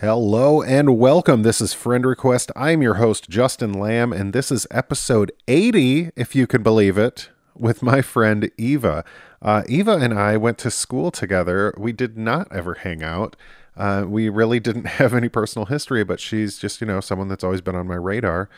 Hello 0.00 0.60
and 0.60 0.98
welcome. 0.98 1.42
This 1.42 1.58
is 1.58 1.72
Friend 1.72 2.04
Request. 2.04 2.52
I'm 2.54 2.82
your 2.82 2.96
host, 2.96 3.30
Justin 3.30 3.72
Lamb, 3.72 4.12
and 4.12 4.34
this 4.34 4.52
is 4.52 4.66
episode 4.70 5.32
80, 5.48 6.10
if 6.14 6.34
you 6.36 6.46
can 6.46 6.62
believe 6.62 6.98
it, 6.98 7.30
with 7.56 7.82
my 7.82 8.02
friend 8.02 8.50
Eva. 8.58 9.06
Uh, 9.40 9.62
Eva 9.70 9.92
and 9.92 10.12
I 10.12 10.36
went 10.36 10.58
to 10.58 10.70
school 10.70 11.10
together. 11.10 11.72
We 11.78 11.92
did 11.92 12.18
not 12.18 12.46
ever 12.52 12.74
hang 12.74 13.02
out. 13.02 13.36
Uh, 13.74 14.04
we 14.06 14.28
really 14.28 14.60
didn't 14.60 14.86
have 15.00 15.14
any 15.14 15.30
personal 15.30 15.64
history, 15.64 16.04
but 16.04 16.20
she's 16.20 16.58
just, 16.58 16.82
you 16.82 16.86
know, 16.86 17.00
someone 17.00 17.28
that's 17.28 17.42
always 17.42 17.62
been 17.62 17.74
on 17.74 17.88
my 17.88 17.94
radar. 17.94 18.50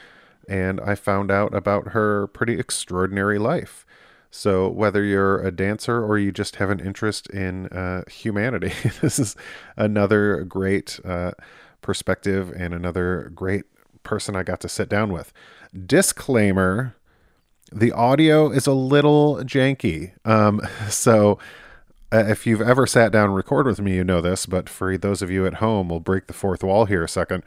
And 0.48 0.80
I 0.80 0.96
found 0.96 1.30
out 1.30 1.54
about 1.54 1.90
her 1.90 2.26
pretty 2.26 2.58
extraordinary 2.58 3.38
life. 3.38 3.86
So, 4.30 4.68
whether 4.68 5.02
you're 5.02 5.40
a 5.40 5.50
dancer 5.50 6.04
or 6.04 6.18
you 6.18 6.32
just 6.32 6.56
have 6.56 6.68
an 6.68 6.80
interest 6.80 7.28
in 7.30 7.66
uh, 7.68 8.04
humanity, 8.10 8.72
this 9.00 9.18
is 9.18 9.36
another 9.76 10.44
great 10.44 11.00
uh, 11.04 11.32
perspective 11.80 12.52
and 12.54 12.74
another 12.74 13.32
great 13.34 13.64
person 14.02 14.36
I 14.36 14.42
got 14.42 14.60
to 14.60 14.68
sit 14.68 14.88
down 14.88 15.12
with. 15.12 15.32
Disclaimer 15.86 16.94
the 17.72 17.92
audio 17.92 18.50
is 18.50 18.66
a 18.66 18.72
little 18.72 19.36
janky. 19.38 20.12
Um, 20.24 20.60
so, 20.88 21.38
uh, 22.12 22.24
if 22.26 22.46
you've 22.46 22.62
ever 22.62 22.86
sat 22.86 23.12
down 23.12 23.26
and 23.26 23.36
recorded 23.36 23.70
with 23.70 23.80
me, 23.80 23.96
you 23.96 24.04
know 24.04 24.20
this, 24.20 24.46
but 24.46 24.68
for 24.68 24.96
those 24.96 25.20
of 25.20 25.30
you 25.30 25.46
at 25.46 25.54
home, 25.54 25.88
we'll 25.88 26.00
break 26.00 26.26
the 26.26 26.32
fourth 26.32 26.64
wall 26.64 26.86
here 26.86 27.04
a 27.04 27.08
second. 27.08 27.44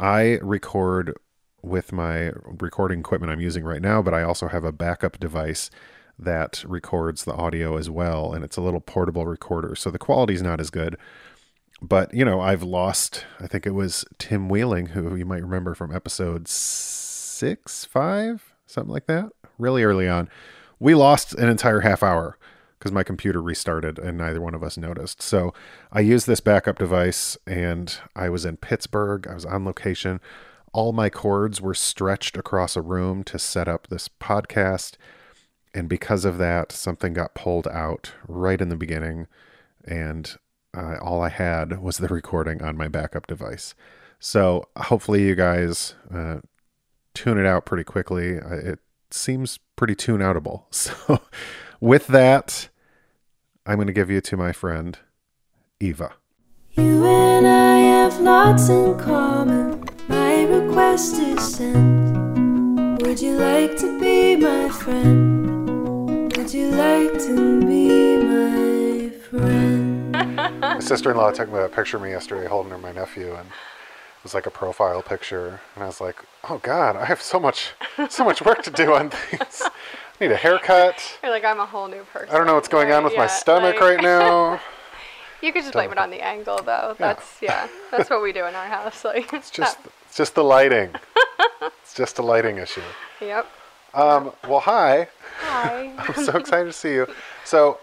I 0.00 0.38
record 0.42 1.14
with 1.62 1.92
my 1.92 2.32
recording 2.44 3.00
equipment 3.00 3.30
I'm 3.30 3.40
using 3.40 3.64
right 3.64 3.82
now, 3.82 4.02
but 4.02 4.14
I 4.14 4.22
also 4.22 4.48
have 4.48 4.64
a 4.64 4.72
backup 4.72 5.20
device 5.20 5.70
that 6.18 6.64
records 6.66 7.24
the 7.24 7.34
audio 7.34 7.76
as 7.76 7.90
well, 7.90 8.32
and 8.32 8.44
it's 8.44 8.56
a 8.56 8.60
little 8.60 8.80
portable 8.80 9.26
recorder, 9.26 9.74
so 9.74 9.90
the 9.90 9.98
quality's 9.98 10.42
not 10.42 10.60
as 10.60 10.70
good. 10.70 10.96
But 11.80 12.14
you 12.14 12.24
know, 12.24 12.40
I've 12.40 12.62
lost. 12.62 13.26
I 13.40 13.46
think 13.46 13.66
it 13.66 13.74
was 13.74 14.04
Tim 14.18 14.48
Wheeling, 14.48 14.86
who 14.86 15.16
you 15.16 15.24
might 15.24 15.42
remember 15.42 15.74
from 15.74 15.94
episode 15.94 16.46
six, 16.46 17.84
five, 17.84 18.54
something 18.66 18.92
like 18.92 19.06
that, 19.06 19.30
really 19.58 19.82
early 19.82 20.08
on. 20.08 20.28
We 20.78 20.94
lost 20.94 21.34
an 21.34 21.48
entire 21.48 21.80
half 21.80 22.02
hour 22.02 22.38
because 22.78 22.92
my 22.92 23.04
computer 23.04 23.40
restarted 23.40 23.98
and 23.98 24.18
neither 24.18 24.40
one 24.40 24.54
of 24.54 24.62
us 24.64 24.76
noticed. 24.76 25.22
So 25.22 25.54
I 25.92 26.00
used 26.00 26.26
this 26.26 26.40
backup 26.40 26.78
device, 26.78 27.36
and 27.46 27.96
I 28.16 28.28
was 28.28 28.44
in 28.44 28.56
Pittsburgh. 28.56 29.26
I 29.28 29.34
was 29.34 29.44
on 29.44 29.64
location. 29.64 30.20
All 30.72 30.92
my 30.92 31.10
cords 31.10 31.60
were 31.60 31.74
stretched 31.74 32.36
across 32.36 32.76
a 32.76 32.80
room 32.80 33.22
to 33.24 33.38
set 33.38 33.68
up 33.68 33.86
this 33.88 34.08
podcast 34.08 34.96
and 35.74 35.88
because 35.88 36.24
of 36.24 36.38
that, 36.38 36.72
something 36.72 37.12
got 37.12 37.34
pulled 37.34 37.66
out 37.68 38.12
right 38.26 38.60
in 38.60 38.68
the 38.68 38.76
beginning, 38.76 39.26
and 39.84 40.36
uh, 40.76 40.96
all 41.00 41.22
I 41.22 41.28
had 41.28 41.80
was 41.82 41.98
the 41.98 42.08
recording 42.08 42.62
on 42.62 42.76
my 42.76 42.88
backup 42.88 43.26
device. 43.26 43.74
So 44.18 44.68
hopefully, 44.76 45.24
you 45.24 45.34
guys 45.34 45.94
uh, 46.12 46.38
tune 47.14 47.38
it 47.38 47.46
out 47.46 47.66
pretty 47.66 47.84
quickly. 47.84 48.32
It 48.34 48.78
seems 49.10 49.58
pretty 49.76 49.94
tune 49.94 50.20
outable. 50.20 50.64
So, 50.72 51.22
with 51.80 52.06
that, 52.08 52.68
I'm 53.66 53.74
going 53.74 53.88
to 53.88 53.92
give 53.92 54.10
you 54.10 54.20
to 54.20 54.36
my 54.36 54.52
friend 54.52 54.96
Eva. 55.80 56.12
You 56.70 57.04
and 57.04 57.46
I 57.46 57.76
have 57.78 58.20
lots 58.20 58.68
in 58.68 58.96
common. 58.98 59.84
My 60.08 60.44
request 60.44 61.16
is 61.16 61.56
sent. 61.56 63.02
Would 63.02 63.20
you 63.20 63.36
like 63.36 63.76
to 63.78 64.00
be 64.00 64.36
my 64.36 64.68
friend? 64.68 65.41
Would 66.52 66.60
you 66.60 66.70
like 66.72 67.12
to 67.14 67.60
be 67.66 68.18
my 68.18 69.08
friend? 69.08 70.12
My 70.60 70.80
sister-in-law 70.80 71.30
took 71.30 71.50
a 71.50 71.68
picture 71.70 71.96
of 71.96 72.02
me 72.02 72.10
yesterday 72.10 72.46
holding 72.46 72.72
her 72.72 72.76
my 72.76 72.92
nephew, 72.92 73.32
and 73.32 73.46
it 73.48 74.22
was 74.22 74.34
like 74.34 74.44
a 74.44 74.50
profile 74.50 75.00
picture. 75.00 75.62
And 75.74 75.82
I 75.82 75.86
was 75.86 75.98
like, 75.98 76.16
"Oh 76.50 76.58
God, 76.58 76.94
I 76.94 77.06
have 77.06 77.22
so 77.22 77.40
much, 77.40 77.70
so 78.10 78.22
much 78.22 78.42
work 78.42 78.62
to 78.64 78.70
do 78.70 78.92
on 78.92 79.08
things. 79.08 79.62
I 79.64 79.70
need 80.20 80.30
a 80.30 80.36
haircut. 80.36 81.18
You're 81.22 81.32
like, 81.32 81.42
I'm 81.42 81.58
a 81.58 81.64
whole 81.64 81.88
new 81.88 82.04
person. 82.12 82.28
I 82.28 82.36
don't 82.36 82.46
know 82.46 82.56
what's 82.56 82.68
going 82.68 82.92
on 82.92 83.02
with 83.02 83.16
my 83.16 83.28
stomach 83.28 83.76
like- 83.76 83.80
right 83.80 84.02
now. 84.02 84.60
You 85.40 85.52
could 85.52 85.62
just 85.62 85.72
blame 85.72 85.90
it 85.90 85.98
on 85.98 86.10
the 86.10 86.20
angle, 86.20 86.58
though. 86.62 86.94
That's 86.98 87.38
yeah. 87.40 87.66
That's 87.90 88.10
what 88.10 88.22
we 88.22 88.32
do 88.32 88.44
in 88.44 88.54
our 88.54 88.66
house. 88.66 89.04
Like, 89.04 89.32
It's 89.32 89.50
just, 89.50 89.78
it's 90.06 90.16
just 90.18 90.34
the 90.34 90.44
lighting. 90.44 90.90
it's 91.62 91.94
just 91.94 92.18
a 92.18 92.22
lighting 92.22 92.58
issue. 92.58 92.82
yep. 93.22 93.50
Um, 93.94 94.32
well, 94.48 94.60
hi. 94.60 95.08
Hi. 95.40 95.92
I'm 95.98 96.24
so 96.24 96.36
excited 96.38 96.66
to 96.66 96.72
see 96.72 96.94
you. 96.94 97.06
So, 97.44 97.78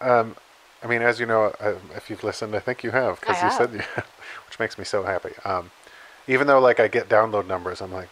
um, 0.00 0.36
I 0.82 0.86
mean, 0.86 1.02
as 1.02 1.20
you 1.20 1.26
know, 1.26 1.52
uh, 1.60 1.74
if 1.94 2.08
you've 2.08 2.24
listened, 2.24 2.54
I 2.54 2.60
think 2.60 2.82
you 2.82 2.90
have 2.90 3.20
because 3.20 3.36
you 3.42 3.48
have. 3.48 3.52
said 3.52 3.72
you 3.72 3.78
which 4.46 4.58
makes 4.58 4.78
me 4.78 4.84
so 4.84 5.02
happy. 5.02 5.32
Um, 5.44 5.70
even 6.26 6.46
though 6.46 6.60
like 6.60 6.80
I 6.80 6.88
get 6.88 7.08
download 7.08 7.46
numbers, 7.46 7.80
I'm 7.80 7.92
like, 7.92 8.08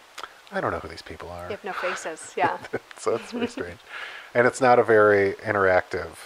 I 0.52 0.60
don't 0.60 0.72
know 0.72 0.78
who 0.78 0.88
these 0.88 1.02
people 1.02 1.28
are. 1.30 1.44
You 1.46 1.50
have 1.52 1.64
no 1.64 1.72
faces. 1.72 2.32
Yeah. 2.36 2.58
so 2.98 3.14
it's 3.14 3.32
very 3.32 3.48
strange, 3.48 3.78
and 4.34 4.46
it's 4.46 4.60
not 4.60 4.78
a 4.78 4.82
very 4.84 5.34
interactive, 5.34 6.16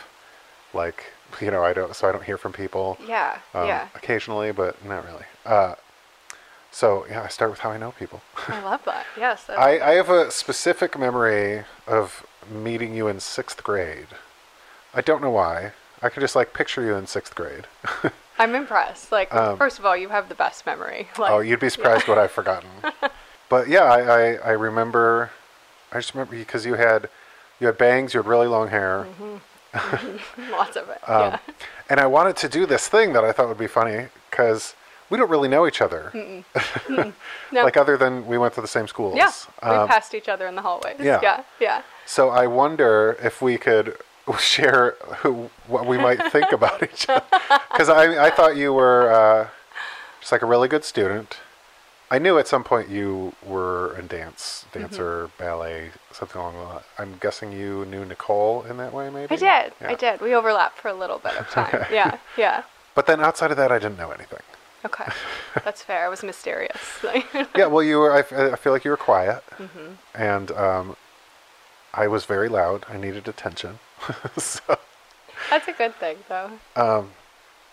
like 0.75 1.13
you 1.41 1.51
know, 1.51 1.63
I 1.63 1.73
don't 1.73 1.95
so 1.95 2.09
I 2.09 2.13
don't 2.13 2.25
hear 2.25 2.39
from 2.39 2.53
people. 2.53 2.99
Yeah. 3.07 3.39
Um, 3.55 3.67
yeah. 3.67 3.89
Occasionally, 3.95 4.53
but 4.53 4.83
not 4.85 5.05
really. 5.05 5.25
Uh, 5.47 5.75
so 6.71 7.05
yeah, 7.09 7.23
I 7.23 7.29
start 7.29 7.51
with 7.51 7.61
how 7.61 7.71
I 7.71 7.79
know 7.79 7.93
people. 7.93 8.21
I 8.49 8.61
love 8.63 8.85
that. 8.85 9.07
Yes. 9.19 9.49
I, 9.51 9.79
I 9.81 9.91
have 9.95 10.09
a 10.11 10.31
specific 10.31 10.99
memory 10.99 11.65
of 11.87 12.25
meeting 12.51 12.95
you 12.95 13.09
in 13.09 13.21
sixth 13.21 13.63
grade. 13.63 14.07
I 14.95 15.01
don't 15.01 15.21
know 15.23 15.31
why. 15.31 15.73
I 16.03 16.09
could 16.09 16.21
just 16.21 16.35
like 16.37 16.55
picture 16.55 16.83
you 16.83 16.95
in 16.95 17.07
sixth 17.07 17.35
grade. 17.35 17.67
I'm 18.39 18.55
impressed. 18.55 19.13
Like, 19.13 19.35
Um, 19.35 19.59
first 19.59 19.79
of 19.79 19.85
all, 19.85 19.97
you 19.97 20.09
have 20.09 20.29
the 20.31 20.35
best 20.35 20.65
memory. 20.65 21.09
Like, 21.19 21.31
oh, 21.33 21.41
you'd 21.41 21.61
be 21.61 21.69
surprised 21.69 22.09
what 22.09 22.17
I've 22.19 22.31
forgotten. 22.31 22.71
but 23.51 23.69
yeah, 23.69 23.85
I, 23.85 24.01
I, 24.01 24.33
I 24.37 24.51
remember. 24.53 25.31
I 25.93 25.97
just 25.99 26.15
remember 26.15 26.37
because 26.37 26.65
you 26.65 26.75
had 26.75 27.09
you 27.59 27.67
had 27.67 27.77
bangs, 27.77 28.15
you 28.15 28.21
had 28.23 28.27
really 28.29 28.47
long 28.47 28.69
hair, 28.69 29.07
lots 30.51 30.77
of 30.77 30.89
it. 30.89 31.09
um, 31.09 31.33
yeah. 31.33 31.39
and 31.91 32.01
I 32.01 32.07
wanted 32.07 32.37
to 32.39 32.49
do 32.49 32.65
this 32.65 32.89
thing 32.89 33.13
that 33.13 33.25
I 33.25 33.33
thought 33.33 33.49
would 33.49 33.59
be 33.59 33.67
funny 33.67 34.07
because 34.31 34.75
we 35.11 35.19
don't 35.19 35.31
really 35.31 35.49
know 35.49 35.67
each 35.67 35.81
other, 35.83 36.13
No. 36.89 37.13
like 37.53 37.77
other 37.77 37.97
than 37.97 38.27
we 38.27 38.39
went 38.39 38.55
to 38.55 38.61
the 38.61 38.69
same 38.69 38.87
schools. 38.89 39.17
yeah. 39.17 39.31
We 39.63 39.69
Um, 39.77 39.89
passed 39.89 40.15
each 40.15 40.29
other 40.29 40.47
in 40.47 40.55
the 40.55 40.63
hallways. 40.63 40.97
yeah. 41.01 41.19
Yeah. 41.23 41.43
Yeah. 41.61 41.83
So 42.07 42.31
I 42.31 42.47
wonder 42.47 43.17
if 43.23 43.43
we 43.43 43.59
could 43.59 43.97
share 44.39 44.97
who 45.23 45.51
what 45.67 45.87
we 45.87 45.99
might 45.99 46.21
think 46.33 46.53
about 46.53 46.83
each 46.83 47.09
other. 47.09 47.25
Because 47.73 47.89
I 47.89 48.27
I 48.27 48.31
thought 48.31 48.57
you 48.57 48.73
were 48.73 49.11
uh, 49.13 49.49
just 50.21 50.33
like 50.33 50.43
a 50.43 50.47
really 50.47 50.69
good 50.69 50.85
student. 50.85 51.39
I 52.13 52.19
knew 52.19 52.39
at 52.39 52.49
some 52.49 52.65
point 52.65 52.89
you 52.89 53.35
were 53.47 53.95
a 53.95 54.03
dance, 54.03 54.67
dancer, 54.73 55.27
Mm-hmm. 55.29 55.45
ballet, 55.45 55.91
something 56.11 56.41
along 56.41 56.55
the 56.55 56.63
line. 56.65 56.83
I'm 56.99 57.13
guessing 57.21 57.53
you 57.53 57.85
knew 57.87 58.05
Nicole 58.05 58.63
in 58.69 58.77
that 58.79 58.93
way, 58.93 59.11
maybe. 59.11 59.33
I 59.33 59.37
did. 59.37 59.73
Yeah. 59.81 59.91
I 59.93 59.95
did. 59.95 60.21
We 60.21 60.35
overlapped 60.35 60.79
for 60.83 60.89
a 60.89 60.95
little 61.03 61.19
bit 61.21 61.37
of 61.39 61.49
time. 61.51 61.87
Yeah. 61.93 62.19
Yeah. 62.37 62.65
But 62.97 63.07
then 63.07 63.21
outside 63.21 63.53
of 63.53 63.57
that, 63.59 63.71
I 63.71 63.79
didn't 63.79 63.97
know 63.97 64.11
anything. 64.11 64.43
Okay. 64.85 65.05
That's 65.65 65.83
fair. 65.83 66.05
I 66.07 66.09
was 66.09 66.23
mysterious. 66.23 66.79
Yeah, 67.57 67.67
well, 67.67 67.83
you 67.83 67.99
were. 67.99 68.13
I 68.13 68.23
feel 68.57 68.73
like 68.73 68.85
you 68.85 68.91
were 68.91 68.97
quiet, 68.97 69.43
Mm-hmm. 69.59 69.93
and 70.15 70.51
um, 70.53 70.97
I 71.93 72.07
was 72.09 72.25
very 72.25 72.49
loud. 72.49 72.87
I 72.89 72.97
needed 72.97 73.29
attention. 73.29 73.79
so. 74.39 74.79
That's 75.51 75.69
a 75.69 75.73
good 75.73 75.95
thing, 75.97 76.17
though. 76.29 76.51
Um, 76.77 77.11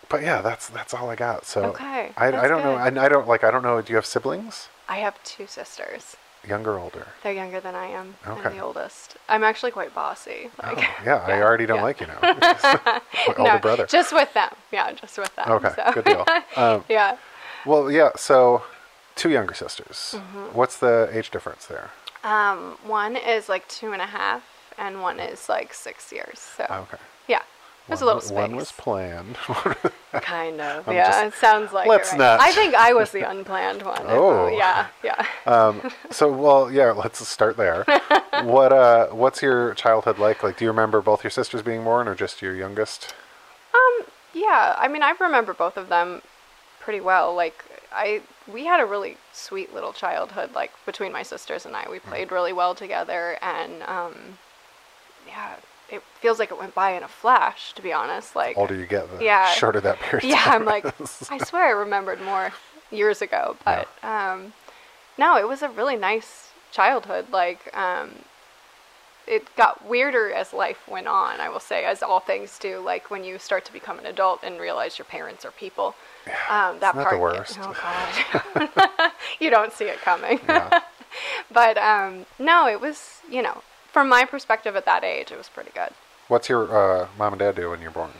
but 0.08 0.22
yeah, 0.22 0.40
that's 0.42 0.68
that's 0.68 0.92
all 0.94 1.08
I 1.10 1.16
got. 1.16 1.44
So 1.46 1.64
Okay, 1.66 2.12
I, 2.16 2.26
I 2.28 2.48
don't 2.48 2.62
know. 2.64 2.74
I. 2.74 2.86
I 2.86 3.08
don't 3.08 3.28
like. 3.28 3.44
I 3.44 3.50
don't 3.50 3.62
know. 3.62 3.80
Do 3.80 3.92
you 3.92 3.96
have 3.96 4.06
siblings? 4.06 4.68
I 4.88 4.96
have 4.98 5.22
two 5.22 5.46
sisters. 5.46 6.16
Younger, 6.46 6.74
or 6.74 6.78
older? 6.78 7.06
They're 7.22 7.32
younger 7.32 7.60
than 7.60 7.74
I 7.74 7.86
am. 7.86 8.14
Okay. 8.26 8.48
I'm 8.48 8.56
the 8.56 8.62
oldest. 8.62 9.16
I'm 9.28 9.42
actually 9.44 9.70
quite 9.72 9.94
bossy. 9.94 10.50
Oh, 10.62 10.72
Like, 10.72 10.78
yeah, 11.04 11.16
I 11.26 11.42
already 11.42 11.66
don't 11.66 11.78
yeah. 11.78 11.82
like 11.82 12.00
you 12.00 12.06
now. 12.06 12.18
Older 13.36 13.42
No, 13.42 13.58
brother. 13.58 13.86
Just 13.86 14.12
with 14.12 14.32
them. 14.34 14.50
Yeah, 14.72 14.92
just 14.92 15.18
with 15.18 15.34
them. 15.36 15.50
okay, 15.50 15.72
so. 15.76 15.92
good 15.92 16.04
deal. 16.04 16.24
Um, 16.56 16.84
yeah. 16.88 17.16
well, 17.66 17.90
yeah. 17.90 18.10
So, 18.16 18.62
two 19.16 19.30
younger 19.30 19.54
sisters. 19.54 20.14
Mm-hmm. 20.16 20.56
What's 20.56 20.78
the 20.78 21.08
age 21.12 21.30
difference 21.30 21.66
there? 21.66 21.90
Um, 22.24 22.78
one 22.84 23.16
is 23.16 23.48
like 23.48 23.66
two 23.68 23.92
and 23.92 24.00
a 24.02 24.06
half, 24.06 24.42
and 24.78 25.02
one 25.02 25.18
is 25.20 25.48
like 25.48 25.72
six 25.74 26.12
years. 26.12 26.38
So 26.38 26.64
Okay. 26.70 26.98
yeah, 27.26 27.42
there's 27.88 28.02
a 28.02 28.04
little 28.04 28.20
space. 28.20 28.36
One 28.36 28.56
was 28.56 28.70
planned. 28.72 29.36
kind 30.12 30.60
of. 30.60 30.88
I'm 30.88 30.94
yeah, 30.94 31.24
just- 31.24 31.36
it 31.36 31.40
sounds 31.40 31.72
like. 31.72 31.88
let's 31.88 32.10
right? 32.12 32.18
not. 32.18 32.40
I 32.40 32.52
think 32.52 32.74
I 32.74 32.92
was 32.92 33.10
the 33.10 33.28
unplanned 33.28 33.82
one. 33.82 34.02
Oh. 34.06 34.48
yeah, 34.48 34.88
yeah. 35.02 35.26
um, 35.46 35.90
so, 36.10 36.30
well, 36.30 36.70
yeah. 36.70 36.92
Let's 36.92 37.26
start 37.26 37.56
there. 37.56 37.84
what 38.42 38.72
uh, 38.72 39.08
What's 39.08 39.42
your 39.42 39.74
childhood 39.74 40.18
like? 40.18 40.42
Like, 40.42 40.58
do 40.58 40.64
you 40.64 40.70
remember 40.70 41.00
both 41.00 41.24
your 41.24 41.30
sisters 41.30 41.62
being 41.62 41.82
born, 41.82 42.08
or 42.08 42.14
just 42.14 42.42
your 42.42 42.54
youngest? 42.54 43.14
Um, 43.74 44.06
yeah, 44.34 44.74
I 44.78 44.88
mean, 44.88 45.02
I 45.02 45.14
remember 45.18 45.54
both 45.54 45.76
of 45.76 45.88
them 45.88 46.22
pretty 46.80 47.00
well. 47.00 47.34
Like, 47.34 47.64
I 47.92 48.22
we 48.46 48.66
had 48.66 48.80
a 48.80 48.86
really 48.86 49.16
sweet 49.32 49.74
little 49.74 49.92
childhood. 49.92 50.54
Like 50.54 50.72
between 50.84 51.12
my 51.12 51.22
sisters 51.22 51.64
and 51.64 51.74
I, 51.74 51.86
we 51.90 51.98
played 51.98 52.30
really 52.30 52.52
well 52.52 52.74
together, 52.74 53.38
and 53.40 53.82
um, 53.84 54.38
yeah, 55.26 55.56
it 55.90 56.02
feels 56.20 56.38
like 56.38 56.50
it 56.50 56.58
went 56.58 56.74
by 56.74 56.92
in 56.92 57.02
a 57.02 57.08
flash. 57.08 57.72
To 57.74 57.82
be 57.82 57.92
honest, 57.92 58.34
like 58.36 58.56
older 58.56 58.74
you 58.74 58.86
get, 58.86 59.10
the 59.18 59.24
Yeah. 59.24 59.52
shorter 59.52 59.80
that 59.80 59.98
period. 60.00 60.28
yeah, 60.28 60.42
I'm 60.46 60.64
like. 60.64 60.84
I 61.30 61.38
swear 61.38 61.66
I 61.66 61.70
remembered 61.70 62.20
more 62.22 62.52
years 62.90 63.20
ago, 63.22 63.56
but 63.64 63.88
um, 64.02 64.52
no, 65.16 65.36
it 65.36 65.46
was 65.48 65.62
a 65.62 65.68
really 65.68 65.96
nice 65.96 66.50
childhood. 66.72 67.26
Like, 67.30 67.74
um, 67.76 68.10
it 69.26 69.54
got 69.56 69.84
weirder 69.86 70.32
as 70.32 70.52
life 70.54 70.88
went 70.88 71.06
on. 71.06 71.38
I 71.40 71.48
will 71.50 71.60
say, 71.60 71.84
as 71.84 72.02
all 72.02 72.20
things 72.20 72.58
do. 72.58 72.80
Like 72.80 73.10
when 73.10 73.24
you 73.24 73.38
start 73.38 73.64
to 73.66 73.72
become 73.72 73.98
an 73.98 74.06
adult 74.06 74.40
and 74.42 74.58
realize 74.58 74.98
your 74.98 75.04
parents 75.04 75.44
are 75.44 75.50
people. 75.50 75.94
Um, 76.48 76.78
that 76.80 76.80
that 76.80 76.94
the 76.96 77.02
part, 77.04 77.20
worst? 77.20 77.58
oh 77.60 77.74
god, 78.54 79.12
you 79.40 79.50
don't 79.50 79.72
see 79.72 79.84
it 79.86 79.98
coming. 80.00 80.40
Yeah. 80.48 80.80
but 81.50 81.76
um, 81.78 82.26
no, 82.38 82.66
it 82.68 82.80
was 82.80 83.20
you 83.30 83.42
know, 83.42 83.62
from 83.98 84.08
my 84.08 84.24
perspective 84.24 84.76
at 84.76 84.84
that 84.84 85.02
age, 85.02 85.32
it 85.32 85.36
was 85.36 85.48
pretty 85.48 85.72
good. 85.74 85.88
What's 86.28 86.48
your 86.48 87.02
uh, 87.02 87.08
mom 87.18 87.32
and 87.32 87.40
dad 87.40 87.56
do 87.56 87.70
when 87.70 87.80
you're 87.82 87.90
born? 87.90 88.10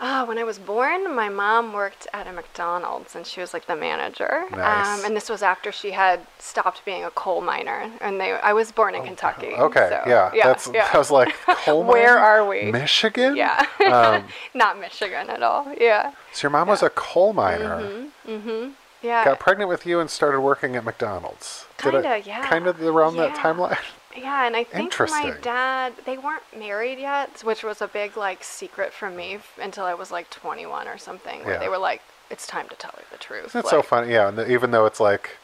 Ah, 0.00 0.24
when 0.24 0.38
I 0.38 0.44
was 0.44 0.58
born, 0.58 1.14
my 1.14 1.28
mom 1.28 1.74
worked 1.74 2.06
at 2.14 2.26
a 2.26 2.32
McDonald's 2.32 3.14
and 3.14 3.26
she 3.26 3.42
was 3.42 3.52
like 3.52 3.66
the 3.66 3.76
manager. 3.76 4.44
Nice. 4.52 5.00
Um, 5.00 5.04
and 5.04 5.14
this 5.14 5.28
was 5.28 5.42
after 5.42 5.70
she 5.70 5.90
had 5.90 6.20
stopped 6.38 6.82
being 6.86 7.04
a 7.04 7.10
coal 7.10 7.42
miner. 7.42 7.90
And 8.00 8.18
they, 8.18 8.32
I 8.32 8.54
was 8.54 8.72
born 8.72 8.94
in 8.94 9.04
Kentucky. 9.04 9.50
Oh, 9.54 9.66
Okay, 9.66 9.88
so, 9.90 10.08
yeah, 10.08 10.30
that's. 10.42 10.70
yeah. 10.72 10.88
I 10.94 10.96
was 10.96 11.10
like, 11.10 11.34
coal 11.44 11.82
Where 11.92 12.14
mine? 12.14 12.24
are 12.24 12.48
we? 12.48 12.72
Michigan. 12.72 13.36
yeah, 13.36 13.66
Um, 13.84 14.24
not 14.54 14.80
Michigan 14.80 15.28
at 15.28 15.42
all. 15.42 15.66
Yeah, 15.78 16.12
so 16.32 16.46
your 16.46 16.52
mom 16.52 16.68
was 16.68 16.82
a 16.82 16.88
coal 16.90 17.34
miner. 17.34 17.82
Mm 18.26 18.40
hmm. 18.40 18.68
Yeah. 19.02 19.24
Got 19.26 19.40
pregnant 19.40 19.68
with 19.68 19.84
you 19.84 20.00
and 20.00 20.08
started 20.08 20.40
working 20.40 20.74
at 20.74 20.84
McDonald's. 20.84 21.66
Kinda, 21.76 22.22
yeah. 22.24 22.44
Kind 22.48 22.66
of 22.66 22.80
around 22.80 23.16
that 23.16 23.34
timeline. 23.36 23.78
Yeah, 24.16 24.46
and 24.46 24.56
I 24.56 24.64
think 24.64 24.98
my 24.98 25.34
dad, 25.42 25.92
they 26.04 26.18
weren't 26.18 26.42
married 26.56 26.98
yet, 26.98 27.40
which 27.44 27.62
was 27.62 27.80
a 27.82 27.86
big 27.88 28.16
like 28.16 28.42
secret 28.42 28.92
from 28.92 29.14
me 29.16 29.34
f- 29.36 29.58
until 29.60 29.84
I 29.84 29.94
was 29.94 30.10
like 30.10 30.28
21 30.30 30.88
or 30.88 30.98
something, 30.98 31.44
where 31.44 31.54
Yeah. 31.54 31.60
they 31.60 31.68
were 31.68 31.78
like, 31.78 32.02
"It's 32.30 32.46
time 32.46 32.68
to 32.68 32.74
tell 32.76 32.92
her 32.92 33.02
the 33.12 33.18
truth." 33.18 33.52
That's 33.52 33.66
like, 33.66 33.70
so 33.70 33.82
funny. 33.82 34.12
Yeah, 34.12 34.28
and 34.28 34.50
even 34.50 34.70
though 34.70 34.86
it's 34.86 34.98
like, 34.98 35.36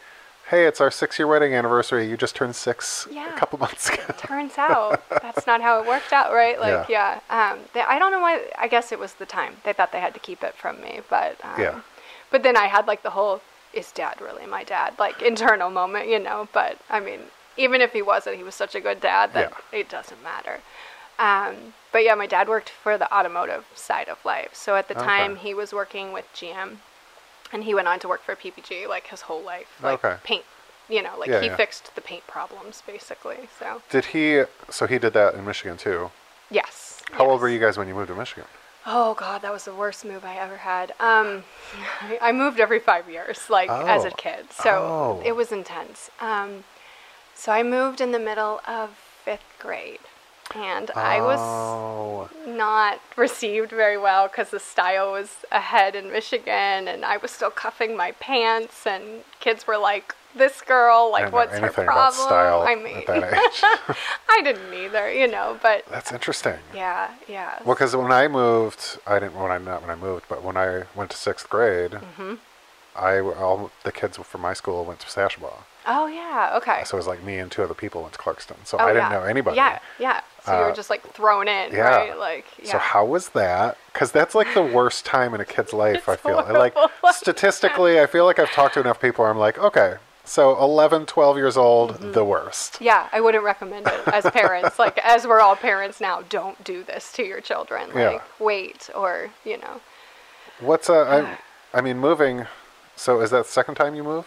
hey, 0.51 0.67
it's 0.67 0.81
our 0.81 0.91
six-year 0.91 1.27
wedding 1.27 1.55
anniversary. 1.55 2.07
You 2.07 2.17
just 2.17 2.37
turned 2.37 2.55
six 2.57 3.07
Yeah. 3.11 3.35
a 3.35 3.39
couple 3.39 3.59
months 3.67 3.89
ago. 3.91 4.03
turns 4.19 4.59
out 4.59 5.03
that's 5.09 5.47
not 5.47 5.61
how 5.63 5.81
it 5.81 5.87
worked 5.89 6.13
out, 6.13 6.33
right? 6.33 6.59
Like, 6.61 6.89
yeah. 6.89 7.21
Um, 7.31 7.61
they, 7.75 7.81
I 7.83 7.99
don't 7.99 8.13
know 8.13 8.21
why. 8.21 8.43
I 8.59 8.67
guess 8.69 8.93
it 8.93 8.99
was 8.99 9.15
the 9.15 9.27
time 9.27 9.57
they 9.65 9.73
thought 9.73 9.93
they 9.93 10.01
had 10.01 10.15
to 10.15 10.21
keep 10.21 10.43
it 10.43 10.55
from 10.55 10.81
me, 10.81 11.01
but 11.09 11.37
um, 11.45 11.61
Yeah. 11.61 11.81
But 12.31 12.43
then 12.43 12.57
I 12.57 12.67
had 12.67 12.87
like 12.87 13.03
the 13.03 13.11
whole 13.11 13.41
"is 13.73 13.93
dad 13.93 14.21
really 14.21 14.47
my 14.47 14.65
dad?" 14.65 14.95
like 14.99 15.23
internal 15.23 15.71
moment, 15.71 16.09
you 16.09 16.19
know. 16.19 16.49
But 16.53 16.79
I 16.91 16.99
mean, 17.01 17.21
even 17.57 17.81
if 17.81 17.93
he 17.93 18.03
wasn't, 18.03 18.37
he 18.37 18.43
was 18.43 18.55
such 18.55 18.75
a 18.75 18.81
good 18.81 19.01
dad 19.01 19.33
that 19.35 19.53
Yeah. 19.73 19.79
it 19.81 19.89
doesn't 19.89 20.23
matter. 20.23 20.61
Um, 21.19 21.75
but 21.93 22.03
yeah, 22.03 22.15
my 22.17 22.27
dad 22.27 22.49
worked 22.49 22.71
for 22.71 22.99
the 22.99 23.13
automotive 23.17 23.65
side 23.75 24.09
of 24.09 24.25
life. 24.25 24.51
So 24.55 24.75
at 24.77 24.89
the 24.89 24.95
time, 24.95 25.37
he 25.37 25.55
was 25.55 25.73
working 25.73 26.13
with 26.13 26.27
GM, 26.35 26.79
and 27.53 27.65
he 27.65 27.75
went 27.75 27.87
on 27.87 28.01
to 28.01 28.09
work 28.09 28.23
for 28.25 28.35
PPG 28.35 28.89
like 28.89 29.07
his 29.09 29.23
whole 29.23 29.41
life, 29.43 29.69
like 29.83 30.05
Okay. 30.05 30.17
paint. 30.25 30.45
You 30.89 31.03
know, 31.03 31.17
like 31.19 31.31
Yeah, 31.31 31.41
he 31.41 31.47
yeah. 31.47 31.57
fixed 31.57 31.95
the 31.95 32.01
paint 32.03 32.27
problems 32.27 32.83
basically. 32.87 33.49
So 33.59 33.81
Did 33.91 34.07
he? 34.07 34.43
So 34.71 34.87
he 34.87 34.99
did 34.99 35.13
that 35.15 35.35
in 35.35 35.45
Michigan 35.47 35.77
too. 35.79 36.11
yes. 36.51 37.03
How 37.13 37.27
old 37.31 37.41
were 37.41 37.49
you 37.49 37.61
guys 37.61 37.79
when 37.79 37.87
you 37.89 37.95
moved 37.95 38.09
to 38.09 38.15
Michigan? 38.15 38.45
Oh 38.87 39.15
god, 39.15 39.41
that 39.43 39.53
was 39.53 39.65
the 39.65 39.73
worst 39.75 40.05
move 40.05 40.25
I 40.27 40.37
ever 40.37 40.57
had. 40.59 40.91
Um, 41.01 41.45
I, 42.03 42.19
I 42.29 42.33
moved 42.33 42.59
every 42.61 42.81
five 42.81 43.09
years, 43.09 43.49
like 43.49 43.71
as 43.71 44.05
a 44.05 44.09
Oh. 44.09 44.15
kid, 44.17 44.53
so 44.53 44.71
Oh. 44.73 45.23
it 45.25 45.33
was 45.37 45.53
intense. 45.53 46.11
Um, 46.21 46.65
so 47.45 47.53
I 47.53 47.63
moved 47.63 48.01
in 48.01 48.13
the 48.13 48.19
middle 48.19 48.63
of 48.67 48.91
fifth 49.23 49.45
grade, 49.59 50.01
and 50.55 50.91
I 50.93 51.21
was 51.21 51.39
Oh, 51.43 52.31
not 52.47 53.01
received 53.17 53.71
very 53.71 53.99
well 53.99 54.29
because 54.29 54.49
the 54.49 54.59
style 54.61 55.13
was 55.13 55.45
ahead 55.53 55.95
in 55.95 56.11
Michigan, 56.11 56.89
and 56.89 57.05
I 57.05 57.19
was 57.19 57.31
still 57.31 57.51
cuffing 57.51 57.97
my 57.99 58.13
pants, 58.13 58.87
and 58.87 59.25
kids 59.41 59.67
were 59.67 59.77
like, 59.77 60.15
"This 60.35 60.63
girl, 60.63 61.11
like, 61.13 61.33
what's 61.33 61.59
her 61.59 61.69
problem?" 61.71 62.33
I 62.73 62.75
mean. 62.77 63.05
I 63.09 64.41
didn't 64.43 64.73
either, 64.73 65.13
you 65.13 65.29
know, 65.29 65.59
but 65.63 65.85
That's 65.91 66.13
interesting. 66.13 66.61
yeah, 66.75 67.11
yeah. 67.29 67.59
Well, 67.65 67.75
because 67.75 67.95
when 67.95 68.11
I 68.11 68.27
moved, 68.27 68.99
I 69.07 69.19
didn't. 69.19 69.35
When 69.35 69.51
I 69.51 69.59
not 69.59 69.83
when 69.83 69.91
I 69.91 69.97
moved, 69.97 70.25
but 70.31 70.43
when 70.43 70.57
I 70.57 70.85
went 70.95 71.11
to 71.11 71.17
sixth 71.17 71.51
grade, 71.51 71.93
Mm-hmm. 71.93 72.35
I 72.97 73.21
all 73.21 73.71
the 73.83 73.93
kids 73.93 74.17
from 74.17 74.41
my 74.41 74.55
school 74.55 74.85
went 74.85 75.01
to 75.01 75.09
Sashabaw. 75.09 75.65
Oh 75.87 76.07
yeah, 76.07 76.53
okay. 76.57 76.83
So 76.85 76.97
it 76.97 77.01
was 77.01 77.07
like 77.07 77.23
me 77.23 77.39
and 77.39 77.51
two 77.51 77.63
other 77.63 77.75
people 77.75 78.03
went 78.03 78.13
to 78.15 78.19
Clarkston. 78.19 78.57
So 78.65 78.79
Oh, 78.79 78.85
I 78.85 78.93
didn't 78.93 79.11
yeah. 79.11 79.19
know 79.19 79.25
anybody. 79.25 79.57
Yeah, 79.57 79.79
yeah. 79.99 80.21
So 80.45 80.53
you 80.53 80.65
Uh, 80.65 80.69
were 80.69 80.75
just 80.75 80.91
like 80.91 81.03
thrown 81.15 81.49
in, 81.49 81.73
yeah. 81.73 81.81
right? 81.83 82.19
Like, 82.19 82.45
yeah. 82.63 82.73
So 82.73 82.79
how 82.79 83.05
was 83.05 83.31
that? 83.31 83.79
Because 83.93 84.13
that's 84.13 84.35
like 84.35 84.53
the 84.55 84.63
worst 84.63 85.05
time 85.07 85.35
in 85.35 85.41
a 85.41 85.45
kid's 85.45 85.73
life. 85.85 86.09
I 86.09 86.17
feel 86.17 86.37
like 86.37 86.75
statistically, 87.13 88.01
I 88.01 88.07
feel 88.07 88.25
like 88.25 88.39
I've 88.39 88.51
talked 88.51 88.75
to 88.75 88.81
enough 88.81 89.01
people. 89.01 89.23
Where 89.23 89.31
I'm 89.31 89.39
like, 89.39 89.59
okay, 89.59 89.95
so 90.25 90.59
11, 90.61 91.07
12 91.07 91.37
years 91.37 91.57
old, 91.57 91.93
Mm-hmm. 91.93 92.13
the 92.13 92.25
worst. 92.25 92.79
yeah, 92.81 93.09
I 93.13 93.21
wouldn't 93.21 93.45
recommend 93.45 93.87
it 93.87 94.09
as 94.09 94.25
parents. 94.31 94.79
like, 94.79 94.99
as 94.99 95.27
we're 95.27 95.41
all 95.41 95.57
parents 95.57 96.01
now, 96.01 96.23
don't 96.29 96.63
do 96.65 96.83
this 96.83 97.13
to 97.13 97.23
your 97.25 97.41
children. 97.41 97.91
Yeah. 97.95 98.09
Like, 98.11 98.41
wait, 98.41 98.91
or 98.95 99.31
you 99.45 99.59
know. 99.59 99.81
What's 100.61 100.89
uh, 100.91 101.37
I, 101.73 101.79
I 101.79 101.81
mean, 101.81 101.99
moving. 101.99 102.47
So 102.97 103.21
is 103.21 103.31
that 103.31 103.47
the 103.47 103.51
second 103.53 103.75
time 103.77 103.95
you 103.95 104.05
move? 104.05 104.27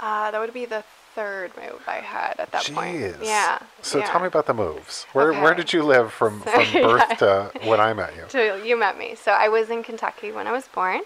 Uh, 0.00 0.30
that 0.30 0.40
would 0.40 0.54
be 0.54 0.64
the 0.64 0.84
third 1.14 1.50
move 1.56 1.82
I 1.88 1.96
had 1.96 2.36
at 2.38 2.52
that 2.52 2.70
point. 2.72 3.16
Yeah. 3.22 3.58
So 3.82 3.98
yeah. 3.98 4.06
tell 4.06 4.20
me 4.20 4.26
about 4.28 4.46
the 4.46 4.54
moves. 4.54 5.04
Where 5.12 5.32
where 5.32 5.54
did 5.54 5.72
you 5.72 5.82
live 5.82 6.12
from 6.12 6.40
from 6.42 6.64
Yeah. 6.72 6.82
birth 6.82 7.18
to 7.18 7.50
when 7.64 7.80
I 7.80 7.92
met 7.92 8.14
you? 8.16 8.24
So 8.28 8.54
you 8.56 8.76
met 8.78 8.96
me. 8.98 9.14
So 9.14 9.32
I 9.32 9.48
was 9.48 9.70
in 9.70 9.82
Kentucky 9.82 10.30
when 10.32 10.46
I 10.46 10.52
was 10.52 10.68
born, 10.68 11.00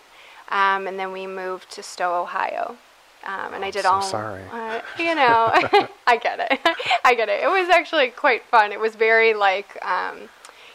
um, 0.50 0.86
and 0.86 0.98
then 0.98 1.12
we 1.12 1.26
moved 1.26 1.70
to 1.72 1.82
Stow, 1.82 2.22
Ohio. 2.22 2.76
Um, 3.24 3.54
and 3.54 3.64
I 3.64 3.70
did 3.70 3.84
so 3.84 3.92
all. 3.92 4.02
sorry. 4.02 4.42
Uh, 4.52 4.80
you 4.98 5.14
know, 5.14 5.50
I 6.06 6.18
get 6.20 6.40
it. 6.40 6.58
I 7.04 7.14
get 7.14 7.28
it. 7.28 7.42
It 7.44 7.46
was 7.46 7.68
actually 7.70 8.08
quite 8.08 8.42
fun. 8.44 8.72
It 8.72 8.80
was 8.80 8.96
very 8.96 9.32
like. 9.32 9.78
Um, 9.84 10.28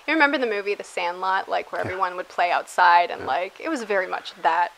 you 0.08 0.14
remember 0.14 0.38
the 0.38 0.48
movie 0.48 0.74
The 0.74 0.86
Sandlot, 0.86 1.50
like 1.50 1.74
where 1.74 1.82
everyone 1.82 2.16
would 2.16 2.30
play 2.30 2.50
outside, 2.50 3.12
and 3.12 3.26
like 3.26 3.60
it 3.60 3.68
was 3.68 3.84
very 3.84 4.08
much 4.08 4.34
that 4.42 4.72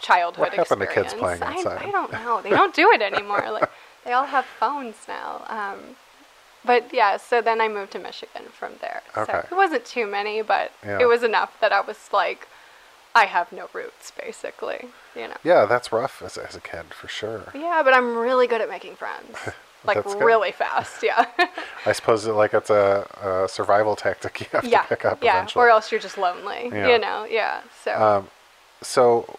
childhood 0.00 0.40
What 0.42 0.54
happened 0.54 0.80
to 0.80 0.86
kids 0.86 1.12
experience. 1.12 1.40
playing 1.40 1.56
outside? 1.58 1.82
I, 1.84 1.88
I 1.88 1.90
don't 1.90 2.12
know. 2.12 2.40
They 2.42 2.50
don't 2.50 2.74
do 2.74 2.90
it 2.92 3.02
anymore. 3.02 3.44
like 3.50 3.70
they 4.04 4.12
all 4.12 4.26
have 4.26 4.44
phones 4.44 4.96
now. 5.06 5.44
Um, 5.48 5.96
but 6.64 6.92
yeah, 6.92 7.16
so 7.16 7.40
then 7.40 7.60
I 7.60 7.68
moved 7.68 7.92
to 7.92 7.98
Michigan 7.98 8.42
from 8.52 8.72
there. 8.80 9.02
Okay. 9.16 9.32
So 9.32 9.46
it 9.50 9.56
wasn't 9.56 9.84
too 9.84 10.06
many, 10.06 10.42
but 10.42 10.72
Yeah. 10.84 10.98
it 11.00 11.06
was 11.06 11.22
enough 11.22 11.58
that 11.60 11.72
I 11.72 11.80
was 11.80 12.08
like, 12.12 12.48
I 13.14 13.24
have 13.24 13.50
no 13.52 13.68
roots, 13.72 14.10
basically. 14.10 14.88
You 15.16 15.28
know. 15.28 15.36
Yeah, 15.44 15.64
that's 15.66 15.92
rough 15.92 16.20
as, 16.22 16.36
as 16.36 16.54
a 16.56 16.60
kid 16.60 16.92
for 16.94 17.08
sure. 17.08 17.44
Yeah, 17.54 17.82
but 17.84 17.94
I'm 17.94 18.16
really 18.16 18.46
good 18.46 18.60
at 18.60 18.68
making 18.68 18.96
friends. 18.96 19.36
Like 19.84 20.04
really 20.20 20.50
fast, 20.50 21.04
yeah. 21.04 21.26
I 21.86 21.92
suppose 21.92 22.26
like 22.26 22.52
it's 22.52 22.68
a, 22.68 23.06
a 23.22 23.48
survival 23.48 23.94
tactic 23.94 24.40
you 24.40 24.46
have 24.50 24.64
yeah, 24.64 24.82
to 24.82 24.88
pick 24.88 25.04
up 25.04 25.22
yeah. 25.22 25.36
eventually. 25.36 25.64
Or 25.64 25.68
else 25.70 25.92
you're 25.92 26.00
just 26.00 26.18
lonely, 26.18 26.68
Yeah. 26.72 26.88
you 26.88 26.98
know. 26.98 27.24
Yeah. 27.30 27.60
So 27.84 27.94
Um, 27.94 28.28
so, 28.82 29.37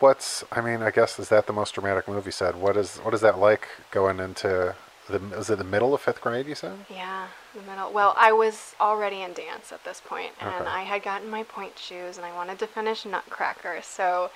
what's? 0.00 0.44
I 0.52 0.60
mean, 0.60 0.82
I 0.82 0.90
guess 0.90 1.18
is 1.18 1.28
that 1.30 1.46
the 1.46 1.52
most 1.52 1.74
dramatic 1.74 2.08
movie 2.08 2.26
you 2.28 2.32
said? 2.32 2.56
What 2.56 2.76
is? 2.76 2.98
What 2.98 3.14
is 3.14 3.20
that 3.22 3.38
like 3.38 3.68
going 3.90 4.20
into 4.20 4.74
the? 5.08 5.20
Is 5.38 5.50
it 5.50 5.58
the 5.58 5.64
middle 5.64 5.94
of 5.94 6.00
fifth 6.00 6.20
grade? 6.20 6.46
You 6.46 6.54
said. 6.54 6.76
yeah, 6.90 7.28
the 7.54 7.62
middle. 7.62 7.92
Well, 7.92 8.14
I 8.16 8.32
was 8.32 8.74
already 8.80 9.22
in 9.22 9.32
dance 9.32 9.72
at 9.72 9.84
this 9.84 10.00
point, 10.04 10.32
and 10.40 10.50
Okay. 10.50 10.64
I 10.70 10.82
had 10.82 11.02
gotten 11.02 11.28
my 11.30 11.42
point 11.42 11.78
shoes, 11.78 12.16
and 12.16 12.26
I 12.26 12.34
wanted 12.34 12.58
to 12.60 12.66
finish 12.66 13.04
Nutcracker. 13.04 13.80
So. 13.82 14.30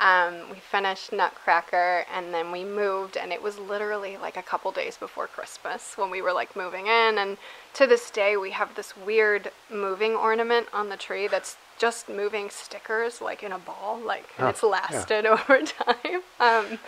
Um, 0.00 0.48
we 0.52 0.60
finished 0.60 1.12
Nutcracker 1.12 2.04
and 2.14 2.32
then 2.32 2.52
we 2.52 2.62
moved, 2.62 3.16
and 3.16 3.32
it 3.32 3.42
was 3.42 3.58
literally 3.58 4.16
like 4.16 4.36
a 4.36 4.42
couple 4.44 4.70
days 4.70 4.96
before 4.96 5.26
Christmas 5.26 5.98
when 5.98 6.08
we 6.08 6.22
were 6.22 6.32
like 6.32 6.54
moving 6.54 6.86
in. 6.86 7.18
And 7.18 7.36
to 7.74 7.84
this 7.84 8.08
day, 8.08 8.36
we 8.36 8.52
have 8.52 8.76
this 8.76 8.96
weird 8.96 9.50
moving 9.68 10.14
ornament 10.14 10.68
on 10.72 10.88
the 10.88 10.96
tree 10.96 11.26
that's 11.26 11.56
just 11.78 12.08
moving 12.08 12.50
stickers 12.50 13.20
like 13.20 13.42
in 13.42 13.52
a 13.52 13.58
ball, 13.58 14.00
like 14.04 14.28
Oh, 14.38 14.48
it's 14.48 14.62
yeah. 14.62 14.68
lasted 14.68 15.26
over 15.34 15.60
time. 15.62 16.22
Um, 16.40 16.78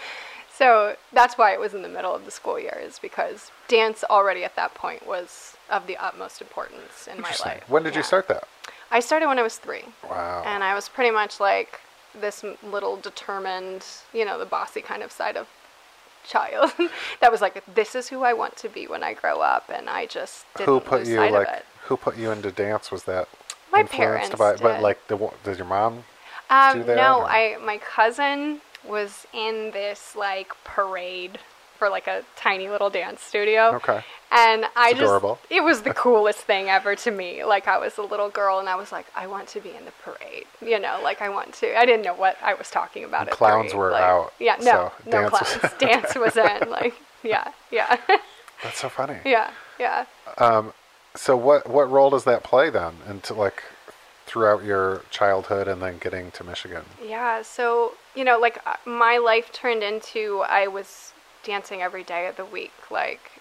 so 0.52 0.96
that's 1.12 1.38
why 1.38 1.52
it 1.52 1.60
was 1.60 1.72
in 1.74 1.82
the 1.82 1.88
middle 1.88 2.14
of 2.14 2.24
the 2.24 2.30
school 2.30 2.58
year, 2.60 2.78
is 2.82 2.98
because 2.98 3.50
dance 3.68 4.04
already 4.10 4.44
at 4.44 4.56
that 4.56 4.74
point 4.74 5.06
was 5.06 5.56
of 5.70 5.86
the 5.86 5.96
utmost 5.96 6.40
importance 6.42 7.08
in 7.10 7.20
my 7.20 7.32
life. 7.44 7.64
When 7.68 7.82
did 7.82 7.94
you 7.96 8.02
start 8.02 8.28
that? 8.28 8.44
I 8.90 9.00
started 9.00 9.28
when 9.28 9.38
I 9.38 9.42
was 9.42 9.56
three. 9.56 9.84
Wow. 10.08 10.42
And 10.44 10.62
I 10.64 10.74
was 10.74 10.88
pretty 10.88 11.12
much 11.12 11.40
like 11.40 11.80
this 12.20 12.44
little 12.62 12.96
determined, 12.96 13.86
you 14.12 14.24
know, 14.24 14.38
the 14.38 14.44
bossy 14.44 14.80
kind 14.82 15.02
of 15.02 15.12
side 15.12 15.36
of 15.36 15.46
child 16.26 16.72
that 17.20 17.30
was 17.30 17.40
like, 17.40 17.62
this 17.72 17.94
is 17.94 18.08
who 18.08 18.22
I 18.24 18.32
want 18.32 18.56
to 18.56 18.68
be 18.68 18.86
when 18.86 19.02
I 19.02 19.14
grow 19.14 19.40
up. 19.40 19.70
And 19.72 19.88
I 19.88 20.06
just 20.06 20.44
didn't 20.56 20.66
who 20.74 20.80
put 20.80 20.98
lose 21.00 21.08
you 21.08 21.16
sight 21.16 21.32
like? 21.32 21.48
of 21.48 21.54
it. 21.54 21.64
Who 21.84 21.96
put 21.96 22.16
you 22.18 22.30
into 22.32 22.50
dance? 22.50 22.90
Was 22.90 23.04
that 23.04 23.28
My 23.72 23.82
parents 23.84 24.30
by? 24.30 24.56
But 24.56 24.74
did. 24.76 24.82
like 24.82 25.06
the 25.08 25.30
does 25.44 25.58
your 25.58 25.66
mom? 25.66 26.04
Um, 26.48 26.78
do 26.78 26.84
that, 26.84 26.96
no, 26.96 27.20
or- 27.20 27.26
I 27.26 27.56
my 27.64 27.78
cousin 27.78 28.60
was 28.86 29.26
in 29.32 29.70
this 29.72 30.16
like 30.16 30.52
parade 30.64 31.38
for 31.78 31.88
like 31.88 32.06
a 32.06 32.22
tiny 32.36 32.68
little 32.68 32.90
dance 32.90 33.22
studio. 33.22 33.74
Okay. 33.76 34.04
And 34.32 34.66
I 34.76 34.90
It's 34.90 35.00
adorable. 35.00 35.38
just, 35.42 35.52
it 35.52 35.64
was 35.64 35.82
the 35.82 35.94
coolest 36.04 36.40
thing 36.40 36.68
ever 36.68 36.94
to 36.94 37.10
me. 37.10 37.42
Like 37.44 37.66
I 37.68 37.78
was 37.78 37.96
a 37.98 38.02
little 38.02 38.28
girl 38.28 38.58
and 38.58 38.68
I 38.68 38.74
was 38.76 38.92
like, 38.92 39.06
I 39.16 39.26
want 39.26 39.48
to 39.48 39.60
be 39.60 39.70
in 39.70 39.84
the 39.86 39.92
parade. 40.02 40.44
You 40.60 40.78
know, 40.78 41.00
like 41.02 41.22
I 41.22 41.28
want 41.30 41.54
to. 41.54 41.78
I 41.78 41.86
didn't 41.86 42.04
know 42.04 42.14
what 42.14 42.36
I 42.42 42.52
was 42.54 42.70
talking 42.70 43.04
about. 43.04 43.22
And 43.22 43.30
clowns 43.30 43.72
were 43.74 43.92
Like, 43.92 44.02
out, 44.02 44.32
Yeah, 44.38 44.56
no, 44.60 44.64
so 44.64 44.92
no 45.06 45.30
dance 45.30 45.32
was- 45.62 45.72
dance 45.78 46.14
was 46.16 46.36
in. 46.36 46.68
Like, 46.70 46.94
yeah, 47.22 47.50
yeah, 47.70 47.96
That's 48.62 48.78
so 48.78 48.88
funny. 48.90 49.18
yeah, 49.24 49.50
yeah. 49.78 50.04
So 51.14 51.36
what 51.36 51.68
what 51.68 51.90
role 51.90 52.10
does 52.10 52.24
that 52.24 52.42
play 52.42 52.70
then 52.70 52.94
into 53.08 53.34
like 53.34 53.62
throughout 54.30 54.62
your 54.62 55.02
childhood 55.10 55.66
and 55.66 55.82
then 55.82 55.98
getting 55.98 56.30
to 56.30 56.44
Michigan? 56.44 56.84
Yeah, 57.04 57.42
so, 57.42 57.94
you 58.14 58.24
know, 58.24 58.38
like 58.38 58.60
uh, 58.64 58.76
my 58.86 59.18
life 59.18 59.52
turned 59.52 59.82
into 59.82 60.44
I 60.48 60.68
was 60.68 61.12
dancing 61.42 61.82
every 61.82 62.04
day 62.04 62.28
of 62.28 62.36
the 62.36 62.44
week, 62.44 62.72
like 62.92 63.32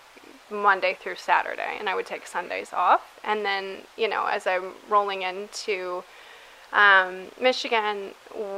Monday 0.50 0.98
through 1.00 1.18
Saturday, 1.18 1.76
and 1.78 1.88
I 1.88 1.94
would 1.94 2.08
take 2.08 2.26
Sundays 2.26 2.74
off. 2.74 3.20
And 3.24 3.46
then, 3.46 3.84
you 3.98 4.08
know, 4.08 4.26
as 4.26 4.48
I'm 4.48 4.74
rolling 4.90 5.22
into 5.22 6.04
um, 6.72 7.26
Michigan, 7.42 8.12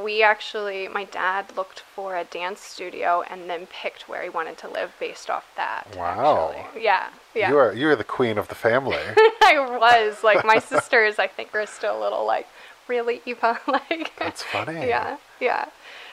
we 0.04 0.22
actually, 0.22 0.86
my 0.88 1.04
dad 1.04 1.56
looked 1.56 1.80
for 1.80 2.16
a 2.16 2.24
dance 2.24 2.60
studio 2.60 3.22
and 3.30 3.48
then 3.48 3.66
picked 3.66 4.08
where 4.08 4.22
he 4.22 4.28
wanted 4.28 4.58
to 4.58 4.68
live 4.68 4.92
based 5.00 5.30
off 5.30 5.46
that. 5.56 5.86
Wow. 5.96 6.52
actually. 6.54 6.82
Yeah, 6.84 7.08
yeah. 7.34 7.48
You 7.50 7.56
are 7.58 7.72
you 7.72 7.88
are 7.88 7.96
the 7.96 8.04
queen 8.04 8.36
of 8.38 8.48
the 8.48 8.54
family. 8.54 8.98
I 9.42 9.76
was. 9.78 10.22
Like, 10.22 10.44
my 10.44 10.58
sisters, 10.58 11.18
I 11.18 11.26
think, 11.26 11.54
are 11.54 11.66
still 11.66 11.98
a 11.98 12.02
little 12.02 12.26
like, 12.26 12.46
really, 12.88 13.22
Eva? 13.24 13.58
like, 13.66 14.12
That's 14.18 14.42
funny. 14.42 14.86
yeah, 14.86 15.16
yeah. 15.40 15.66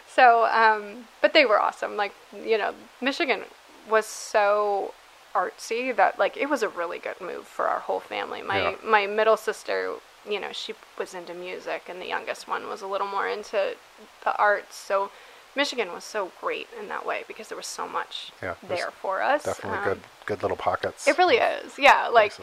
So, 0.08 0.46
um, 0.46 1.06
but 1.22 1.34
they 1.34 1.46
were 1.46 1.60
awesome. 1.62 1.96
Like, 1.98 2.14
you 2.46 2.58
know, 2.58 2.74
Michigan 3.02 3.42
was 3.90 4.06
so 4.06 4.94
artsy 5.36 5.96
that 5.96 6.18
like 6.18 6.36
it 6.36 6.50
was 6.50 6.64
a 6.64 6.68
really 6.70 6.98
good 6.98 7.20
move 7.22 7.46
for 7.46 7.68
our 7.68 7.80
whole 7.82 8.00
family. 8.00 8.42
My 8.42 8.72
Yeah. 8.72 8.76
my 8.84 9.06
middle 9.06 9.38
sister, 9.38 9.94
you 10.28 10.40
know, 10.40 10.52
she 10.52 10.74
was 10.98 11.14
into 11.14 11.34
music, 11.34 11.84
and 11.88 12.02
the 12.02 12.08
youngest 12.08 12.48
one 12.48 12.68
was 12.68 12.82
a 12.82 12.88
little 12.88 13.08
more 13.08 13.28
into 13.28 13.76
the 14.24 14.36
arts. 14.38 14.76
So. 14.76 15.12
Michigan 15.56 15.92
was 15.92 16.04
so 16.04 16.32
great 16.40 16.68
in 16.80 16.88
that 16.90 17.06
way 17.06 17.24
because 17.28 17.48
there 17.50 17.58
was 17.58 17.66
so 17.66 17.88
much 17.88 18.32
Yeah, 18.42 18.56
there 18.66 18.92
for 18.92 19.22
us. 19.22 19.44
Definitely 19.46 19.80
Um, 19.90 19.90
good 19.90 20.00
good 20.26 20.42
little 20.42 20.58
pockets. 20.58 21.06
It 21.06 21.18
really 21.18 21.38
is, 21.38 21.78
yeah. 21.78 22.08
Like 22.08 22.34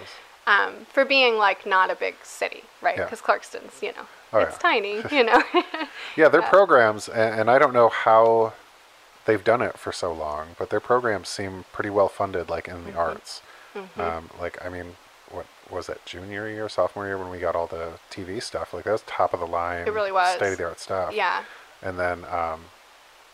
um, 0.46 0.86
for 0.92 1.04
being 1.04 1.36
like 1.36 1.66
not 1.66 1.90
a 1.90 1.94
big 1.94 2.16
city, 2.22 2.64
right? 2.82 2.96
Yeah. 2.96 3.04
Because 3.04 3.20
Clarkston's, 3.20 3.82
you 3.82 3.92
know, 3.92 4.06
Oh, 4.32 4.38
it's 4.38 4.56
yeah. 4.56 4.58
tiny, 4.58 5.04
you 5.10 5.24
know. 5.24 5.42
Yeah, 6.16 6.28
their 6.28 6.42
programs, 6.42 7.08
and, 7.08 7.40
and 7.40 7.50
I 7.50 7.58
don't 7.58 7.72
know 7.72 7.88
how 7.88 8.54
they've 9.26 9.44
done 9.44 9.62
it 9.62 9.78
for 9.78 9.92
so 9.92 10.12
long, 10.12 10.56
but 10.58 10.70
their 10.70 10.80
programs 10.80 11.28
seem 11.28 11.64
pretty 11.72 11.90
well 11.90 12.08
funded, 12.08 12.50
like 12.50 12.68
in 12.68 12.84
the 12.84 12.94
Mm-hmm. 12.94 12.94
arts. 12.94 13.42
Um, 13.98 14.30
like, 14.40 14.58
I 14.64 14.68
mean, 14.70 14.96
was 15.70 15.86
that 15.88 16.04
junior 16.06 16.48
year, 16.48 16.68
sophomore 16.68 17.06
year 17.06 17.18
when 17.18 17.30
we 17.30 17.38
got 17.38 17.56
all 17.56 17.66
the 17.66 17.92
TV 18.10 18.42
stuff? 18.42 18.72
Like 18.74 18.84
that 18.84 18.92
was 18.92 19.02
top 19.02 19.34
of 19.34 19.40
the 19.40 19.46
line. 19.46 19.86
It 19.86 19.92
really 19.92 20.12
was. 20.12 20.36
state 20.36 20.52
of 20.52 20.58
the 20.58 20.64
art 20.64 20.80
stuff. 20.80 21.12
yeah, 21.14 21.44
And 21.82 21.98
then, 21.98 22.24
um, 22.26 22.66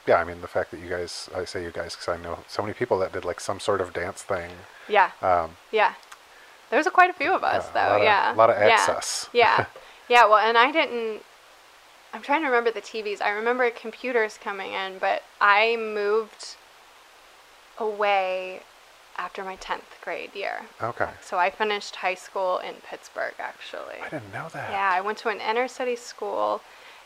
yeah, 0.06 0.16
I 0.16 0.24
mean, 0.24 0.40
the 0.40 0.48
fact 0.48 0.70
that 0.72 0.80
you 0.80 0.88
guys, 0.88 1.28
I 1.34 1.44
say 1.44 1.62
you 1.62 1.70
guys 1.70 1.94
because 1.94 2.08
I 2.08 2.16
know 2.22 2.38
so 2.48 2.62
many 2.62 2.74
people 2.74 2.98
that 3.00 3.12
did 3.12 3.24
like 3.24 3.40
some 3.40 3.60
sort 3.60 3.80
of 3.80 3.92
dance 3.92 4.22
thing. 4.22 4.50
yeah, 4.88 5.10
Um, 5.20 5.56
yeah. 5.70 5.94
There 6.70 6.78
was 6.78 6.86
a 6.86 6.90
quite 6.90 7.10
a 7.10 7.12
few 7.12 7.32
of 7.34 7.44
us, 7.44 7.66
Yeah, 7.74 7.86
a 7.86 7.88
though. 7.90 7.96
of- 7.98 8.02
yeah, 8.02 8.32
a 8.32 8.34
lot 8.34 8.48
of 8.50 8.56
Yeah. 8.58 8.68
access. 8.74 9.28
yeah, 9.32 9.66
yeah. 10.08 10.24
Well, 10.24 10.38
and 10.38 10.56
I 10.56 10.72
didn't. 10.72 11.22
I'm 12.14 12.22
trying 12.22 12.40
to 12.42 12.46
remember 12.46 12.70
the 12.70 12.80
TVs. 12.80 13.20
I 13.22 13.28
remember 13.30 13.70
computers 13.70 14.38
coming 14.42 14.72
in, 14.72 14.98
but 14.98 15.22
I 15.40 15.76
moved 15.76 16.56
away 17.78 18.62
after 19.18 19.44
my 19.44 19.56
10th 19.56 20.00
grade 20.02 20.34
year. 20.34 20.62
okay. 20.82 21.10
So 21.20 21.38
I 21.38 21.50
finished 21.50 21.96
high 21.96 22.14
school 22.14 22.58
in 22.58 22.74
Pittsburgh, 22.88 23.34
actually. 23.38 24.00
I 24.02 24.08
didn't 24.08 24.32
know 24.32 24.48
that. 24.52 24.70
Yeah, 24.70 24.90
I 24.92 25.00
went 25.00 25.18
to 25.18 25.28
an 25.28 25.40
inner 25.40 25.68
city 25.68 25.96
school 25.96 26.60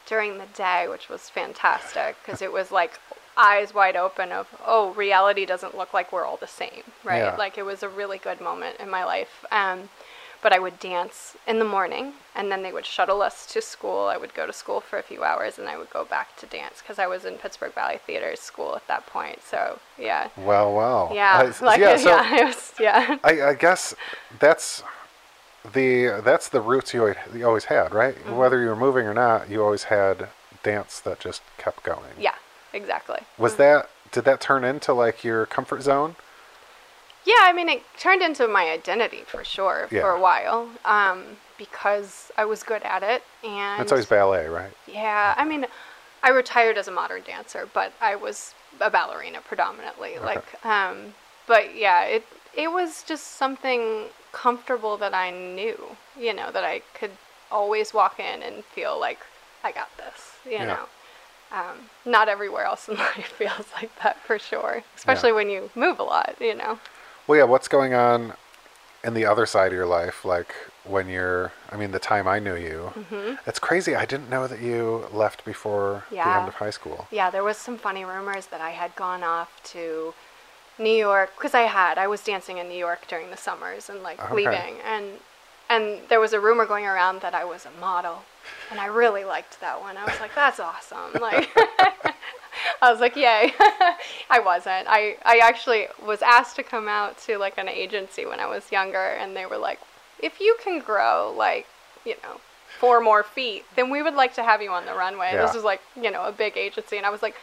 during 0.07 0.39
the 0.39 0.47
day, 0.55 0.87
which 0.89 1.09
was 1.09 1.29
fantastic 1.29 2.17
because 2.25 2.41
it 2.41 2.53
was 2.53 2.71
like 2.71 2.99
eyes 3.37 3.75
wide 3.75 3.97
open 3.97 4.33
of 4.33 4.47
oh, 4.67 4.93
reality 4.93 5.45
doesn't 5.45 5.77
look 5.77 5.93
like 5.93 6.13
we're 6.13 6.25
all 6.25 6.39
the 6.39 6.47
same, 6.47 6.83
right? 7.05 7.19
Yeah. 7.19 7.37
Like 7.37 7.59
it 7.59 7.65
was 7.65 7.83
a 7.83 7.89
really 7.89 8.19
good 8.19 8.41
moment 8.41 8.77
in 8.81 8.89
my 8.89 9.05
life. 9.05 9.45
Um, 9.51 9.89
but 10.43 10.53
I 10.53 10.59
would 10.59 10.79
dance 10.79 11.37
in 11.47 11.59
the 11.59 11.65
morning, 11.65 12.13
and 12.35 12.51
then 12.53 12.63
they 12.63 12.73
would 12.73 12.87
shuttle 12.87 13.23
us 13.23 13.47
to 13.53 13.61
school. 13.63 14.07
I 14.07 14.17
would 14.17 14.35
go 14.35 14.47
to 14.47 14.53
school 14.53 14.81
for 14.81 14.99
a 14.99 15.03
few 15.03 15.25
hours, 15.25 15.59
and 15.59 15.69
I 15.69 15.77
would 15.79 15.91
go 15.91 16.05
back 16.05 16.37
to 16.39 16.47
dance 16.47 16.81
because 16.81 16.99
I 16.99 17.07
was 17.07 17.25
in 17.25 17.35
Pittsburgh 17.35 17.75
Ballet 17.75 17.99
Theatre 18.07 18.37
school 18.37 18.77
at 18.77 18.87
that 18.89 19.07
point. 19.07 19.43
So 19.43 19.79
yeah, 19.99 20.29
Well, 20.37 20.75
well. 20.75 21.11
yeah, 21.15 21.53
I- 21.61 21.65
like 21.65 21.81
yeah, 21.81 21.91
yeah, 21.91 21.97
so 21.97 22.37
it 22.37 22.45
was, 22.45 22.73
yeah. 22.81 23.19
I, 23.25 23.43
I 23.43 23.55
guess 23.55 23.95
that's 24.39 24.83
the 25.73 26.21
that's 26.25 26.49
the 26.49 26.61
roots 26.61 26.95
you 26.95 27.15
always, 27.45 27.65
had, 27.65 27.93
right? 27.93 28.15
Mm-hmm. 28.15 28.37
Whether 28.37 28.61
you 28.61 28.69
were 28.69 28.77
moving 28.77 29.07
or 29.07 29.15
not, 29.15 29.51
you 29.51 29.63
always 29.63 29.85
had 29.85 30.29
dance 30.63 31.01
that 31.01 31.21
just 31.21 31.43
kept 31.59 31.83
going. 31.83 32.15
yeah, 32.19 32.35
exactly. 32.73 33.21
Was 33.39 33.57
that 33.57 33.89
did 34.13 34.25
that 34.25 34.41
turn 34.41 34.65
into 34.65 34.93
like 34.93 35.25
your 35.25 35.47
comfort 35.47 35.83
zone? 35.83 36.17
Yeah, 37.27 37.35
I 37.43 37.53
mean, 37.53 37.69
it 37.69 37.83
turned 37.99 38.23
into 38.23 38.47
my 38.47 38.71
identity 38.71 39.23
for 39.27 39.43
sure 39.45 39.89
Yeah. 39.91 40.01
for 40.03 40.11
a 40.11 40.21
while 40.21 40.69
um, 40.85 41.37
because 41.59 42.31
I 42.39 42.45
was 42.45 42.63
good 42.63 42.83
at 42.83 43.03
it. 43.03 43.23
And 43.45 43.83
It's 43.83 43.91
always 43.93 44.07
ballet, 44.07 44.47
right? 44.47 44.73
yeah, 44.87 45.35
I 45.37 45.45
mean, 45.45 45.67
I 46.23 46.31
retired 46.31 46.79
as 46.79 46.87
a 46.89 46.93
modern 46.93 47.23
dancer, 47.23 47.69
but 47.73 47.93
I 48.01 48.15
was 48.15 48.55
a 48.81 48.91
ballerina 48.91 49.41
predominantly. 49.41 50.19
Like, 50.19 50.65
um, 50.65 51.15
but 51.47 51.75
yeah, 51.77 52.05
it 52.05 52.25
it 52.55 52.71
was 52.73 53.03
just 53.03 53.37
something 53.37 54.07
comfortable 54.33 54.97
that 54.97 55.13
I 55.13 55.31
knew, 55.31 55.97
you 56.19 56.33
know, 56.33 56.51
that 56.53 56.65
I 56.65 56.81
could 56.95 57.11
always 57.51 57.93
walk 57.93 58.19
in 58.21 58.43
and 58.43 58.65
feel 58.65 58.99
like 58.99 59.19
I 59.65 59.73
got 59.73 59.89
this, 59.99 60.33
you 60.45 60.53
Yeah. 60.53 60.67
know. 60.67 60.89
Um, 61.53 61.91
not 62.05 62.29
everywhere 62.29 62.65
else 62.65 62.89
in 62.89 62.97
life 63.09 63.27
feels 63.37 63.67
like 63.75 63.91
that 64.03 64.17
for 64.21 64.39
sure, 64.39 64.83
especially 64.97 65.33
when 65.33 65.49
you 65.51 65.71
move 65.75 65.99
a 65.99 66.03
lot, 66.05 66.35
you 66.41 66.55
know. 66.55 66.79
Well, 67.27 67.39
yeah. 67.39 67.45
What's 67.45 67.69
going 67.69 67.95
on 67.95 68.35
in 69.05 69.15
the 69.15 69.25
other 69.27 69.47
side 69.47 69.69
of 69.69 69.73
your 69.73 69.87
life? 69.87 70.25
Like 70.25 70.55
when 70.85 71.09
you're, 71.09 71.53
I 71.71 71.77
mean, 71.77 71.91
the 71.91 71.99
time 71.99 72.29
I 72.29 72.39
knew 72.39 72.55
you. 72.57 72.93
It's 73.47 73.59
crazy. 73.59 73.95
I 73.97 74.05
didn't 74.07 74.31
know 74.31 74.47
that 74.47 74.61
you 74.61 75.07
left 75.13 75.45
before 75.45 76.05
the 76.11 76.17
Mm-hmm. 76.17 76.39
End 76.39 76.49
of 76.49 76.55
high 76.57 76.71
school. 76.71 77.07
Yeah, 77.11 77.31
there 77.31 77.43
was 77.45 77.57
some 77.57 77.77
funny 77.79 78.05
rumors 78.05 78.47
that 78.47 78.61
I 78.61 78.71
had 78.71 78.95
gone 78.97 79.23
off 79.23 79.51
to 79.73 80.15
New 80.79 80.91
York 81.09 81.33
because 81.37 81.55
I 81.55 81.63
had. 81.63 81.99
I 81.99 82.07
was 82.07 82.23
dancing 82.23 82.59
in 82.59 82.69
New 82.69 82.79
York 82.79 83.07
during 83.09 83.31
the 83.31 83.37
summers 83.37 83.89
and 83.91 84.03
like 84.03 84.23
Okay. 84.25 84.35
leaving, 84.35 84.75
and 84.85 85.07
and 85.69 86.01
there 86.09 86.21
was 86.21 86.33
a 86.33 86.39
rumor 86.39 86.65
going 86.67 86.87
around 86.87 87.23
that 87.23 87.35
I 87.35 87.45
was 87.45 87.67
a 87.67 87.71
model, 87.81 88.23
and 88.71 88.79
I 88.79 88.87
really 88.87 89.25
liked 89.25 89.61
that 89.61 89.81
one. 89.81 89.97
I 89.97 90.05
was 90.05 90.21
like, 90.21 90.33
that's 90.35 90.61
awesome. 90.61 91.21
Like, 91.21 91.49
I 92.83 92.91
was 92.91 93.01
like, 93.01 93.17
yay. 93.17 93.53
I 94.31 94.41
wasn't. 94.41 94.87
I 94.89 95.17
I 95.25 95.39
actually 95.39 95.87
was 96.05 96.23
asked 96.23 96.57
to 96.57 96.63
come 96.63 96.89
out 96.89 97.19
to 97.27 97.39
like 97.39 97.59
an 97.59 97.69
agency 97.69 98.27
when 98.27 98.41
I 98.41 98.47
was 98.47 98.71
younger, 98.73 99.05
and 99.21 99.37
they 99.37 99.47
were 99.47 99.59
like, 99.59 99.81
if 100.23 100.41
you 100.41 100.57
can 100.63 100.81
grow 100.81 101.35
like 101.37 101.67
you 102.05 102.15
know 102.23 102.41
four 102.79 103.01
more 103.01 103.23
feet, 103.23 103.65
then 103.75 103.91
we 103.91 104.03
would 104.03 104.15
like 104.15 104.35
to 104.35 104.43
have 104.43 104.61
you 104.63 104.71
on 104.71 104.85
the 104.85 104.95
runway. 104.95 105.31
Yeah. 105.33 105.43
This 105.47 105.55
was 105.55 105.65
like, 105.65 105.81
you 106.01 106.11
know, 106.11 106.25
a 106.25 106.33
big 106.33 106.57
agency. 106.57 106.97
And 106.97 107.07
I 107.07 107.11
was 107.11 107.23
like, 107.23 107.35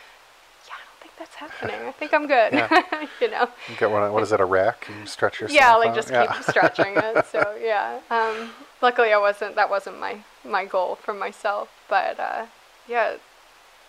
yeah, 0.67 0.74
I 0.75 0.82
don't 0.86 1.01
think 1.01 1.13
that's 1.17 1.36
happening. 1.36 1.88
I 1.88 1.91
think 1.91 2.13
I'm 2.13 2.27
good. 2.27 2.53
Yeah. 2.53 3.08
you 3.22 3.32
know? 3.32 3.50
You 3.70 3.75
get 3.77 3.89
one. 3.89 4.12
What 4.13 4.24
is 4.24 4.32
it? 4.32 4.39
A 4.39 4.46
rack? 4.46 4.88
You 5.00 5.05
stretch 5.05 5.41
yourself. 5.41 5.60
Yeah, 5.60 5.75
like 5.75 5.96
just 5.96 6.10
Yeah. 6.12 6.32
keep 6.32 6.43
stretching 6.43 6.93
it. 6.96 7.25
So 7.32 7.58
yeah. 7.60 8.00
Um, 8.12 8.51
luckily 8.82 9.12
I 9.12 9.17
wasn't, 9.17 9.55
that 9.55 9.70
wasn't 9.70 10.00
my, 10.00 10.20
my 10.46 10.65
goal 10.65 10.96
for 10.96 11.13
myself. 11.13 11.70
But 11.89 12.20
uh, 12.20 12.46
yeah, 12.88 13.15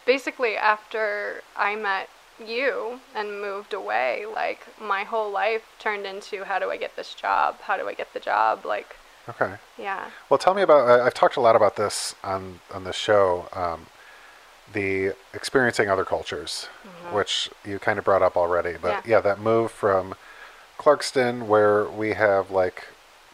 basically 0.06 0.56
after 0.56 1.42
I 1.56 1.76
met 1.76 2.08
you 2.44 3.00
and 3.14 3.40
moved 3.40 3.72
away, 3.72 4.24
like 4.32 4.66
my 4.80 5.04
whole 5.04 5.30
life 5.30 5.62
turned 5.78 6.04
into 6.06 6.44
how 6.44 6.58
do 6.58 6.70
I 6.70 6.76
get 6.76 6.96
this 6.96 7.14
job? 7.14 7.60
How 7.62 7.76
do 7.76 7.88
I 7.88 7.94
get 7.94 8.12
the 8.12 8.20
job? 8.20 8.64
Like, 8.64 8.96
Okay. 9.28 9.54
yeah. 9.78 10.10
Well, 10.28 10.36
tell 10.38 10.52
me 10.54 10.60
about. 10.62 11.00
I've 11.00 11.14
talked 11.14 11.36
a 11.36 11.40
lot 11.40 11.56
about 11.56 11.76
this 11.76 12.14
on 12.22 12.60
on 12.72 12.84
the 12.84 12.92
show. 12.92 13.48
Um, 13.54 13.86
the 14.72 15.14
experiencing 15.32 15.88
other 15.88 16.04
cultures, 16.04 16.66
which 17.12 17.48
you 17.64 17.78
kind 17.78 17.98
of 17.98 18.04
brought 18.04 18.22
up 18.22 18.36
already. 18.36 18.72
But 18.80 18.92
Mm-hmm. 18.96 19.10
Yeah. 19.10 19.16
yeah. 19.16 19.20
that 19.20 19.38
move 19.38 19.70
from 19.70 20.14
Clarkston, 20.78 21.46
where 21.46 21.84
we 21.84 22.14
have 22.14 22.50
like 22.50 22.88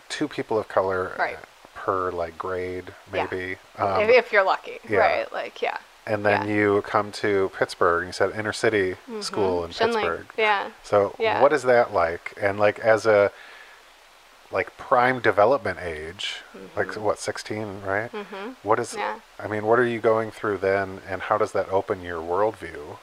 two 0.09 0.29
people 0.29 0.59
of 0.59 0.69
color 0.69 1.15
Right. 1.19 1.39
per 1.75 2.11
like 2.13 2.37
grade, 2.37 2.93
Yeah. 3.13 3.27
maybe. 3.31 3.57
Um, 3.79 4.01
if, 4.03 4.11
if 4.11 4.33
you're 4.33 4.45
lucky, 4.45 4.79
yeah. 4.89 4.99
right? 4.99 5.33
Like, 5.33 5.63
yeah. 5.63 5.79
And 6.11 6.25
then 6.27 6.49
yeah. 6.49 6.55
you 6.55 6.83
come 6.83 7.13
to 7.13 7.51
Pittsburgh. 7.57 8.03
And 8.03 8.09
you 8.09 8.13
said 8.13 8.33
inner 8.39 8.53
city 8.53 8.97
school 9.21 9.65
in 9.65 9.71
Schenley. 9.71 9.95
Pittsburgh. 9.95 10.27
Yeah. 10.37 10.71
So 10.83 11.15
Yeah. 11.19 11.41
what 11.41 11.53
is 11.53 11.63
that 11.65 11.93
like? 11.93 12.35
And 12.41 12.59
like 12.59 12.79
as 12.81 13.07
a 13.07 13.31
like 14.53 14.77
prime 14.77 15.21
development 15.21 15.79
age, 15.81 16.39
like 16.77 16.97
what, 16.97 17.21
16, 17.21 17.83
right? 17.87 18.11
Mm-hmm. 18.11 18.51
What 18.65 18.81
is 18.81 18.95
Yeah. 18.97 19.21
I 19.39 19.47
mean, 19.47 19.65
what 19.67 19.79
are 19.79 19.87
you 19.87 20.01
going 20.01 20.33
through 20.33 20.59
then 20.59 21.01
and 21.09 21.23
how 21.23 21.39
does 21.39 21.53
that 21.53 21.69
open 21.69 22.03
your 22.03 22.21
worldview? 22.21 22.99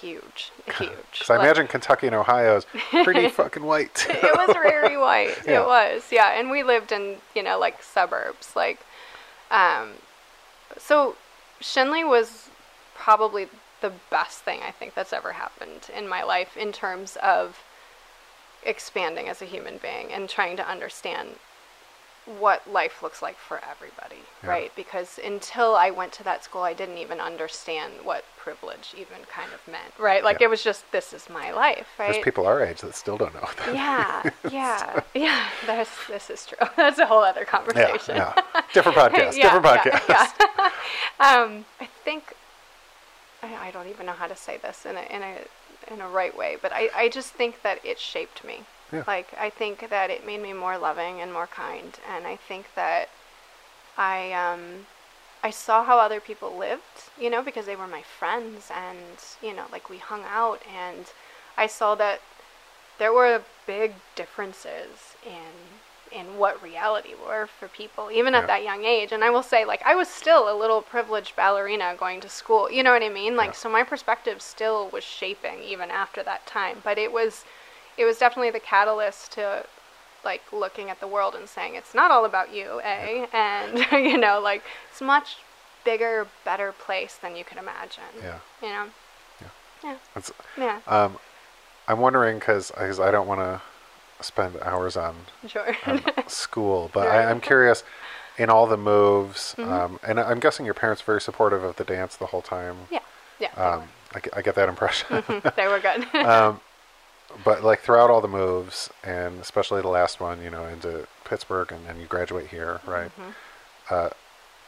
huge, 0.00 0.50
huge. 0.78 0.90
Because 1.12 1.30
I 1.30 1.36
Like- 1.36 1.44
imagine 1.44 1.66
Kentucky 1.68 2.06
and 2.06 2.16
Ohio's 2.16 2.64
pretty 2.90 3.28
fucking 3.40 3.62
white. 3.62 4.06
it 4.08 4.36
was 4.36 4.50
very 4.54 4.96
white. 4.96 5.36
Yeah. 5.46 5.62
It 5.62 5.66
was, 5.66 6.04
yeah. 6.10 6.38
And 6.38 6.50
we 6.50 6.62
lived 6.62 6.90
in, 6.92 7.16
you 7.34 7.42
know, 7.42 7.58
like 7.58 7.82
suburbs. 7.82 8.54
Like, 8.56 8.78
um, 9.50 9.90
so 10.78 11.16
Schenley 11.60 12.06
was 12.08 12.48
probably 12.94 13.48
the 13.80 13.92
best 14.10 14.40
thing 14.40 14.60
I 14.62 14.70
think 14.70 14.94
that's 14.94 15.12
ever 15.12 15.32
happened 15.32 15.88
in 15.96 16.06
my 16.08 16.22
life 16.22 16.56
in 16.56 16.70
terms 16.72 17.16
of 17.22 17.58
expanding 18.62 19.28
as 19.28 19.40
a 19.40 19.46
human 19.46 19.78
being 19.78 20.12
and 20.12 20.28
trying 20.28 20.56
to 20.58 20.68
understand 20.68 21.30
what 22.38 22.70
life 22.70 23.02
looks 23.02 23.22
like 23.22 23.36
for 23.38 23.58
everybody, 23.68 24.22
Yeah. 24.44 24.50
right? 24.50 24.72
Because 24.76 25.18
until 25.24 25.74
I 25.74 25.90
went 25.90 26.12
to 26.12 26.22
that 26.24 26.44
school, 26.44 26.62
I 26.62 26.74
didn't 26.74 26.98
even 26.98 27.18
understand 27.18 27.94
what 28.04 28.24
privilege 28.36 28.94
even 28.96 29.24
kind 29.34 29.48
of 29.54 29.66
meant, 29.66 29.94
right? 29.98 30.22
Like 30.22 30.38
Yeah. 30.40 30.46
it 30.46 30.50
was 30.50 30.62
just 30.62 30.84
this 30.92 31.12
is 31.14 31.30
my 31.30 31.50
life, 31.50 31.86
right? 31.98 32.12
There's 32.12 32.22
people 32.22 32.46
our 32.46 32.62
age 32.62 32.82
that 32.82 32.94
still 32.94 33.16
don't 33.16 33.32
know 33.34 33.48
that. 33.56 33.74
Yeah, 33.74 34.30
yeah, 34.52 35.00
yeah. 35.14 35.46
That's 35.66 35.90
this 36.06 36.28
is 36.28 36.44
true. 36.46 36.58
That's 36.76 36.98
a 36.98 37.06
whole 37.06 37.22
other 37.24 37.46
conversation. 37.46 38.16
yeah. 38.16 38.34
Different 38.74 38.98
podcast. 38.98 39.36
Yeah, 39.36 39.54
different 39.58 39.64
yeah, 39.86 39.98
podcast. 40.00 40.32
Um, 41.18 41.64
I 41.80 41.86
think 42.04 42.34
I, 43.42 43.68
I 43.68 43.70
don't 43.70 43.88
even 43.88 44.06
know 44.06 44.12
how 44.12 44.26
to 44.26 44.36
say 44.36 44.56
this 44.56 44.84
in 44.86 44.96
a 44.96 45.02
in 45.02 45.22
a 45.22 45.36
in 45.92 46.00
a 46.00 46.08
right 46.08 46.36
way, 46.36 46.56
but 46.60 46.72
I, 46.72 46.90
I 46.94 47.08
just 47.08 47.32
think 47.32 47.62
that 47.62 47.84
it 47.84 47.98
shaped 47.98 48.44
me. 48.44 48.64
Yeah. 48.92 49.04
Like 49.06 49.32
I 49.38 49.50
think 49.50 49.88
that 49.88 50.10
it 50.10 50.26
made 50.26 50.42
me 50.42 50.52
more 50.52 50.78
loving 50.78 51.20
and 51.20 51.32
more 51.32 51.46
kind, 51.46 51.98
and 52.08 52.26
I 52.26 52.36
think 52.36 52.74
that 52.74 53.08
I 53.96 54.32
um 54.32 54.86
I 55.42 55.50
saw 55.50 55.84
how 55.84 55.98
other 55.98 56.20
people 56.20 56.56
lived, 56.56 57.10
you 57.18 57.30
know, 57.30 57.42
because 57.42 57.66
they 57.66 57.76
were 57.76 57.86
my 57.86 58.02
friends, 58.02 58.70
and 58.74 58.98
you 59.42 59.54
know, 59.54 59.66
like 59.72 59.88
we 59.88 59.98
hung 59.98 60.24
out, 60.24 60.60
and 60.72 61.06
I 61.56 61.66
saw 61.66 61.94
that 61.96 62.20
there 62.98 63.12
were 63.12 63.42
big 63.66 63.94
differences 64.14 65.16
in 65.24 65.79
in 66.12 66.38
what 66.38 66.62
reality 66.62 67.14
were 67.26 67.46
for 67.46 67.68
people 67.68 68.10
even 68.10 68.34
Yeah. 68.34 68.40
at 68.40 68.46
that 68.48 68.62
young 68.62 68.84
age. 68.84 69.12
And 69.12 69.22
i 69.24 69.30
will 69.30 69.42
say 69.42 69.64
like 69.64 69.82
i 69.84 69.94
was 69.94 70.08
still 70.08 70.52
a 70.52 70.56
little 70.56 70.82
privileged 70.82 71.36
ballerina 71.36 71.94
going 71.98 72.20
to 72.20 72.28
school 72.28 72.70
you 72.70 72.82
know 72.82 72.92
what 72.92 73.02
i 73.02 73.08
mean? 73.08 73.36
Like 73.36 73.50
Yeah. 73.50 73.54
so 73.62 73.68
my 73.68 73.82
perspective 73.84 74.42
still 74.42 74.88
was 74.88 75.04
shaping 75.04 75.62
even 75.62 75.90
after 75.90 76.22
that 76.22 76.46
time. 76.46 76.80
But 76.82 76.98
it 76.98 77.12
was 77.12 77.44
it 77.96 78.04
was 78.04 78.18
definitely 78.18 78.50
the 78.50 78.60
catalyst 78.60 79.32
to 79.32 79.66
like 80.24 80.42
looking 80.52 80.90
at 80.90 81.00
the 81.00 81.06
world 81.06 81.34
and 81.34 81.48
saying 81.48 81.74
it's 81.74 81.94
not 81.94 82.10
all 82.10 82.24
about 82.24 82.52
you 82.52 82.80
a 82.84 83.26
and 83.32 83.78
you 83.92 84.18
know 84.18 84.40
like 84.40 84.62
it's 84.90 85.00
much 85.00 85.38
bigger 85.84 86.26
better 86.44 86.72
place 86.72 87.16
than 87.22 87.36
you 87.36 87.44
could 87.44 87.56
imagine 87.58 88.02
Yeah. 88.22 88.38
you 88.62 88.68
know? 88.68 88.86
Yeah. 89.82 89.96
That's, 90.14 90.30
yeah, 90.58 90.80
um, 90.86 91.18
I'm 91.88 92.00
wondering 92.00 92.38
because 92.38 92.70
I 92.78 93.10
don't 93.10 93.26
want 93.26 93.40
to 93.40 93.62
spend 94.24 94.56
hours 94.62 94.96
on, 94.96 95.14
sure 95.46 95.76
on 95.86 96.02
school, 96.28 96.90
but. 96.92 97.06
Mm-hmm. 97.06 97.16
I, 97.28 97.30
I'm 97.30 97.40
curious 97.40 97.82
in 98.38 98.48
all 98.48 98.66
the 98.66 98.76
moves, 98.76 99.54
um, 99.58 100.00
and 100.06 100.18
I'm 100.18 100.40
guessing 100.40 100.64
your 100.64 100.74
parents 100.74 101.02
very 101.02 101.20
supportive 101.20 101.62
of 101.62 101.76
the 101.76 101.84
dance 101.84 102.16
the 102.16 102.26
whole 102.26 102.40
time. 102.42 102.76
yeah 102.90 103.00
yeah 103.38 103.52
Um, 103.54 103.84
I, 104.14 104.20
I 104.38 104.42
get 104.42 104.54
that 104.54 104.68
impression. 104.68 105.22
were. 105.28 105.52
they 105.56 105.66
were 105.68 105.78
good 105.80 106.06
um, 106.26 106.60
but 107.44 107.62
like 107.62 107.80
throughout 107.80 108.10
all 108.10 108.20
the 108.20 108.28
moves, 108.28 108.90
and 109.04 109.40
especially 109.40 109.82
the 109.82 109.88
last 109.88 110.20
one, 110.20 110.42
you 110.42 110.50
know, 110.50 110.64
into 110.66 111.06
Pittsburgh, 111.24 111.70
and 111.70 111.84
then 111.86 112.00
you 112.00 112.06
graduate 112.06 112.46
here, 112.48 112.80
right? 112.86 113.10
Mm-hmm. 113.18 113.30
Uh, 113.94 114.08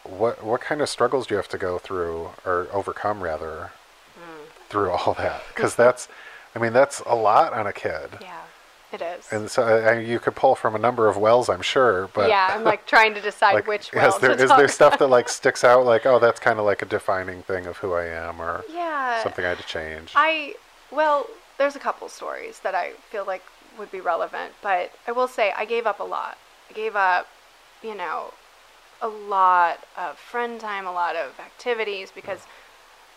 what 0.04 0.42
what 0.44 0.61
kind 0.61 0.80
of 0.80 0.88
struggles 0.88 1.26
do 1.26 1.35
you 1.35 1.37
have 1.37 1.49
to 1.49 1.59
go 1.59 1.78
through 1.78 2.30
or 2.44 2.66
overcome, 2.73 3.23
rather, 3.23 3.71
Mm. 4.18 4.68
through 4.68 4.90
all 4.90 5.14
that? 5.14 5.42
Because 5.49 5.75
that's, 5.75 6.06
I 6.54 6.59
mean, 6.59 6.73
that's 6.75 7.00
a 7.06 7.14
lot 7.14 7.52
on 7.54 7.66
a 7.66 7.73
kid, 7.73 8.11
yeah 8.21 8.42
it 8.92 9.02
is 9.02 9.26
and 9.32 9.50
so 9.50 9.62
uh, 9.62 9.66
I, 9.66 9.94
I, 9.94 9.99
you 10.00 10.18
could 10.18 10.34
pull 10.34 10.54
from 10.54 10.75
a 10.75 10.78
number 10.78 11.08
of 11.08 11.16
wells, 11.16 11.49
I'm 11.49 11.62
sure. 11.62 12.08
But 12.14 12.28
yeah 12.28 12.49
i'm 12.50 12.64
like 12.64 12.87
trying 12.87 13.14
to 13.14 13.20
decide 13.20 13.54
like, 13.54 13.66
which 13.66 13.88
is 13.88 13.94
well 13.94 14.18
there 14.18 14.37
to 14.37 14.42
is 14.42 14.50
there 14.50 14.68
stuff 14.68 14.99
that 14.99 15.08
like 15.08 15.28
sticks 15.28 15.64
out? 15.64 15.84
Like, 15.84 16.06
oh, 16.06 16.18
that's 16.18 16.40
kind 16.40 16.58
of 16.58 16.64
like 16.64 16.82
a 16.82 16.84
defining 16.96 17.42
thing 17.42 17.66
of 17.66 17.78
who 17.78 17.92
I 17.92 18.06
am, 18.06 18.40
or 18.40 18.64
yeah 18.70 19.22
something 19.22 19.44
I 19.44 19.50
had 19.50 19.58
to 19.58 19.66
change. 19.66 20.12
I 20.14 20.54
well, 20.90 21.26
there's 21.58 21.76
a 21.76 21.80
couple 21.80 22.08
stories 22.08 22.61
that 22.61 22.75
I 22.75 22.92
feel 23.11 23.24
like 23.24 23.42
would 23.78 23.90
be 23.90 24.00
relevant, 24.00 24.52
but 24.62 24.92
I 25.07 25.12
will 25.12 25.28
say 25.28 25.52
I 25.57 25.64
gave 25.64 25.87
up 25.87 26.00
a 26.00 26.05
lot. 26.05 26.37
I 26.68 26.74
gave 26.74 26.94
up, 26.94 27.26
you 27.83 27.94
know, 27.94 28.35
a 29.00 29.09
lot 29.09 29.85
of 29.96 30.18
friend 30.18 30.61
time, 30.61 30.87
a 30.87 30.92
lot 30.92 31.16
of 31.16 31.38
activities 31.40 32.12
because 32.14 32.40
hmm. 32.40 32.50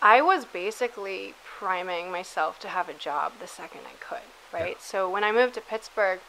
I 0.01 0.21
was 0.21 0.45
basically 0.45 1.33
priming 1.43 2.11
myself 2.11 2.59
to 2.59 2.67
have 2.67 2.89
a 2.89 2.93
job 2.93 3.33
the 3.39 3.47
second 3.47 3.81
I 3.85 3.95
could, 3.99 4.27
right? 4.55 4.81
So 4.81 5.09
when 5.09 5.23
I 5.23 5.31
moved 5.31 5.53
to 5.55 5.61
Pittsburgh, 5.61 6.19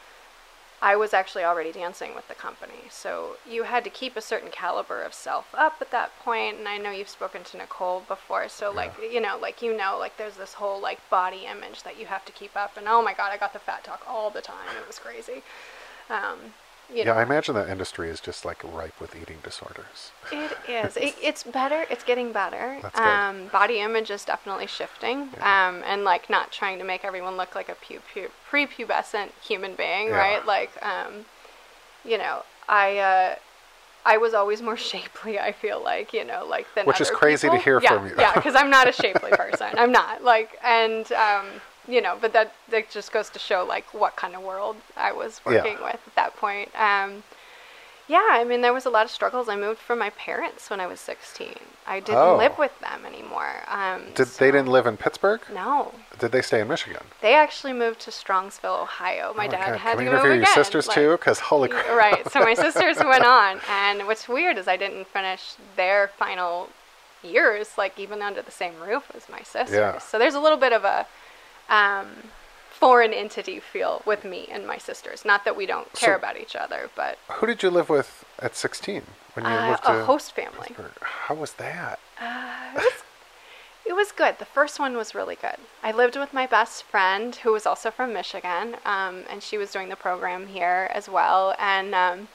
I 0.79 0.95
was 0.95 1.11
actually 1.13 1.43
already 1.43 1.71
dancing 1.71 2.13
with 2.13 2.27
the 2.27 2.35
company. 2.35 2.81
So 2.89 3.37
you 3.49 3.63
had 3.63 3.83
to 3.83 3.89
keep 3.89 4.15
a 4.15 4.21
certain 4.21 4.51
caliber 4.51 5.01
of 5.01 5.13
self 5.13 5.47
up 5.55 5.77
at 5.81 5.89
that 5.91 6.11
point. 6.19 6.59
And 6.59 6.67
I 6.67 6.77
know 6.77 6.91
you've 6.91 7.09
spoken 7.09 7.43
to 7.45 7.57
Nicole 7.57 8.03
before. 8.07 8.47
So, 8.47 8.71
like, 8.71 8.93
you 9.11 9.19
know, 9.19 9.39
like, 9.41 9.61
you 9.63 9.75
know, 9.75 9.97
like 9.99 10.17
there's 10.17 10.37
this 10.37 10.53
whole, 10.53 10.79
like, 10.79 10.99
body 11.09 11.47
image 11.49 11.81
that 11.83 11.99
you 11.99 12.05
have 12.05 12.25
to 12.25 12.31
keep 12.31 12.55
up. 12.55 12.77
And 12.77 12.87
oh 12.87 13.01
my 13.01 13.13
God, 13.13 13.31
I 13.31 13.37
got 13.37 13.53
the 13.53 13.59
fat 13.59 13.83
talk 13.83 14.03
all 14.07 14.29
the 14.29 14.41
time. 14.41 14.75
It 14.79 14.85
was 14.85 14.99
crazy. 14.99 15.41
Um, 16.09 16.53
you 16.89 16.97
yeah, 16.99 17.05
know, 17.05 17.13
I 17.13 17.23
imagine 17.23 17.53
that 17.55 17.69
industry 17.69 18.09
is 18.09 18.19
just 18.19 18.45
like 18.45 18.63
ripe 18.63 18.99
with 19.01 19.15
eating 19.15 19.37
disorders. 19.43 20.11
it 20.31 20.57
is. 20.69 20.95
It, 20.97 21.15
it's 21.21 21.43
better. 21.43 21.85
It's 21.89 22.03
getting 22.03 22.31
better. 22.31 22.79
That's 22.81 22.95
good. 22.97 23.05
Um, 23.07 23.47
body 23.47 23.79
image 23.79 24.09
is 24.09 24.23
definitely 24.23 24.67
shifting. 24.67 25.29
Um, 25.41 25.83
and 25.85 26.03
like 26.03 26.29
not 26.29 26.51
trying 26.51 26.79
to 26.79 26.85
make 26.85 27.03
everyone 27.03 27.35
look 27.37 27.55
like 27.55 27.69
a 27.69 27.75
pu- 27.75 27.99
pu- 28.13 28.29
prepubescent 28.49 29.29
human 29.41 29.75
being, 29.75 30.07
Yeah. 30.07 30.17
right? 30.17 30.45
Like, 30.45 30.71
um, 30.83 31.25
you 32.05 32.17
know, 32.17 32.43
I. 32.69 32.97
Uh, 32.97 33.35
I 34.05 34.15
was 34.15 34.33
always 34.33 34.61
more 34.61 34.77
shapely. 34.91 35.37
I 35.37 35.51
feel 35.51 35.83
like 35.83 36.13
you 36.13 36.23
know, 36.23 36.45
like 36.47 36.65
than 36.75 36.85
Which 36.85 37.01
is 37.01 37.11
crazy 37.11 37.49
to 37.49 37.57
hear 37.57 37.81
yeah, 37.83 37.97
from 37.97 38.07
you. 38.07 38.15
Yeah, 38.17 38.33
because 38.33 38.55
I'm 38.55 38.69
not 38.69 38.87
a 38.87 38.91
shapely 39.03 39.31
person. 39.31 39.67
I'm 39.77 39.91
not 39.91 40.23
like, 40.23 40.57
and 40.63 41.11
um, 41.11 41.45
you 41.87 42.01
know, 42.01 42.17
but 42.19 42.33
that 42.33 42.53
that 42.69 42.89
just 42.89 43.11
goes 43.11 43.29
to 43.29 43.39
show 43.39 43.63
like 43.67 43.85
what 43.93 44.15
kind 44.15 44.35
of 44.35 44.41
world 44.41 44.77
I 44.95 45.11
was 45.11 45.41
Yeah. 45.45 45.53
working 45.53 45.77
with 45.83 45.95
at 46.07 46.15
that 46.15 46.35
point. 46.35 46.69
Um, 46.79 47.23
yeah, 48.09 48.25
I 48.31 48.45
mean, 48.45 48.61
there 48.61 48.71
was 48.73 48.85
a 48.85 48.89
lot 48.89 49.03
of 49.03 49.11
struggles. 49.11 49.49
I 49.49 49.57
moved 49.57 49.79
from 49.79 49.99
my 49.99 50.11
parents 50.11 50.69
when 50.69 50.79
I 50.79 50.87
was 50.87 51.01
16. 51.01 51.55
I 51.85 51.99
didn't 51.99 52.17
Oh. 52.21 52.37
live 52.37 52.57
with 52.57 52.77
them 52.79 53.05
anymore. 53.05 53.63
Um, 53.67 54.13
Did 54.13 54.29
so- 54.29 54.45
they 54.45 54.49
didn't 54.49 54.69
live 54.69 54.87
in 54.87 54.95
Pittsburgh? 54.95 55.41
No, 55.49 55.93
Did 56.17 56.31
they 56.31 56.41
stay 56.41 56.61
in 56.61 56.69
Michigan? 56.69 57.03
they 57.19 57.33
actually 57.35 57.73
moved 57.73 57.99
to 58.01 58.11
Strongsville, 58.11 58.81
Ohio. 58.83 59.33
My 59.35 59.47
Oh 59.47 59.51
dad 59.51 59.71
God, 59.71 59.79
had 59.79 59.97
Can 59.97 59.97
to 59.97 59.97
we 59.97 60.05
move 60.05 60.13
interview 60.21 60.31
again. 60.41 60.45
your 60.45 60.53
sisters 60.53 60.87
like- 60.87 60.95
too? 60.95 61.11
Because 61.11 61.39
holy 61.39 61.67
crap! 61.67 61.89
right. 61.89 62.31
So 62.31 62.39
my 62.39 62.53
sisters 62.65 62.97
went 63.03 63.25
on, 63.25 63.59
and 63.69 64.07
what's 64.07 64.29
weird 64.29 64.57
is 64.57 64.69
I 64.69 64.77
didn't 64.77 65.05
finish 65.07 65.55
their 65.75 66.07
final 66.17 66.69
years, 67.23 67.77
like 67.77 67.99
even 67.99 68.21
under 68.21 68.41
the 68.41 68.51
same 68.51 68.79
roof 68.79 69.11
as 69.15 69.27
my 69.27 69.41
sisters. 69.41 69.71
Yeah. 69.75 69.97
So 69.97 70.17
there's 70.17 70.35
a 70.35 70.39
little 70.39 70.57
bit 70.57 70.71
of 70.71 70.85
a 70.85 71.05
um, 71.69 72.07
foreign 72.69 73.11
entity 73.13 73.59
feel 73.59 74.01
with 74.05 74.23
me 74.23 74.47
and 74.51 74.65
my 74.67 74.77
sisters. 74.77 75.25
Not 75.25 75.45
that 75.45 75.55
we 75.55 75.65
don't 75.65 75.91
care 75.93 76.13
So- 76.13 76.17
about 76.17 76.37
each 76.37 76.55
other, 76.55 76.89
but 76.95 77.17
Who 77.29 77.47
did 77.47 77.63
you 77.63 77.69
live 77.71 77.89
with 77.89 78.23
at 78.39 78.55
16 78.55 79.03
when 79.33 79.45
you 79.45 79.51
uh, 79.51 79.69
moved 79.69 79.83
to 79.85 80.01
a 80.01 80.03
host 80.05 80.33
family. 80.33 80.67
Pittsburgh? 80.67 80.91
How 81.01 81.35
was 81.35 81.53
that? 81.53 81.99
It 83.85 83.95
was 83.95 84.11
good. 84.11 84.37
The 84.37 84.45
first 84.45 84.79
one 84.79 84.97
was 84.97 85.15
really 85.15 85.35
good. 85.35 85.55
I 85.81 85.93
lived 85.93 86.17
with 86.17 86.33
my 86.33 86.45
best 86.45 86.83
friend, 86.83 87.33
who 87.37 87.53
was 87.53 87.65
also 87.65 87.89
from 87.89 88.11
Michigan, 88.13 88.75
um, 88.83 89.23
and 89.29 89.41
she 89.41 89.57
was 89.57 89.71
doing 89.71 89.87
the 89.87 89.95
program 89.95 90.47
here 90.47 90.89
as 90.93 91.07
well. 91.07 91.55
And 91.57 91.95
um, 91.95 92.27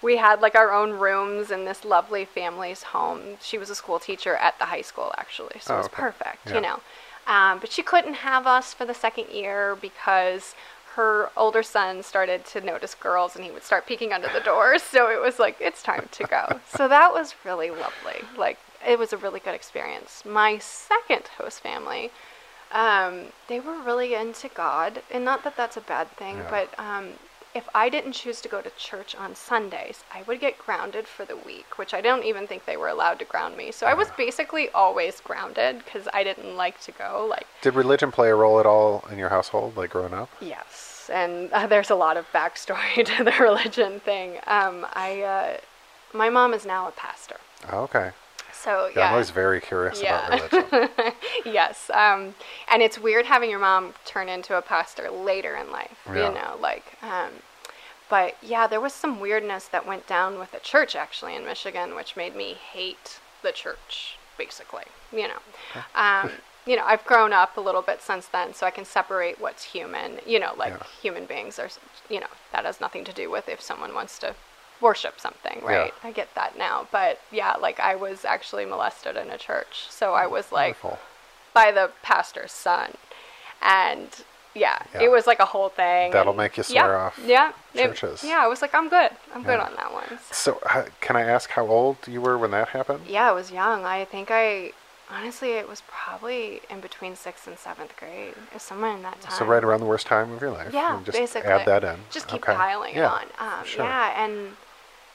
we 0.00 0.16
had 0.16 0.40
like 0.40 0.54
our 0.54 0.72
own 0.72 0.92
rooms 0.92 1.50
in 1.50 1.66
this 1.66 1.84
lovely 1.84 2.24
family's 2.24 2.82
home. 2.82 3.36
She 3.42 3.58
was 3.58 3.68
a 3.68 3.74
school 3.74 3.98
teacher 3.98 4.36
at 4.36 4.58
the 4.58 4.64
high 4.66 4.80
school, 4.80 5.12
actually, 5.18 5.60
so 5.60 5.74
Oh, 5.74 5.76
it 5.76 5.78
was 5.80 5.86
okay. 5.88 5.96
perfect, 5.96 6.46
Yeah. 6.46 6.54
you 6.54 6.60
know. 6.62 6.80
Um, 7.26 7.58
but 7.58 7.72
she 7.72 7.82
couldn't 7.82 8.14
have 8.14 8.46
us 8.46 8.72
for 8.72 8.84
the 8.84 8.94
second 8.94 9.30
year 9.30 9.76
because 9.80 10.54
her 10.94 11.30
older 11.36 11.62
son 11.62 12.02
started 12.02 12.44
to 12.46 12.60
notice 12.60 12.94
girls 12.94 13.36
and 13.36 13.44
he 13.44 13.50
would 13.50 13.62
start 13.64 13.86
peeking 13.86 14.12
under 14.12 14.28
the 14.32 14.40
doors. 14.40 14.82
So 14.90 15.10
it 15.10 15.20
was 15.20 15.38
like, 15.38 15.56
it's 15.60 15.82
time 15.82 16.08
to 16.12 16.24
go. 16.24 16.60
so 16.74 16.88
that 16.88 17.12
was 17.12 17.34
really 17.44 17.70
lovely. 17.70 18.22
Like, 18.38 18.58
it 18.86 18.98
was 18.98 19.12
a 19.12 19.16
really 19.16 19.40
good 19.40 19.54
experience. 19.54 20.22
My 20.24 20.58
second 20.58 21.24
host 21.38 21.60
family, 21.60 22.10
um, 22.72 23.26
they 23.48 23.60
were 23.60 23.78
really 23.80 24.14
into 24.14 24.48
God. 24.48 25.02
And 25.10 25.24
not 25.24 25.44
that 25.44 25.56
that's 25.56 25.76
a 25.76 25.80
bad 25.80 26.08
thing, 26.12 26.36
Yeah. 26.36 26.50
but 26.50 26.78
um, 26.78 27.10
if 27.56 27.66
I 27.74 27.88
didn't 27.88 28.12
choose 28.12 28.42
to 28.42 28.50
go 28.50 28.60
to 28.60 28.70
church 28.76 29.14
on 29.14 29.34
Sundays, 29.34 30.04
I 30.12 30.22
would 30.24 30.40
get 30.40 30.58
grounded 30.58 31.08
for 31.08 31.24
the 31.24 31.38
week, 31.38 31.78
which 31.78 31.94
I 31.94 32.02
don't 32.02 32.22
even 32.22 32.46
think 32.46 32.66
they 32.66 32.76
were 32.76 32.88
allowed 32.88 33.18
to 33.20 33.24
ground 33.24 33.56
me. 33.56 33.72
So 33.72 33.86
I 33.86 33.94
was 33.94 34.08
basically 34.10 34.68
always 34.70 35.20
grounded 35.22 35.82
because 35.82 36.06
I 36.12 36.22
didn't 36.22 36.54
like 36.54 36.78
to 36.82 36.92
go. 36.92 37.26
Like, 37.28 37.46
Did 37.62 37.74
religion 37.74 38.12
play 38.12 38.28
a 38.28 38.34
role 38.34 38.60
at 38.60 38.66
all 38.66 39.02
in 39.10 39.16
your 39.16 39.30
household, 39.30 39.74
like 39.74 39.88
growing 39.88 40.12
up? 40.12 40.28
Yes, 40.38 41.08
and 41.10 41.50
uh, 41.50 41.66
there's 41.72 41.88
a 41.88 41.94
lot 41.94 42.18
of 42.18 42.30
backstory 42.30 43.02
to 43.16 43.24
the 43.24 43.34
religion 43.40 44.00
thing. 44.00 44.36
Um, 44.46 44.86
I, 44.92 45.22
uh, 45.22 45.56
my 46.12 46.28
mom 46.28 46.52
is 46.52 46.66
now 46.66 46.88
a 46.88 46.92
pastor, 46.92 47.36
Oh, 47.72 47.84
okay. 47.84 48.10
So 48.66 48.86
Yeah, 48.86 48.92
yeah, 48.98 49.06
I'm 49.06 49.12
always 49.12 49.30
very 49.30 49.60
curious 49.60 50.02
Yeah. 50.02 50.26
about 50.26 50.52
religion. 50.52 50.88
yes. 51.44 51.88
Um, 51.94 52.34
and 52.66 52.82
it's 52.82 52.98
weird 52.98 53.24
having 53.26 53.48
your 53.48 53.60
mom 53.60 53.94
turn 54.04 54.28
into 54.28 54.56
a 54.58 54.62
pastor 54.62 55.08
later 55.08 55.54
in 55.54 55.70
life. 55.70 55.96
Yeah. 56.06 56.28
You 56.28 56.34
know, 56.34 56.56
like. 56.60 56.98
Um, 57.00 57.30
but 58.08 58.36
yeah, 58.42 58.66
there 58.66 58.80
was 58.80 58.92
some 58.92 59.20
weirdness 59.20 59.68
that 59.68 59.86
went 59.86 60.08
down 60.08 60.38
with 60.40 60.50
the 60.50 60.58
church 60.58 60.96
actually 60.96 61.36
in 61.36 61.44
Michigan, 61.44 61.94
which 61.94 62.16
made 62.16 62.34
me 62.34 62.54
hate 62.54 63.20
the 63.42 63.52
church, 63.52 64.16
basically. 64.36 64.84
You 65.12 65.28
know, 65.28 65.82
um, 65.94 66.30
you 66.66 66.74
know, 66.76 66.84
I've 66.84 67.04
grown 67.04 67.32
up 67.32 67.56
a 67.56 67.60
little 67.60 67.82
bit 67.82 68.02
since 68.02 68.26
then, 68.26 68.52
so 68.52 68.66
I 68.66 68.70
can 68.72 68.84
separate 68.84 69.40
what's 69.40 69.62
human. 69.62 70.18
You 70.26 70.40
know, 70.40 70.54
like 70.56 70.72
Yeah. 70.74 70.82
human 71.00 71.26
beings 71.26 71.58
are, 71.60 71.68
you 72.08 72.18
know, 72.18 72.26
that 72.52 72.64
has 72.64 72.80
nothing 72.80 73.04
to 73.04 73.12
do 73.12 73.30
with 73.30 73.48
if 73.48 73.60
someone 73.60 73.94
wants 73.94 74.18
to 74.20 74.34
worship 74.80 75.18
something, 75.20 75.60
right? 75.64 75.92
I 76.04 76.10
get 76.12 76.34
that 76.34 76.56
now, 76.58 76.86
but 76.92 77.20
yeah, 77.32 77.54
like 77.54 77.80
I 77.80 77.94
was 77.96 78.24
actually 78.24 78.64
molested 78.66 79.16
in 79.16 79.30
a 79.30 79.38
church, 79.38 79.86
so 79.90 80.14
I 80.14 80.26
was 80.26 80.52
like 80.52 80.82
Wonderful. 80.84 80.98
by 81.54 81.72
the 81.72 81.90
pastor's 82.02 82.52
son, 82.52 82.92
and 83.62 84.08
yeah, 84.54 84.78
Yeah. 84.94 85.02
it 85.02 85.10
was 85.10 85.26
like 85.26 85.40
a 85.40 85.44
whole 85.44 85.68
thing. 85.68 86.12
That'll 86.12 86.30
and- 86.32 86.38
make 86.38 86.56
you 86.56 86.64
yeah, 86.68 86.82
swear 86.82 86.98
off 86.98 87.18
Yeah, 87.24 87.52
it- 87.74 87.88
churches. 87.88 88.24
yeah, 88.24 88.42
I 88.42 88.46
was 88.46 88.62
like, 88.62 88.74
I'm 88.74 88.88
good. 88.88 89.10
I'm 89.34 89.42
good 89.42 89.60
on 89.60 89.74
that 89.76 89.92
one. 89.92 90.18
So, 90.30 90.58
h- 90.74 90.86
can 91.00 91.14
I 91.16 91.22
ask 91.22 91.50
how 91.50 91.66
old 91.66 91.98
you 92.06 92.20
were 92.20 92.38
when 92.38 92.52
that 92.52 92.68
happened? 92.68 93.06
Yeah, 93.06 93.28
I 93.28 93.32
was 93.32 93.50
young. 93.50 93.84
I 93.84 94.04
think 94.06 94.30
I 94.30 94.72
honestly 95.10 95.52
it 95.52 95.68
was 95.68 95.82
probably 95.86 96.60
in 96.70 96.80
between 96.80 97.14
sixth 97.16 97.46
and 97.46 97.58
seventh 97.58 97.94
grade. 97.96 98.30
It 98.32 98.54
was 98.54 98.62
somewhere 98.62 98.92
in 98.92 99.02
that 99.02 99.20
time. 99.20 99.32
So, 99.38 99.44
right 99.44 99.62
around 99.62 99.80
the 99.80 99.86
worst 99.86 100.06
time 100.06 100.32
of 100.32 100.40
your 100.40 100.50
life. 100.50 100.72
Yeah, 100.72 101.00
just 101.04 101.18
basically. 101.18 101.50
add 101.50 101.66
that 101.66 101.84
in. 101.84 102.00
Just 102.10 102.26
keep 102.26 102.42
Okay. 102.42 102.54
piling 102.56 102.96
yeah. 102.96 103.10
on. 103.10 103.24
Um, 103.38 103.64
sure. 103.64 103.84
Yeah, 103.84 104.24
and 104.24 104.56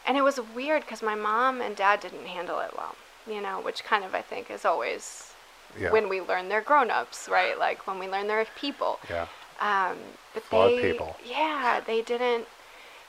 and 0.06 0.18
it 0.18 0.24
was 0.24 0.40
weird 0.56 0.82
because 0.84 1.02
my 1.02 1.16
mom 1.16 1.62
and 1.62 1.76
dad 1.76 2.00
didn't 2.02 2.26
handle 2.26 2.60
it 2.60 2.72
well. 2.76 2.96
You 3.28 3.42
know, 3.42 3.62
which 3.62 3.84
kind 3.84 4.04
of 4.04 4.16
I 4.16 4.22
think 4.22 4.50
is 4.50 4.66
always 4.66 5.34
Yeah. 5.80 5.92
when 5.92 6.10
we 6.10 6.22
learn 6.22 6.50
they're 6.50 6.62
grown-ups, 6.62 7.30
right? 7.30 7.58
Like 7.58 7.86
when 7.88 8.00
we 8.00 8.08
learn 8.08 8.28
they're 8.28 8.46
people. 8.56 9.00
yeah. 9.10 9.28
Um, 9.60 9.98
but 10.34 10.44
Flawed 10.44 10.72
they, 10.72 10.92
people. 10.94 11.16
yeah, 11.24 11.82
they 11.86 12.02
didn't. 12.02 12.48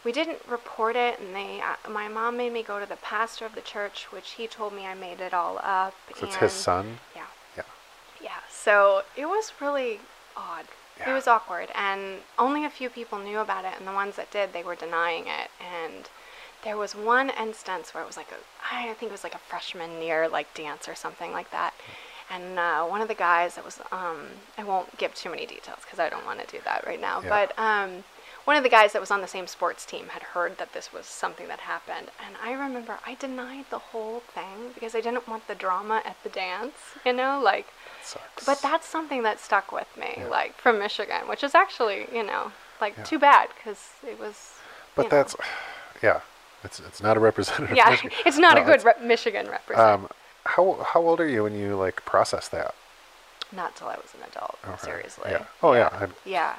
We 0.05 0.13
didn't 0.13 0.41
report 0.49 0.97
it, 0.97 1.19
and 1.21 1.35
they. 1.35 1.61
Uh, 1.63 1.89
my 1.91 2.09
mom 2.09 2.37
made 2.37 2.53
me 2.53 2.63
go 2.63 2.79
to 2.79 2.85
the 2.87 2.97
pastor 2.97 3.47
of 3.47 3.55
the 3.55 3.61
church, 3.63 4.07
which 4.11 4.33
he 4.33 4.47
told 4.49 4.75
me 4.75 4.85
I 4.85 4.95
made 4.95 5.21
it 5.21 5.33
all 5.33 5.59
up. 5.63 5.95
So 6.17 6.27
it's 6.27 6.37
his 6.37 6.53
son. 6.53 6.99
Yeah, 7.17 7.23
Yeah. 7.57 7.63
yeah. 8.21 8.39
So 8.51 9.03
it 9.17 9.27
was 9.27 9.53
really 9.61 10.01
odd. 10.37 10.67
It 11.05 11.11
was 11.13 11.27
awkward, 11.27 11.69
and 11.75 12.19
only 12.39 12.65
a 12.65 12.71
few 12.71 12.89
people 12.89 13.19
knew 13.19 13.39
about 13.41 13.65
it, 13.65 13.73
and 13.79 13.89
the 13.89 13.93
ones 13.93 14.15
that 14.17 14.31
did, 14.31 14.53
they 14.53 14.63
were 14.63 14.77
denying 14.77 15.27
it. 15.27 15.51
And 15.59 16.09
there 16.65 16.77
was 16.77 16.95
one 16.95 17.31
instance 17.31 17.93
where 17.93 18.03
it 18.03 18.07
was 18.07 18.17
like 18.17 18.31
a, 18.31 18.37
I 18.75 18.93
think 18.95 19.11
it 19.11 19.13
was 19.13 19.25
like 19.25 19.35
a 19.35 19.39
freshman 19.39 20.01
year 20.03 20.29
like 20.29 20.53
dance 20.55 20.89
or 20.89 20.95
something 20.95 21.33
like 21.33 21.51
that. 21.51 21.75
And 22.31 22.59
uh, 22.59 22.85
one 22.85 23.01
of 23.03 23.09
the 23.09 23.15
guys 23.15 23.57
that 23.57 23.65
was, 23.65 23.79
um, 23.91 24.21
I 24.57 24.65
won't 24.65 24.97
give 24.97 25.15
too 25.15 25.29
many 25.29 25.45
details 25.45 25.81
because 25.83 25.99
I 25.99 26.09
don't 26.09 26.25
want 26.25 26.41
to 26.41 26.47
do 26.47 26.63
that 26.65 26.87
right 26.87 27.01
now. 27.01 27.21
Yeah. 27.21 27.29
But 27.29 27.59
um, 27.59 28.05
one 28.45 28.57
of 28.57 28.63
the 28.63 28.71
guys 28.71 28.93
that 28.93 29.01
was 29.01 29.11
on 29.11 29.21
the 29.21 29.27
same 29.29 29.47
sports 29.47 29.85
team 29.85 30.07
had 30.09 30.23
heard 30.23 30.57
that 30.59 30.73
this 30.73 30.93
was 30.93 31.05
something 31.05 31.47
that 31.49 31.61
happened. 31.61 32.09
And 32.25 32.37
I 32.43 32.53
remember 32.53 32.99
I 33.07 33.17
denied 33.17 33.67
the 33.71 33.79
whole 33.79 34.21
thing 34.21 34.71
because 34.75 34.95
I 34.95 35.01
didn't 35.01 35.29
want 35.29 35.47
the 35.47 35.55
drama 35.55 36.01
at 36.07 36.17
the 36.23 36.31
dance, 36.31 36.75
you 37.05 37.13
know, 37.13 37.41
like. 37.43 37.67
Sucks. 38.03 38.47
But 38.47 38.61
that's 38.63 38.87
something 38.87 39.23
that 39.25 39.39
stuck 39.39 39.71
with 39.71 39.89
me, 39.97 40.15
Yeah. 40.17 40.27
like 40.29 40.57
from 40.57 40.79
Michigan, 40.79 41.29
which 41.29 41.45
is 41.45 41.55
actually, 41.55 42.07
you 42.13 42.23
know, 42.23 42.53
like 42.81 42.97
Yeah. 42.97 43.05
too 43.05 43.19
bad 43.19 43.49
because 43.55 43.91
it 44.07 44.19
was. 44.19 44.55
But 44.95 45.05
you 45.05 45.09
know. 45.11 45.17
that's, 45.17 45.37
yeah. 46.03 46.21
It's 46.65 46.81
it's 46.81 47.03
not 47.03 47.17
a 47.17 47.21
representative. 47.21 47.77
Yeah, 47.77 47.97
it's 48.27 48.39
not 48.39 48.57
No, 48.57 48.63
a 48.63 48.65
good 48.65 48.85
re- 48.85 48.93
Michigan 49.07 49.49
representative. 49.49 50.05
Um, 50.05 50.09
how 50.45 50.85
how 50.93 51.01
old 51.01 51.21
are 51.21 51.29
you 51.29 51.45
when 51.45 51.55
you 51.55 51.77
like 51.77 52.05
process 52.05 52.49
that? 52.49 52.75
not 53.55 53.77
till 53.77 53.87
I 53.89 53.97
was 53.97 54.15
an 54.15 54.21
adult, 54.31 54.57
Okay. 54.67 54.79
seriously. 54.83 55.31
Yeah. 55.31 55.45
Oh 55.63 55.75
yeah. 55.75 55.89
I, 55.93 56.07
Yeah. 56.25 56.55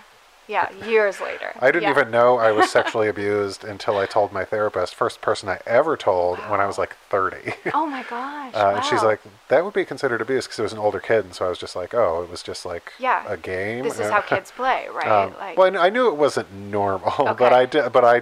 Yeah, 0.45 0.69
years 0.85 1.21
later. 1.21 1.53
I 1.61 1.67
didn't 1.71 1.83
Yeah. 1.83 1.91
even 1.91 2.11
know 2.11 2.37
I 2.37 2.51
was 2.51 2.69
sexually 2.69 3.07
abused 3.15 3.63
until 3.63 3.97
I 3.97 4.05
told 4.05 4.33
my 4.33 4.43
therapist. 4.43 4.93
First 4.93 5.21
person 5.21 5.47
I 5.47 5.59
ever 5.65 5.95
told 5.95 6.37
when 6.49 6.59
I 6.59 6.67
was 6.67 6.77
like 6.77 6.95
30. 7.09 7.53
Oh 7.73 7.85
my 7.87 8.03
gosh. 8.03 8.53
Uh, 8.53 8.73
And 8.75 8.83
she's 8.85 9.01
like, 9.01 9.21
that 9.47 9.63
would 9.63 9.73
be 9.73 9.85
considered 9.85 10.21
abuse 10.21 10.45
because 10.45 10.59
it 10.59 10.63
was 10.63 10.73
an 10.73 10.79
older 10.79 10.99
kid, 10.99 11.23
and 11.23 11.33
so 11.33 11.45
I 11.45 11.49
was 11.49 11.57
just 11.57 11.75
like, 11.77 11.93
oh, 11.93 12.21
it 12.23 12.29
was 12.29 12.43
just 12.43 12.65
like 12.65 12.91
Yeah. 12.99 13.23
a 13.27 13.37
game. 13.37 13.85
This 13.85 13.99
is 13.99 14.09
how 14.11 14.19
kids 14.21 14.51
play, 14.51 14.87
right? 14.93 15.07
um, 15.17 15.33
like, 15.39 15.57
well, 15.57 15.75
I 15.77 15.89
knew 15.89 16.09
it 16.09 16.17
wasn't 16.17 16.51
normal, 16.53 17.33
but 17.39 17.53
I 17.53 17.65
did. 17.65 17.91
But 17.93 18.03
I, 18.03 18.21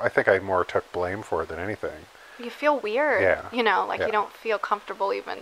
I 0.00 0.08
think 0.08 0.28
I 0.28 0.38
more 0.38 0.64
took 0.64 0.90
blame 0.92 1.22
for 1.22 1.42
it 1.42 1.48
than 1.48 1.58
anything. 1.58 2.06
you 2.38 2.50
feel 2.50 2.78
weird. 2.78 3.22
Yeah. 3.22 3.46
You 3.52 3.62
know, 3.64 3.84
like 3.86 4.00
Yeah. 4.00 4.06
you 4.06 4.12
don't 4.12 4.32
feel 4.32 4.58
comfortable 4.58 5.12
even 5.12 5.38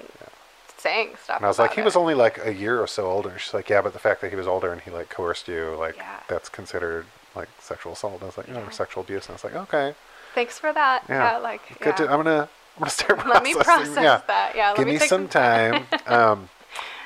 saying 0.78 1.16
stuff. 1.22 1.36
And 1.36 1.44
I 1.44 1.48
was 1.48 1.58
like, 1.58 1.74
he 1.74 1.82
was 1.82 1.96
only 1.96 2.14
like 2.14 2.38
a 2.44 2.52
year 2.54 2.80
or 2.80 2.86
so 2.86 3.06
older. 3.10 3.30
And 3.30 3.40
she's 3.40 3.54
like, 3.54 3.68
yeah, 3.68 3.80
but 3.82 3.92
the 3.92 3.98
fact 3.98 4.20
that 4.20 4.30
he 4.30 4.36
was 4.36 4.46
older 4.46 4.72
and 4.72 4.80
he 4.80 4.90
like 4.90 5.08
coerced 5.10 5.48
you, 5.48 5.74
like 5.78 5.96
Yeah. 5.96 6.20
that's 6.28 6.48
considered 6.48 7.06
like 7.34 7.48
sexual 7.60 7.92
assault. 7.92 8.14
And 8.14 8.22
I 8.22 8.26
was 8.26 8.38
like, 8.38 8.48
Yeah. 8.48 8.68
sexual 8.70 9.02
abuse. 9.02 9.26
And 9.26 9.30
I 9.30 9.34
was 9.34 9.44
like, 9.44 9.54
okay, 9.54 9.94
Thanks 10.34 10.58
for 10.58 10.72
that. 10.72 11.02
yeah, 11.08 11.32
Yeah, 11.32 11.38
like, 11.38 11.62
good. 11.80 11.96
To, 11.98 12.04
I'm 12.04 12.22
gonna, 12.22 12.42
I'm 12.76 12.78
gonna 12.80 12.90
start 12.90 13.18
processing. 13.20 13.30
Let 13.34 13.42
me 13.42 13.54
process 13.54 13.96
yeah. 13.96 14.20
that. 14.26 14.52
Yeah, 14.54 14.68
let 14.68 14.76
Give 14.76 14.86
me 14.86 14.92
me 14.94 14.98
take 14.98 15.08
some 15.08 15.28
time. 15.28 15.86
um, 16.06 16.48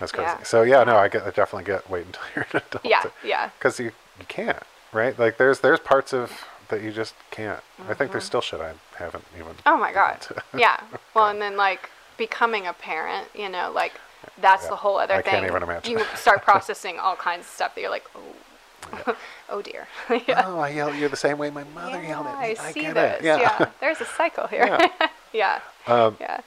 that's 0.00 0.10
crazy. 0.12 0.26
Yeah. 0.30 0.42
So 0.42 0.62
yeah, 0.62 0.82
no, 0.84 0.96
I 0.96 1.08
get, 1.08 1.22
I 1.22 1.30
definitely 1.30 1.64
get. 1.64 1.88
Wait 1.88 2.06
until 2.06 2.22
you're 2.36 2.46
an 2.52 2.60
adult. 2.68 2.84
Yeah, 2.84 3.04
yeah. 3.24 3.50
Because 3.58 3.78
you, 3.78 3.86
you 4.18 4.24
can't, 4.26 4.58
right? 4.92 5.16
Like 5.18 5.36
there's, 5.38 5.60
there's 5.60 5.78
parts 5.78 6.12
of 6.12 6.32
that 6.70 6.83
you 6.83 6.90
just 6.92 7.14
can't. 7.30 7.61
I 7.88 7.94
think 7.94 8.12
there's 8.12 8.24
still 8.24 8.40
shit 8.40 8.61
I 8.61 8.72
haven't 8.96 9.24
even. 9.35 9.52
Mm-hmm. 9.52 9.68
Oh 9.68 9.76
my 9.76 9.92
god. 9.92 10.26
yeah. 10.56 10.80
Well, 11.14 11.28
and 11.28 11.40
then 11.40 11.56
like 11.56 11.90
becoming 12.16 12.66
a 12.66 12.72
parent, 12.72 13.28
you 13.35 13.48
know, 13.48 13.70
like 13.74 13.92
that's 14.40 14.64
Yeah. 14.64 14.70
the 14.70 14.76
whole 14.76 14.98
other 14.98 15.14
I 15.14 15.22
thing. 15.22 15.33
can't 15.33 15.46
even 15.46 15.62
imagine. 15.62 15.92
You 15.98 16.04
start 16.16 16.42
processing 16.50 16.98
all 16.98 17.16
kinds 17.16 17.42
of 17.46 17.46
stuff 17.52 17.74
that 17.74 17.80
you're 17.80 17.90
like, 17.90 18.04
oh, 18.14 19.16
oh 19.48 19.62
dear. 19.62 19.87
yeah. 20.26 20.44
Oh, 20.46 20.59
I 20.59 20.70
yell 20.70 20.88
at 20.90 20.98
you 20.98 21.09
the 21.09 21.16
same 21.16 21.38
way 21.38 21.50
my 21.50 21.64
mother 21.74 22.00
yeah, 22.02 22.09
yelled 22.09 22.26
at 22.26 22.38
me. 22.40 22.56
I 22.59 22.66
me. 22.66 22.72
see 22.72 22.80
get 22.83 22.94
this. 22.94 23.20
it. 23.20 23.24
Yeah. 23.24 23.70
There's 23.80 24.00
a 24.00 24.06
cycle 24.06 24.46
here. 24.46 24.64
Yeah. 24.66 25.09
yeah. 25.33 25.61
Um, 25.87 26.16
yeah. 26.20 26.40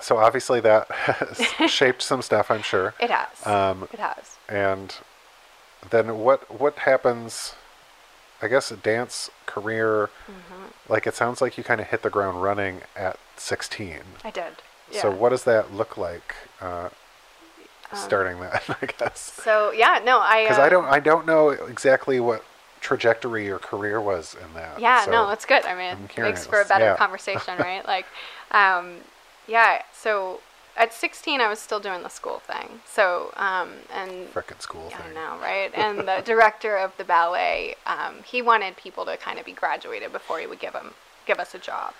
So 0.00 0.16
obviously 0.16 0.60
that 0.60 0.90
has 0.90 1.70
shaped 1.70 2.02
some 2.02 2.22
stuff, 2.22 2.50
I'm 2.50 2.62
sure. 2.62 2.94
It 2.98 3.10
has. 3.10 3.46
Um, 3.46 3.88
it 3.92 3.98
has. 3.98 4.36
And 4.48 4.94
then 5.90 6.18
what 6.18 6.58
what 6.60 6.78
happens? 6.78 7.54
I 8.42 8.48
guess 8.48 8.70
a 8.70 8.76
dance 8.76 9.30
career. 9.46 10.10
Mm-hmm. 10.26 10.92
Like 10.92 11.06
it 11.06 11.14
sounds 11.14 11.40
like 11.40 11.56
you 11.56 11.64
kind 11.64 11.80
of 11.80 11.86
hit 11.88 12.02
the 12.02 12.10
ground 12.10 12.42
running 12.42 12.82
at 12.96 13.18
16. 13.36 14.00
I 14.24 14.30
did. 14.30 14.44
Yeah. 14.90 15.02
So 15.02 15.10
what 15.10 15.30
does 15.30 15.44
that 15.44 15.72
look 15.72 15.96
like? 15.96 16.34
Uh, 16.60 16.88
Um, 17.92 17.98
starting 17.98 18.40
that, 18.40 18.62
I 18.82 18.86
guess. 18.86 19.20
So 19.44 19.70
yeah, 19.72 20.00
no, 20.04 20.18
I. 20.20 20.44
Because 20.44 20.58
uh, 20.58 20.62
I 20.62 20.68
don't 20.68 20.84
I 20.86 20.98
don't 21.00 21.26
know 21.26 21.50
exactly 21.50 22.20
what 22.20 22.42
trajectory 22.80 23.44
your 23.44 23.58
career 23.58 24.00
was 24.00 24.34
in 24.42 24.54
that. 24.54 24.80
Yeah, 24.80 25.04
so- 25.04 25.10
no, 25.12 25.28
that's 25.28 25.44
good. 25.44 25.64
I 25.64 25.74
mean, 25.74 26.08
it 26.16 26.20
makes 26.20 26.46
for 26.46 26.60
a 26.60 26.64
better 26.64 26.84
Yeah. 26.86 26.96
conversation, 27.04 27.56
right? 27.58 27.86
Like, 27.86 28.06
um, 28.50 28.96
yeah. 29.46 29.82
So 29.92 30.40
at 30.76 30.92
16, 30.92 31.40
I 31.40 31.48
was 31.48 31.58
still 31.58 31.80
doing 31.80 32.02
the 32.02 32.08
school 32.08 32.40
thing. 32.40 32.80
So, 32.86 33.32
um, 33.36 33.70
and 33.92 34.32
frickin' 34.32 34.60
school 34.60 34.90
I 34.94 35.02
thing. 35.02 35.14
know, 35.14 35.36
right? 35.40 35.70
And 35.74 36.00
the 36.08 36.22
director 36.24 36.76
of 36.76 36.96
the 36.96 37.04
ballet, 37.04 37.76
um, 37.86 38.16
he 38.24 38.42
wanted 38.42 38.76
people 38.76 39.04
to 39.06 39.16
kind 39.16 39.38
of 39.38 39.44
be 39.44 39.52
graduated 39.52 40.12
before 40.12 40.38
he 40.40 40.46
would 40.46 40.60
give 40.60 40.72
them 40.72 40.94
give 41.26 41.38
us 41.38 41.54
a 41.54 41.58
job. 41.58 41.94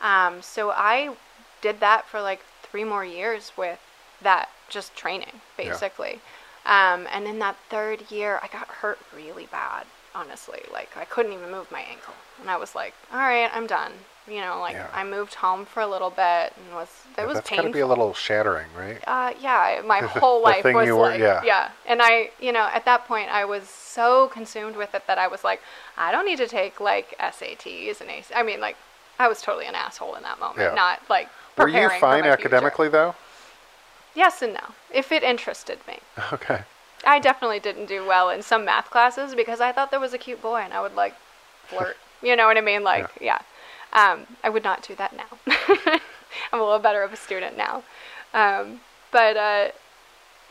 Um, 0.00 0.40
so 0.42 0.70
I 0.70 1.16
did 1.60 1.80
that 1.80 2.06
for 2.06 2.20
like 2.20 2.40
three 2.62 2.84
more 2.84 3.04
years 3.04 3.52
with 3.56 3.80
that 4.20 4.50
just 4.68 4.94
training, 4.94 5.40
Yeah. 5.58 5.70
basically. 5.70 6.20
Um, 6.64 7.08
and 7.12 7.26
in 7.26 7.38
that 7.40 7.56
third 7.68 8.10
year, 8.10 8.38
I 8.42 8.46
got 8.46 8.68
hurt 8.68 8.98
really 9.14 9.46
bad. 9.46 9.86
Honestly, 10.14 10.62
like 10.72 10.96
I 10.96 11.04
couldn't 11.06 11.32
even 11.32 11.50
move 11.50 11.72
my 11.72 11.80
ankle, 11.80 12.14
and 12.38 12.50
I 12.50 12.56
was 12.58 12.74
like, 12.74 12.92
"All 13.10 13.18
right, 13.18 13.50
I'm 13.52 13.66
done." 13.66 13.92
You 14.28 14.40
know, 14.40 14.60
like 14.60 14.74
Yeah. 14.74 14.86
I 14.94 15.02
moved 15.04 15.34
home 15.34 15.64
for 15.66 15.80
a 15.80 15.86
little 15.86 16.10
bit 16.10 16.52
and 16.56 16.74
was 16.74 16.88
it 17.16 17.20
Yeah, 17.22 17.24
was 17.26 17.34
that's 17.34 17.48
painful. 17.48 17.64
gotta 17.64 17.72
be 17.72 17.80
a 17.80 17.86
little 17.86 18.14
shattering, 18.14 18.68
right? 18.76 18.98
Uh, 19.06 19.32
yeah, 19.40 19.82
my 19.84 19.98
whole 20.20 20.40
life 20.40 20.64
was 20.64 20.88
were- 20.88 21.08
like, 21.10 21.18
yeah. 21.20 21.70
And 21.86 22.00
I, 22.00 22.30
you 22.40 22.52
know, 22.52 22.68
at 22.72 22.84
that 22.84 23.06
point, 23.06 23.28
I 23.30 23.44
was 23.44 23.68
so 23.68 24.28
consumed 24.28 24.76
with 24.76 24.94
it 24.94 25.06
that 25.08 25.18
I 25.18 25.26
was 25.26 25.42
like, 25.44 25.60
I 25.98 26.12
don't 26.12 26.24
need 26.24 26.38
to 26.38 26.46
take 26.46 26.80
like 26.80 27.16
SATs 27.18 28.00
and 28.00 28.08
AC. 28.10 28.32
I 28.34 28.42
mean, 28.44 28.60
like, 28.60 28.76
I 29.18 29.26
was 29.28 29.42
totally 29.42 29.66
an 29.66 29.74
asshole 29.74 30.14
in 30.14 30.22
that 30.22 30.38
moment, 30.38 30.60
Yeah. 30.60 30.74
not 30.74 31.00
like 31.10 31.28
Were 31.58 31.68
you 31.68 31.88
fine 31.88 32.20
my 32.20 32.28
future. 32.28 32.32
academically 32.32 32.88
though? 32.88 33.14
Yes 34.14 34.40
and 34.42 34.54
no. 34.54 34.60
If 34.92 35.10
it 35.10 35.22
interested 35.22 35.78
me, 35.88 35.98
Okay. 36.32 36.62
I 37.04 37.18
definitely 37.18 37.58
didn't 37.58 37.86
do 37.86 38.06
well 38.06 38.30
in 38.30 38.42
some 38.42 38.64
math 38.64 38.88
classes 38.90 39.34
because 39.34 39.60
I 39.60 39.72
thought 39.72 39.90
there 39.90 39.98
was 40.00 40.14
a 40.14 40.18
cute 40.18 40.40
boy 40.40 40.58
and 40.60 40.72
I 40.72 40.80
would 40.80 40.94
like 40.94 41.14
flirt. 41.66 41.96
you 42.22 42.36
know 42.36 42.46
what 42.46 42.56
I 42.56 42.60
mean? 42.60 42.84
Like, 42.84 43.08
yeah. 43.20 43.40
Um, 43.92 44.26
I 44.42 44.48
would 44.48 44.64
not 44.64 44.82
do 44.82 44.94
that 44.94 45.14
now. 45.14 45.38
I'm 46.52 46.60
a 46.60 46.62
little 46.62 46.78
better 46.78 47.02
of 47.02 47.12
a 47.12 47.16
student 47.16 47.56
now. 47.56 47.82
Um, 48.32 48.80
but 49.10 49.36
uh, 49.36 49.68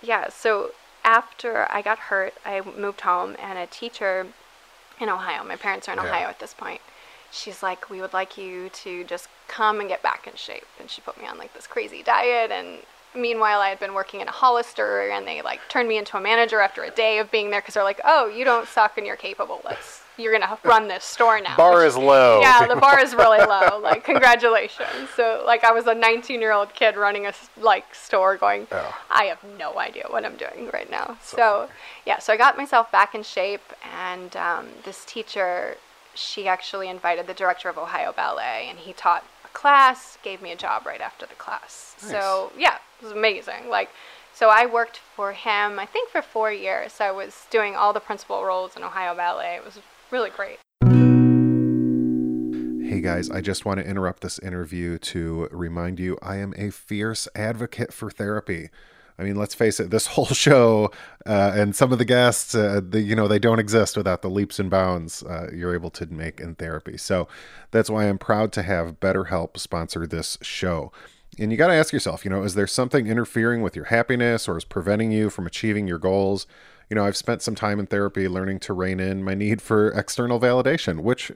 yeah, 0.02 0.30
so 0.30 0.72
after 1.04 1.68
I 1.72 1.82
got 1.82 1.98
hurt, 1.98 2.34
I 2.46 2.62
moved 2.62 3.02
home 3.02 3.36
and 3.40 3.58
a 3.58 3.66
teacher 3.66 4.28
in 5.00 5.10
Ohio, 5.10 5.44
my 5.44 5.56
parents 5.56 5.90
are 5.90 5.94
in 5.94 5.98
Yeah. 5.98 6.06
Ohio 6.06 6.28
at 6.28 6.40
this 6.40 6.54
point, 6.54 6.82
she's 7.32 7.64
like, 7.64 7.90
we 7.90 8.00
would 8.02 8.14
like 8.14 8.38
you 8.38 8.70
to 8.70 9.04
just 9.04 9.28
come 9.48 9.80
and 9.80 9.90
get 9.90 10.04
back 10.04 10.28
in 10.28 10.36
shape. 10.36 10.68
And 10.80 10.90
she 10.90 11.02
put 11.02 11.20
me 11.20 11.28
on 11.28 11.38
like 11.38 11.54
this 11.54 11.66
crazy 11.66 12.04
diet. 12.04 12.52
And 12.52 12.80
meanwhile, 13.16 13.60
I 13.60 13.70
had 13.70 13.80
been 13.80 13.96
working 13.96 14.22
in 14.22 14.28
a 14.28 14.32
Hollister, 14.32 15.10
and 15.10 15.28
they 15.28 15.42
like 15.42 15.60
turned 15.70 15.90
me 15.90 15.98
into 15.98 16.18
a 16.18 16.22
manager 16.22 16.60
after 16.60 16.84
a 16.84 16.92
day 16.92 17.18
of 17.18 17.32
being 17.32 17.50
there 17.50 17.62
because 17.62 17.74
they're 17.74 17.84
like, 17.84 18.02
oh, 18.06 18.28
you 18.28 18.46
don't 18.46 18.68
suck 18.68 18.98
and 18.98 19.08
you're 19.08 19.16
capable. 19.16 19.62
Let's 19.66 20.01
you're 20.18 20.32
gonna 20.38 20.58
run 20.64 20.88
this 20.88 21.04
store 21.04 21.40
now. 21.42 21.56
Bar 21.56 21.86
is 21.86 21.96
low. 21.98 22.42
Yeah, 22.42 22.68
the 22.68 22.76
bar 22.76 23.00
is 23.00 23.14
really 23.14 23.40
low. 23.40 23.80
Like, 23.82 24.04
congratulations. 24.04 25.10
So, 25.16 25.44
like, 25.46 25.64
I 25.64 25.72
was 25.72 25.88
a 25.88 25.96
19 25.96 26.40
year 26.40 26.52
old 26.52 26.74
kid 26.74 26.96
running 26.96 27.26
a 27.26 27.34
like 27.58 27.94
store, 27.96 28.38
going, 28.38 28.68
Oh. 28.72 28.96
I 29.10 29.26
have 29.26 29.44
no 29.58 29.80
idea 29.80 30.06
what 30.10 30.26
I'm 30.26 30.36
doing 30.36 30.70
right 30.74 30.90
now. 30.90 31.18
So, 31.22 31.70
yeah, 32.06 32.20
so 32.20 32.34
I 32.34 32.38
got 32.38 32.58
myself 32.58 32.92
back 32.92 33.16
in 33.16 33.24
shape, 33.24 33.74
and 33.98 34.36
um, 34.36 34.68
this 34.84 35.04
teacher, 35.06 35.78
she 36.14 36.48
actually 36.48 36.90
invited 36.90 37.28
the 37.28 37.34
director 37.34 37.70
of 37.70 37.78
Ohio 37.78 38.12
Ballet, 38.12 38.68
and 38.70 38.80
he 38.80 38.94
taught 38.94 39.24
a 39.44 39.48
class, 39.50 40.18
gave 40.24 40.42
me 40.42 40.52
a 40.52 40.56
job 40.56 40.86
right 40.86 41.02
after 41.02 41.26
the 41.26 41.36
class. 41.36 41.96
Nice. 42.02 42.12
So, 42.12 42.52
yeah, 42.58 42.76
it 43.00 43.04
was 43.04 43.12
amazing. 43.12 43.70
Like, 43.70 43.90
so 44.34 44.50
I 44.50 44.66
worked 44.66 44.98
for 44.98 45.34
him, 45.34 45.80
I 45.80 45.86
think, 45.86 46.10
for 46.10 46.22
four 46.22 46.52
years. 46.52 47.00
I 47.00 47.12
was 47.12 47.46
doing 47.50 47.76
all 47.76 47.94
the 47.94 48.00
principal 48.00 48.44
roles 48.44 48.76
in 48.76 48.84
Ohio 48.84 49.14
Ballet. 49.16 49.56
It 49.56 49.66
was 49.66 49.80
really 50.12 50.30
great. 50.30 50.60
Hey 52.92 53.00
guys, 53.00 53.30
I 53.30 53.42
just 53.42 53.66
want 53.66 53.80
to 53.80 53.86
interrupt 53.86 54.22
this 54.22 54.38
interview 54.40 54.98
to 55.00 55.48
remind 55.52 56.00
you 56.00 56.18
I 56.22 56.36
am 56.38 56.54
a 56.58 56.70
fierce 56.70 57.28
advocate 57.36 57.94
for 57.94 58.12
therapy. 58.12 58.70
I 59.18 59.24
mean, 59.24 59.36
let's 59.36 59.56
face 59.56 59.80
it, 59.80 59.90
this 59.90 60.08
whole 60.08 60.26
show 60.26 60.92
uh, 61.26 61.54
and 61.56 61.76
some 61.76 61.92
of 61.94 62.00
the 62.00 62.06
guests, 62.06 62.54
uh, 62.54 62.82
the, 62.84 63.02
you 63.02 63.16
know, 63.16 63.28
they 63.28 63.40
don't 63.40 63.60
exist 63.60 63.96
without 63.96 64.22
the 64.22 64.30
leaps 64.30 64.60
and 64.60 64.70
bounds 64.70 65.24
uh, 65.24 65.50
you're 65.54 65.74
able 65.74 65.92
to 65.92 66.06
make 66.08 66.40
in 66.40 66.56
therapy. 66.56 66.98
So 66.98 67.28
that's 67.72 67.90
why 67.90 68.06
I'm 68.06 68.18
proud 68.18 68.52
to 68.54 68.64
have 68.64 69.00
BetterHelp 69.00 69.58
sponsor 69.58 70.06
this 70.06 70.38
show. 70.42 70.92
And 71.40 71.52
you 71.52 71.58
got 71.58 71.68
to 71.68 71.74
ask 71.74 71.94
yourself, 71.94 72.26
you 72.26 72.32
know, 72.32 72.44
is 72.44 72.56
there 72.56 72.68
something 72.68 73.08
interfering 73.08 73.62
with 73.62 73.76
your 73.76 73.86
happiness 73.86 74.50
or 74.50 74.58
is 74.58 74.66
preventing 74.66 75.12
you 75.12 75.30
from 75.30 75.48
achieving 75.48 75.88
your 75.88 75.98
goals? 75.98 76.46
You 76.92 76.96
know, 76.96 77.06
I've 77.06 77.16
spent 77.16 77.42
some 77.42 77.56
time 77.56 77.80
in 77.80 77.88
therapy 77.88 78.28
learning 78.28 78.60
to 78.60 78.74
rein 78.74 79.00
in 79.00 79.24
my 79.24 79.34
need 79.34 79.62
for 79.62 79.92
external 79.92 80.42
validation, 80.42 81.00
which 81.00 81.32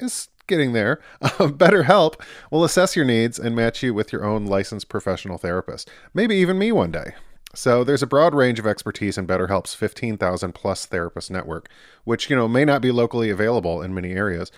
is 0.00 0.28
getting 0.46 0.72
there. 0.72 0.98
Uh, 1.20 1.48
BetterHelp 1.48 2.18
will 2.50 2.64
assess 2.64 2.96
your 2.96 3.04
needs 3.04 3.38
and 3.38 3.54
match 3.54 3.82
you 3.82 3.92
with 3.92 4.12
your 4.14 4.24
own 4.24 4.46
licensed 4.46 4.88
professional 4.88 5.36
therapist. 5.36 5.90
Maybe 6.14 6.36
even 6.36 6.58
me 6.58 6.72
one 6.72 6.90
day. 6.90 7.14
So 7.54 7.84
there's 7.84 8.02
a 8.02 8.06
broad 8.06 8.34
range 8.34 8.58
of 8.58 8.66
expertise 8.66 9.18
in 9.18 9.26
BetterHelp's 9.26 9.74
15,000 9.74 10.54
plus 10.54 10.86
therapist 10.86 11.30
network, 11.30 11.68
which, 12.04 12.30
you 12.30 12.36
know, 12.36 12.48
may 12.48 12.64
not 12.64 12.80
be 12.80 12.90
locally 12.90 13.28
available 13.28 13.82
in 13.82 13.92
many 13.92 14.12
areas, 14.12 14.50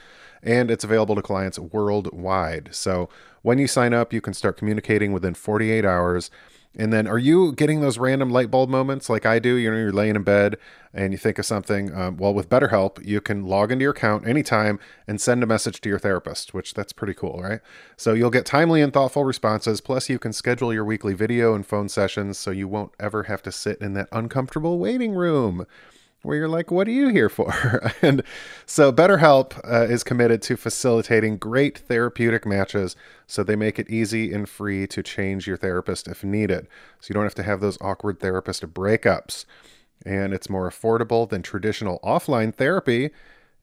and 0.43 0.71
it's 0.71 0.85
available 0.85 1.17
to 1.17 1.23
clients 1.23 1.59
worldwide. 1.59 2.69
So 2.73 3.09
when 3.43 3.59
you 3.59 3.67
sign 3.67 3.93
up, 3.95 4.13
you 4.13 4.21
can 4.21 4.35
start 4.35 4.57
communicating 4.57 5.13
within 5.13 5.35
48 5.35 5.85
hours. 5.85 6.31
And 6.77 6.93
then, 6.93 7.07
are 7.07 7.19
you 7.19 7.53
getting 7.53 7.81
those 7.81 7.99
random 7.99 8.31
light 8.31 8.51
bulb 8.51 8.69
moments 8.69 9.09
like 9.09 9.25
I 9.25 9.39
do? 9.39 9.55
You 9.55 9.71
know, 9.71 9.77
you're 9.77 9.93
laying 9.93 10.15
in 10.15 10.23
bed 10.23 10.57
and 10.93 11.13
you 11.13 11.19
think 11.19 11.39
of 11.39 11.47
something. 11.47 11.95
Um, 11.95 12.17
well, 12.19 12.35
with 12.35 12.49
BetterHelp, 12.49 13.05
you 13.05 13.21
can 13.21 13.45
log 13.45 13.73
into 13.73 13.83
your 13.85 13.93
account 13.93 14.27
anytime 14.27 14.79
and 15.07 15.21
send 15.21 15.43
a 15.43 15.47
message 15.47 15.81
to 15.81 15.89
your 15.89 15.99
therapist, 15.99 16.53
which 16.53 16.75
that's 16.75 16.93
pretty 16.93 17.15
cool, 17.15 17.41
right? 17.43 17.61
So 17.97 18.13
you'll 18.13 18.31
get 18.31 18.45
timely 18.45 18.83
and 18.83 18.93
thoughtful 18.93 19.25
responses. 19.25 19.81
Plus, 19.81 20.09
you 20.09 20.19
can 20.19 20.33
schedule 20.33 20.73
your 20.73 20.85
weekly 20.85 21.15
video 21.15 21.55
and 21.55 21.67
phone 21.67 21.89
sessions 21.89 22.39
so 22.39 22.51
you 22.51 22.69
won't 22.69 22.93
ever 23.01 23.25
have 23.25 23.43
to 23.43 23.53
sit 23.53 23.79
in 23.79 23.95
that 23.95 24.09
uncomfortable 24.13 24.79
waiting 24.79 25.13
room 25.13 25.67
where 26.27 26.37
you're 26.37 26.49
like, 26.49 26.73
what 26.73 26.89
are 26.89 26.93
you 26.93 27.09
here 27.09 27.29
for? 27.29 27.93
and 28.03 28.23
so 28.67 28.93
BetterHelp 28.93 29.59
uh, 29.65 29.85
is 29.85 30.03
committed 30.03 30.43
to 30.43 30.57
facilitating 30.57 31.39
great 31.39 31.79
therapeutic 31.79 32.45
matches 32.45 32.97
so 33.29 33.43
they 33.45 33.55
make 33.55 33.79
it 33.79 33.89
easy 33.89 34.33
and 34.33 34.49
free 34.49 34.89
to 34.89 35.03
change 35.03 35.47
your 35.47 35.57
therapist 35.57 36.09
if 36.09 36.25
needed. 36.25 36.67
So 37.01 37.09
you 37.09 37.15
don't 37.15 37.23
have 37.23 37.37
to 37.37 37.45
have 37.45 37.61
those 37.61 37.79
awkward 37.81 38.19
therapist 38.19 38.63
breakups. 38.75 39.45
And 40.05 40.35
it's 40.35 40.51
more 40.51 40.69
affordable 40.69 41.29
than 41.29 41.43
traditional 41.43 42.01
offline 42.05 42.55
therapy, 42.55 43.11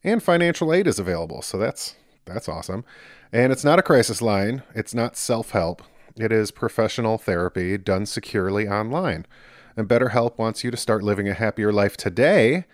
and 0.04 0.24
financial 0.24 0.74
aid 0.74 0.88
is 0.88 1.00
available. 1.00 1.42
So 1.42 1.58
that's 1.58 1.96
that's 2.26 2.50
awesome. 2.50 2.86
And 3.32 3.52
it's 3.52 3.64
not 3.64 3.80
a 3.80 3.84
crisis 3.84 4.22
line, 4.22 4.64
it's 4.74 4.94
not 4.94 5.18
self-help. 5.18 5.84
It 6.16 6.32
is 6.32 6.52
professional 6.52 7.18
therapy 7.18 7.78
done 7.78 8.06
securely 8.06 8.68
online. 8.68 9.26
And 9.76 9.88
BetterHelp 9.88 10.38
wants 10.38 10.64
you 10.64 10.72
to 10.72 10.78
start 10.78 11.04
living 11.04 11.28
a 11.28 11.34
happier 11.34 11.72
life 11.72 11.98
today. 11.98 12.66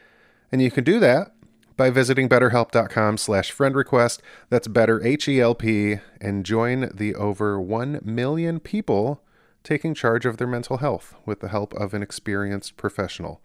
And 0.51 0.61
you 0.61 0.71
can 0.71 0.83
do 0.83 0.99
that 0.99 1.33
by 1.77 1.89
visiting 1.89 2.27
betterhelp.com 2.27 3.17
slash 3.17 3.51
friend 3.51 3.75
request. 3.75 4.21
That's 4.49 4.67
better 4.67 5.01
H-E-L-P 5.05 5.99
and 6.19 6.45
join 6.45 6.89
the 6.93 7.15
over 7.15 7.59
1 7.59 8.01
million 8.03 8.59
people 8.59 9.21
taking 9.63 9.93
charge 9.93 10.25
of 10.25 10.37
their 10.37 10.47
mental 10.47 10.77
health 10.77 11.15
with 11.25 11.39
the 11.39 11.49
help 11.49 11.73
of 11.75 11.93
an 11.93 12.01
experienced 12.01 12.75
professional. 12.77 13.41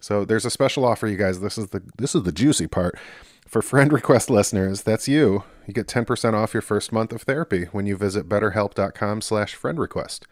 So 0.00 0.24
there's 0.24 0.44
a 0.44 0.50
special 0.50 0.84
offer, 0.84 1.06
you 1.06 1.16
guys. 1.16 1.40
This 1.40 1.58
is 1.58 1.68
the 1.68 1.82
this 1.98 2.14
is 2.14 2.22
the 2.22 2.32
juicy 2.32 2.66
part. 2.66 2.98
For 3.46 3.62
friend 3.62 3.92
request 3.92 4.28
listeners, 4.30 4.82
that's 4.82 5.06
you. 5.06 5.44
You 5.66 5.74
get 5.74 5.86
10% 5.86 6.34
off 6.34 6.52
your 6.52 6.62
first 6.62 6.92
month 6.92 7.12
of 7.12 7.22
therapy 7.22 7.64
when 7.66 7.86
you 7.86 7.96
visit 7.96 8.28
betterhelp.com 8.28 9.20
slash 9.20 9.54
friend 9.54 9.78
request. 9.78 10.26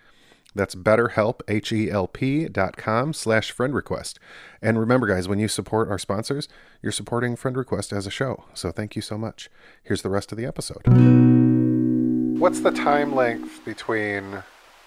That's 0.55 0.75
betterhelp, 0.75 1.41
H-E-L-P 1.49 2.49
dot 2.49 2.77
com 2.77 3.13
slash 3.13 3.51
friend 3.51 3.75
request. 3.75 4.19
And 4.63 4.79
remember, 4.79 5.07
guys, 5.07 5.27
when 5.27 5.39
you 5.39 5.49
support 5.49 5.89
our 5.89 5.99
sponsors, 5.99 6.49
you're 6.81 6.93
supporting 6.93 7.37
Friend 7.37 7.57
Request 7.57 7.93
as 7.93 8.07
a 8.07 8.11
show. 8.11 8.45
So 8.55 8.71
thank 8.71 8.95
you 8.95 9.03
so 9.03 9.19
much. 9.19 9.51
Here's 9.83 10.03
the 10.03 10.11
rest 10.11 10.33
of 10.33 10.39
the 10.39 10.47
episode. 10.47 10.83
What's 12.39 12.61
the 12.61 12.71
time 12.71 13.15
length 13.15 13.65
between 13.65 14.43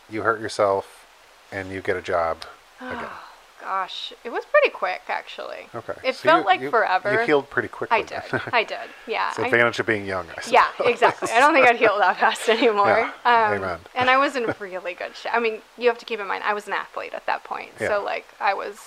you 0.09 0.21
hurt 0.21 0.39
yourself 0.39 1.05
and 1.51 1.69
you 1.71 1.81
get 1.81 1.97
a 1.97 2.01
job 2.01 2.43
ah. 2.79 2.91
again? 2.91 3.26
Gosh, 3.67 4.13
it 4.23 4.31
was 4.31 4.45
pretty 4.45 4.69
quick 4.69 5.01
actually. 5.09 5.67
Okay. 5.75 5.93
It 6.01 6.15
So 6.15 6.29
felt 6.29 6.39
you- 6.43 6.45
like 6.45 6.61
you- 6.61 6.69
forever. 6.69 7.11
You 7.11 7.19
healed 7.25 7.49
pretty 7.49 7.67
quickly. 7.67 7.97
I 7.97 8.01
did. 8.01 8.21
I 8.53 8.63
did. 8.63 8.77
Yeah. 9.05 9.29
it's 9.31 9.39
I- 9.39 9.45
advantage 9.47 9.77
of 9.81 9.85
being 9.85 10.05
young, 10.05 10.25
I 10.29 10.41
suppose. 10.41 10.51
yeah, 10.53 10.67
exactly. 10.85 11.29
I 11.31 11.39
don't 11.41 11.53
think 11.53 11.67
I'd 11.67 11.75
heal 11.75 11.97
that 11.99 12.15
fast 12.17 12.47
anymore. 12.47 13.11
Yeah, 13.25 13.45
Um, 13.49 13.53
amen. 13.55 13.79
And 13.93 14.09
I 14.09 14.17
was 14.17 14.37
in 14.37 14.45
really 14.61 14.93
good 14.93 15.17
shape. 15.17 15.33
I 15.35 15.39
mean, 15.41 15.61
you 15.77 15.89
have 15.89 15.97
to 15.97 16.05
keep 16.05 16.21
in 16.21 16.27
mind, 16.27 16.45
I 16.45 16.53
was 16.53 16.67
an 16.67 16.73
athlete 16.73 17.13
at 17.13 17.25
that 17.25 17.43
point. 17.43 17.71
Yeah. 17.81 17.89
So, 17.89 18.03
like, 18.03 18.25
I 18.39 18.53
was 18.53 18.79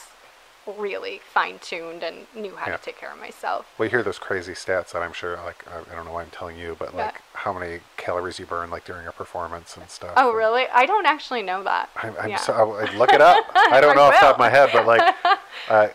really 0.78 1.20
fine 1.33 1.59
tuned 1.59 2.02
and 2.02 2.26
knew 2.35 2.56
how 2.56 2.70
Yeah. 2.70 2.76
to 2.76 2.83
take 2.83 2.98
care 2.98 3.12
of 3.12 3.18
myself. 3.18 3.66
Well, 3.78 3.87
you 3.87 3.90
hear 3.90 4.02
those 4.02 4.18
crazy 4.18 4.52
stats 4.52 4.92
that 4.92 5.02
I'm 5.02 5.12
sure, 5.12 5.37
like, 5.44 5.64
I, 5.68 5.94
don't 5.94 6.04
know 6.04 6.12
why 6.12 6.22
I'm 6.22 6.30
telling 6.30 6.56
you, 6.59 6.76
but 6.78 6.94
Yeah. 6.94 7.06
like 7.06 7.20
how 7.35 7.52
many 7.52 7.80
calories 7.96 8.38
you 8.38 8.46
burn, 8.46 8.70
like 8.70 8.85
during 8.85 9.06
a 9.06 9.12
performance 9.12 9.76
and 9.76 9.88
stuff. 9.90 10.12
Oh, 10.16 10.28
and- 10.30 10.38
really? 10.38 10.66
I 10.72 10.87
don't 10.87 11.06
actually 11.06 11.42
know 11.42 11.62
that. 11.64 11.90
I'm, 11.96 12.14
I'm 12.18 12.30
yeah. 12.30 12.37
so, 12.37 12.52
I, 12.74 12.94
look 12.94 13.12
it 13.12 13.20
up. 13.20 13.44
I 13.54 13.80
don't 13.80 13.96
know 13.96 14.02
off 14.02 14.14
the 14.14 14.18
top 14.20 14.35
of 14.37 14.38
my 14.38 14.50
head, 14.50 14.70
but 14.72 14.87
like, 14.87 15.14
uh, 15.68 15.88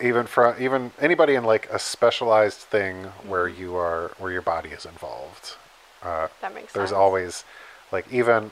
even 0.00 0.26
from 0.26 0.54
even 0.62 0.92
anybody 1.00 1.34
in 1.34 1.42
like 1.44 1.68
a 1.72 1.78
specialized 1.78 2.58
thing 2.58 3.04
where 3.26 3.48
you 3.48 3.74
are 3.74 4.12
where 4.18 4.30
your 4.30 4.42
body 4.42 4.68
is 4.70 4.84
involved, 4.84 5.56
uh, 6.04 6.28
that 6.40 6.54
makes 6.54 6.72
there's 6.72 6.90
sense. 6.90 6.96
always 6.96 7.44
like 7.92 8.10
even 8.12 8.50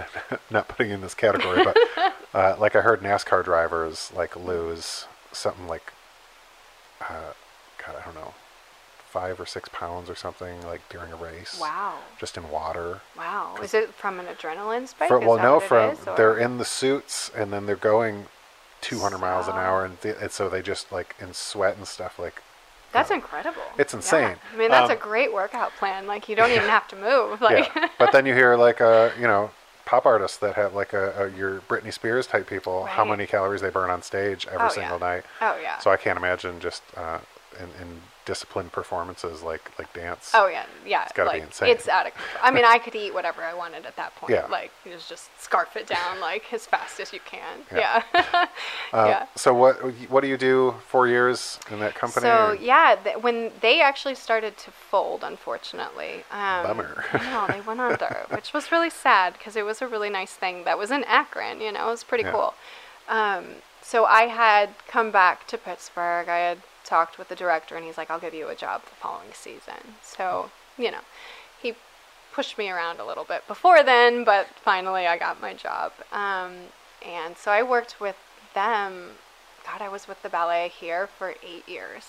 not 0.50 0.68
putting 0.68 0.90
in 0.90 1.00
this 1.00 1.14
category, 1.14 1.64
but 1.64 1.76
uh, 2.34 2.56
like 2.58 2.76
I 2.76 2.80
heard 2.80 3.00
NASCAR 3.00 3.44
drivers 3.44 4.12
like 4.14 4.36
lose 4.36 5.06
something 5.32 5.66
like, 5.66 5.92
uh, 7.00 7.32
God, 7.84 7.96
I 8.00 8.04
don't 8.04 8.14
know, 8.14 8.34
five 9.10 9.40
or 9.40 9.46
six 9.46 9.68
pounds 9.72 10.08
or 10.10 10.14
something 10.14 10.62
like 10.62 10.88
during 10.88 11.12
a 11.12 11.16
race. 11.16 11.58
Wow. 11.60 11.94
Just 12.18 12.36
in 12.36 12.50
water. 12.50 13.00
Wow. 13.16 13.56
Is 13.62 13.74
it 13.74 13.94
from 13.94 14.20
an 14.20 14.26
adrenaline 14.26 14.88
spike? 14.88 15.10
Is 15.10 15.26
well, 15.26 15.38
no, 15.38 15.60
from 15.60 15.90
is, 15.92 15.98
they're 16.16 16.38
in 16.38 16.58
the 16.58 16.64
suits 16.64 17.30
and 17.34 17.52
then 17.52 17.66
they're 17.66 17.76
going 17.76 18.26
200 18.82 19.18
miles 19.18 19.48
an 19.48 19.54
hour, 19.54 19.84
and, 19.84 20.00
th- 20.00 20.16
and 20.20 20.30
so 20.30 20.48
they 20.48 20.62
just 20.62 20.92
like 20.92 21.16
in 21.18 21.32
sweat 21.32 21.76
and 21.76 21.88
stuff. 21.88 22.18
Like 22.18 22.42
That's 22.96 23.10
incredible. 23.10 23.62
it's 23.78 23.92
Yeah. 23.92 23.98
insane. 23.98 24.36
I 24.52 24.56
mean, 24.56 24.70
that's 24.70 24.90
Um, 24.90 24.96
a 24.96 25.00
great 25.00 25.32
workout 25.32 25.74
plan. 25.76 26.06
Like, 26.06 26.28
you 26.28 26.36
don't 26.36 26.50
even 26.50 26.68
have 26.68 26.86
to 26.88 26.96
move. 26.96 27.40
Like, 27.46 27.70
yeah, 27.74 27.88
but 27.98 28.12
then 28.12 28.26
you 28.26 28.34
hear 28.34 28.56
like 28.56 28.80
uh, 28.80 29.10
you 29.18 29.26
know 29.26 29.50
pop 29.84 30.04
artists 30.06 30.38
that 30.38 30.54
have 30.56 30.74
like 30.74 30.92
a, 30.92 31.12
a 31.24 31.36
your 31.38 31.60
Britney 31.60 31.92
Spears 31.92 32.26
type 32.26 32.48
people, 32.48 32.84
how 32.86 33.04
many 33.04 33.24
calories 33.26 33.60
they 33.60 33.70
burn 33.70 33.88
on 33.90 34.02
stage 34.02 34.46
every 34.48 34.66
Oh, 34.66 34.68
single 34.72 34.98
yeah. 34.98 35.06
night. 35.14 35.24
oh, 35.40 35.56
yeah. 35.62 35.78
So 35.78 35.90
I 35.92 35.96
can't 35.96 36.18
imagine 36.18 36.58
just 36.58 36.82
uh, 36.96 37.18
in, 37.60 37.66
in 37.80 38.00
disciplined 38.26 38.72
performances 38.72 39.42
like 39.42 39.70
like 39.78 39.90
dance. 39.94 40.32
Oh 40.34 40.48
yeah, 40.48 40.66
yeah. 40.84 41.04
It's 41.04 41.12
gotta 41.12 41.30
be 41.38 41.40
insane. 41.40 41.70
It's 41.70 41.88
out 41.88 42.06
of 42.06 42.12
control. 42.12 42.40
I 42.42 42.50
mean, 42.50 42.64
I 42.66 42.76
could 42.78 42.94
eat 42.94 43.14
whatever 43.14 43.42
I 43.42 43.54
wanted 43.54 43.86
at 43.86 43.96
that 43.96 44.14
point. 44.16 44.32
Yeah. 44.34 44.44
Like, 44.46 44.70
you 44.84 44.90
just 44.92 45.08
just 45.08 45.30
scarf 45.40 45.74
it 45.76 45.86
down 45.86 46.20
like 46.30 46.52
as 46.52 46.66
fast 46.66 47.00
as 47.00 47.12
you 47.14 47.20
can. 47.24 47.60
Yeah. 47.72 48.02
Yeah. 48.14 48.46
Uh, 48.92 49.06
yeah. 49.08 49.26
So 49.34 49.52
what 49.54 49.76
what 50.10 50.20
do 50.20 50.28
you 50.28 50.36
do? 50.36 50.74
Four 50.88 51.08
years 51.08 51.58
in 51.70 51.80
that 51.80 51.94
company? 51.94 52.22
So 52.26 52.50
or- 52.50 52.54
yeah, 52.56 52.96
th- 53.02 53.16
when 53.18 53.50
they 53.60 53.80
actually 53.80 54.14
started 54.14 54.56
to 54.58 54.70
fold, 54.70 55.24
unfortunately, 55.24 56.24
um, 56.30 56.62
Bummer. 56.66 57.04
no, 57.14 57.46
they 57.48 57.60
went 57.62 57.80
under, 57.80 58.26
which 58.30 58.52
was 58.52 58.70
really 58.70 58.90
sad 58.90 59.32
because 59.34 59.56
it 59.56 59.64
was 59.64 59.80
a 59.82 59.88
really 59.88 60.10
nice 60.10 60.32
thing 60.34 60.64
that 60.64 60.78
was 60.78 60.90
in 60.90 61.02
Akron. 61.04 61.60
You 61.60 61.72
know, 61.72 61.88
it 61.88 61.90
was 61.90 62.04
pretty 62.04 62.24
Yeah. 62.24 62.32
cool. 62.32 62.54
Um, 63.08 63.44
so 63.82 64.04
I 64.04 64.22
had 64.28 64.70
come 64.88 65.10
back 65.10 65.46
to 65.48 65.58
Pittsburgh. 65.58 66.28
I 66.28 66.38
had 66.38 66.58
talked 66.86 67.18
with 67.18 67.28
the 67.28 67.36
director, 67.36 67.76
and 67.76 67.84
he's 67.84 67.98
like, 67.98 68.10
"I'll 68.10 68.20
give 68.20 68.34
you 68.34 68.48
a 68.48 68.54
job 68.54 68.82
the 68.84 68.94
following 68.96 69.32
season." 69.32 69.96
So 70.02 70.50
you 70.78 70.90
know, 70.90 71.00
he 71.60 71.74
pushed 72.32 72.58
me 72.58 72.68
around 72.70 73.00
a 73.00 73.04
little 73.04 73.24
bit 73.24 73.46
before 73.48 73.82
then, 73.82 74.24
but 74.24 74.46
finally 74.62 75.06
I 75.06 75.16
got 75.16 75.40
my 75.40 75.54
job. 75.54 75.92
Um, 76.12 76.52
and 77.06 77.36
so 77.36 77.50
I 77.50 77.62
worked 77.62 78.00
with 78.00 78.16
them. 78.54 79.12
God, 79.64 79.80
I 79.82 79.88
was 79.88 80.06
with 80.06 80.22
the 80.22 80.28
ballet 80.28 80.68
here 80.78 81.06
for 81.06 81.34
eight 81.42 81.68
years. 81.68 82.04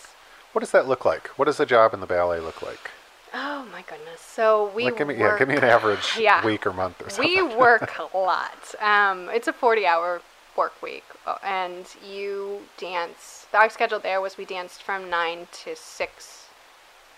What 0.52 0.60
does 0.62 0.72
that 0.72 0.88
look 0.88 1.06
like? 1.06 1.28
What 1.38 1.46
does 1.46 1.60
a 1.60 1.66
job 1.66 1.94
in 1.94 2.00
the 2.02 2.06
ballet 2.06 2.40
look 2.40 2.62
like? 2.62 2.92
Oh 3.34 3.66
my 3.72 3.82
goodness! 3.84 4.22
So 4.22 4.72
we 4.76 4.86
like, 4.86 4.98
give 4.98 5.08
me, 5.08 5.16
work, 5.16 5.34
yeah, 5.34 5.40
give 5.40 5.48
me 5.50 5.56
an 5.58 5.63
average 5.63 6.13
Yeah. 6.20 6.46
week 6.46 6.66
or 6.66 6.74
month 6.74 7.06
or 7.06 7.10
something. 7.10 7.34
we 7.34 7.56
work 7.56 7.92
a 8.13 8.18
lot. 8.18 8.76
Um, 8.80 9.30
it's 9.30 9.48
a 9.48 9.54
40 9.54 9.86
hour 9.86 10.22
work 10.58 10.82
week, 10.82 11.04
uh, 11.26 11.36
and 11.43 11.86
you 12.06 12.62
dance. 12.78 13.48
Our 13.54 13.70
schedule 13.70 14.00
there 14.00 14.20
was 14.20 14.38
we 14.38 14.46
danced 14.46 14.84
from 14.84 15.10
9 15.10 15.48
to 15.63 15.76
6 15.76 16.48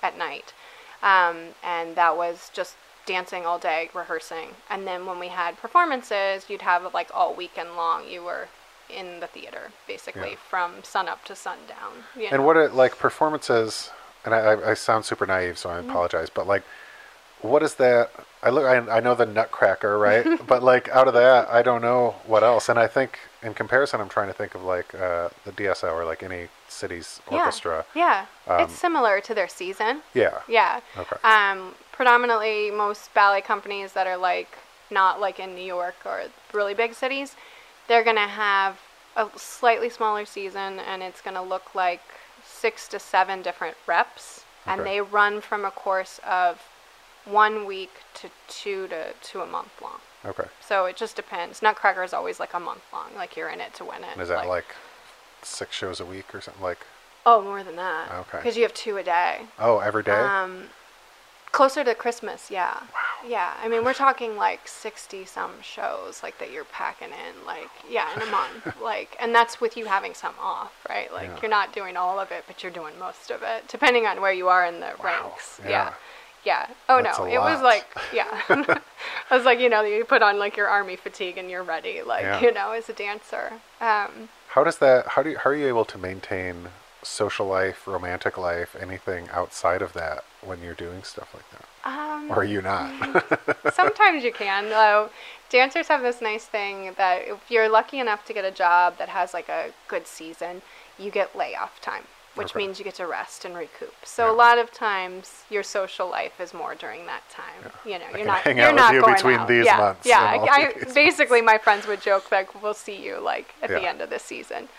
at 0.03 0.17
night. 0.17 0.53
Um, 1.01 1.55
and 1.63 1.95
that 1.95 2.17
was 2.17 2.51
just 2.53 2.75
dancing 3.05 3.45
all 3.45 3.57
day, 3.57 3.89
rehearsing. 3.93 4.49
And 4.69 4.85
then 4.85 5.05
when 5.05 5.19
we 5.19 5.29
had 5.29 5.57
performances, 5.57 6.49
you'd 6.49 6.61
have 6.61 6.93
like 6.93 7.09
all 7.13 7.33
weekend 7.33 7.75
long. 7.75 8.07
You 8.07 8.23
were 8.23 8.47
in 8.89 9.19
the 9.19 9.27
theater 9.27 9.71
basically 9.87 10.31
Yeah. 10.31 10.35
from 10.49 10.83
sun 10.83 11.07
up 11.07 11.23
to 11.25 11.35
sundown. 11.35 12.03
And 12.17 12.41
know? 12.41 12.41
what 12.43 12.57
are 12.57 12.67
like 12.69 12.97
performances? 12.97 13.91
And 14.25 14.33
I, 14.35 14.39
I, 14.39 14.71
I 14.71 14.73
sound 14.73 15.05
super 15.05 15.25
naive, 15.25 15.57
so 15.57 15.69
I 15.69 15.77
Mm-hmm. 15.77 15.89
apologize. 15.89 16.29
But 16.29 16.47
like, 16.47 16.63
what 17.41 17.63
is 17.63 17.75
that? 17.75 18.11
I 18.41 18.49
look, 18.49 18.65
I, 18.65 18.77
I 18.77 18.99
know 18.99 19.15
the 19.15 19.25
Nutcracker, 19.25 19.97
right? 19.97 20.25
but 20.47 20.63
like 20.63 20.89
out 20.89 21.07
of 21.07 21.13
that, 21.13 21.49
I 21.49 21.61
don't 21.61 21.81
know 21.81 22.15
what 22.25 22.43
else. 22.43 22.69
And 22.69 22.79
I 22.79 22.87
think 22.87 23.19
in 23.41 23.53
comparison, 23.53 24.01
I'm 24.01 24.09
trying 24.09 24.27
to 24.27 24.33
think 24.33 24.55
of 24.55 24.63
like 24.63 24.93
uh, 24.95 25.29
the 25.45 25.51
DSO 25.51 25.91
or 25.91 26.05
like 26.05 26.23
any 26.23 26.47
city's 26.67 27.21
yeah. 27.31 27.39
orchestra. 27.39 27.85
Yeah, 27.95 28.25
Um, 28.47 28.61
it's 28.61 28.73
similar 28.73 29.21
to 29.21 29.33
their 29.33 29.47
season. 29.47 30.01
Yeah. 30.13 30.39
Yeah. 30.47 30.81
Okay. 30.97 31.15
Um, 31.23 31.75
predominantly, 31.91 32.71
most 32.71 33.13
ballet 33.13 33.41
companies 33.41 33.93
that 33.93 34.07
are 34.07 34.17
like 34.17 34.57
not 34.91 35.19
like 35.19 35.39
in 35.39 35.55
New 35.55 35.65
York 35.65 35.95
or 36.05 36.23
really 36.53 36.73
big 36.73 36.93
cities, 36.93 37.35
they're 37.87 38.03
gonna 38.03 38.27
have 38.27 38.79
a 39.15 39.27
slightly 39.35 39.89
smaller 39.89 40.25
season, 40.25 40.79
and 40.79 41.03
it's 41.03 41.21
gonna 41.21 41.43
look 41.43 41.75
like 41.75 42.01
six 42.45 42.87
to 42.89 42.99
seven 42.99 43.41
different 43.41 43.75
reps, 43.87 44.45
and 44.65 44.85
they 44.85 45.01
run 45.01 45.41
from 45.41 45.65
a 45.65 45.71
course 45.71 46.19
of 46.27 46.61
one 47.25 47.65
week 47.65 47.91
to 48.15 48.29
two 48.47 48.87
to 48.87 49.13
to 49.13 49.41
a 49.41 49.45
month 49.45 49.81
long. 49.81 49.99
Okay. 50.25 50.45
So 50.59 50.85
it 50.85 50.95
just 50.97 51.15
depends. 51.15 51.61
Nutcracker 51.61 52.03
is 52.03 52.13
always 52.13 52.39
like 52.39 52.53
a 52.53 52.59
month 52.59 52.83
long. 52.91 53.09
Like 53.15 53.37
you're 53.37 53.49
in 53.49 53.61
it 53.61 53.73
to 53.75 53.85
win 53.85 54.03
it. 54.03 54.19
Is 54.19 54.29
that 54.29 54.47
like, 54.47 54.75
six 55.41 55.75
shows 55.75 55.99
a 55.99 56.05
week 56.05 56.33
or 56.35 56.41
something? 56.41 56.61
Like, 56.63 56.85
Oh, 57.25 57.41
more 57.41 57.63
than 57.63 57.75
that. 57.75 58.09
Okay. 58.11 58.37
Because 58.37 58.55
you 58.57 58.63
have 58.63 58.73
two 58.73 58.97
a 58.97 59.03
day. 59.03 59.41
oh, 59.59 59.79
every 59.79 60.03
day? 60.03 60.11
Um, 60.11 60.63
closer 61.51 61.83
to 61.83 61.93
Christmas, 61.93 62.49
yeah. 62.49 62.73
Wow. 62.73 63.27
Yeah, 63.27 63.53
I 63.61 63.67
mean, 63.67 63.83
we're 63.83 63.93
talking 63.93 64.37
like 64.37 64.67
60 64.67 65.25
some 65.25 65.51
shows, 65.61 66.21
like 66.23 66.37
that 66.39 66.51
you're 66.51 66.63
packing 66.65 67.09
in, 67.09 67.45
like, 67.45 67.69
yeah, 67.89 68.07
in 68.15 68.21
a 68.21 68.31
month. 68.31 68.77
like, 68.81 69.15
and 69.19 69.35
that's 69.35 69.59
with 69.59 69.75
you 69.75 69.85
having 69.85 70.13
some 70.13 70.33
off, 70.41 70.73
right? 70.87 71.11
Like, 71.13 71.27
Yeah. 71.29 71.37
you're 71.41 71.51
not 71.51 71.73
doing 71.73 71.97
all 71.97 72.19
of 72.19 72.31
it, 72.31 72.45
but 72.47 72.63
you're 72.63 72.71
doing 72.71 72.97
most 72.97 73.29
of 73.31 73.43
it, 73.43 73.67
depending 73.67 74.05
on 74.05 74.21
where 74.21 74.33
you 74.33 74.47
are 74.47 74.65
in 74.65 74.79
the 74.79 74.93
ranks. 75.03 75.59
yeah. 75.63 75.69
Yeah. 75.69 75.93
Yeah. 76.45 76.67
Oh, 76.87 77.01
That's 77.01 77.17
no. 77.19 77.25
It 77.25 77.37
was 77.39 77.61
like, 77.61 77.85
yeah. 78.13 78.41
I 78.49 79.35
was 79.35 79.45
like, 79.45 79.59
you 79.59 79.69
know, 79.69 79.81
you 79.81 80.05
put 80.05 80.21
on 80.21 80.39
like 80.39 80.55
your 80.57 80.67
army 80.67 80.95
fatigue 80.95 81.37
and 81.37 81.49
you're 81.49 81.63
ready, 81.63 82.01
like, 82.01 82.23
Yeah. 82.23 82.41
you 82.41 82.53
know, 82.53 82.71
as 82.71 82.87
a 82.89 82.93
dancer. 82.93 83.53
Um, 83.81 84.29
How 84.49 84.63
does 84.63 84.77
that? 84.77 85.07
How 85.09 85.23
do 85.23 85.31
you, 85.31 85.37
how 85.37 85.49
are 85.49 85.55
you 85.55 85.67
able 85.67 85.85
to 85.85 85.97
maintain 85.97 86.69
social 87.03 87.45
life, 87.47 87.87
romantic 87.87 88.37
life, 88.37 88.75
anything 88.79 89.29
outside 89.31 89.81
of 89.81 89.93
that 89.93 90.23
when 90.41 90.61
you're 90.61 90.73
doing 90.73 91.03
stuff 91.03 91.33
like 91.33 91.49
that? 91.51 91.65
um, 91.89 92.29
Or 92.31 92.39
are 92.41 92.43
you 92.43 92.61
not? 92.61 92.91
Sometimes 93.73 94.23
you 94.23 94.31
can, 94.33 94.69
though. 94.69 95.09
Dancers 95.49 95.87
have 95.87 96.01
this 96.03 96.21
nice 96.21 96.45
thing 96.45 96.93
that 96.97 97.23
if 97.27 97.39
you're 97.49 97.69
lucky 97.69 97.99
enough 97.99 98.23
to 98.25 98.33
get 98.33 98.45
a 98.45 98.51
job 98.51 98.97
that 98.97 99.09
has 99.09 99.33
like 99.33 99.49
a 99.49 99.71
good 99.87 100.05
season, 100.07 100.61
you 100.97 101.09
get 101.09 101.35
layoff 101.35 101.81
time, 101.81 102.03
which 102.39 102.51
Okay. 102.55 102.59
means 102.65 102.79
you 102.79 102.85
get 102.85 102.95
to 102.95 103.05
rest 103.05 103.45
and 103.45 103.55
recoup. 103.55 103.93
So 104.05 104.25
Yeah. 104.25 104.31
a 104.31 104.37
lot 104.45 104.57
of 104.57 104.71
times 104.71 105.43
your 105.49 105.63
social 105.63 106.07
life 106.09 106.39
is 106.39 106.53
more 106.53 106.73
during 106.73 107.05
that 107.05 107.23
time. 107.29 107.71
You 107.85 107.99
know, 107.99 108.05
I 108.13 108.17
you're 108.17 108.25
not 108.27 108.41
hang 108.41 108.57
you're 108.57 108.67
out 108.67 108.73
with 108.73 108.81
not 108.81 108.93
you 108.93 109.01
going 109.01 109.13
between 109.15 109.39
out. 109.39 109.47
these 109.47 109.65
yeah, 109.65 109.77
months 109.77 110.05
Yeah, 110.07 110.45
I, 110.49 110.73
basically 110.93 111.41
my 111.41 111.57
friends 111.57 111.85
would 111.85 112.01
joke 112.01 112.31
like 112.31 112.61
we'll 112.63 112.73
see 112.73 112.95
you 112.95 113.19
like 113.19 113.53
at 113.61 113.69
the 113.69 113.85
end 113.87 114.01
of 114.01 114.09
this 114.09 114.23
season. 114.23 114.69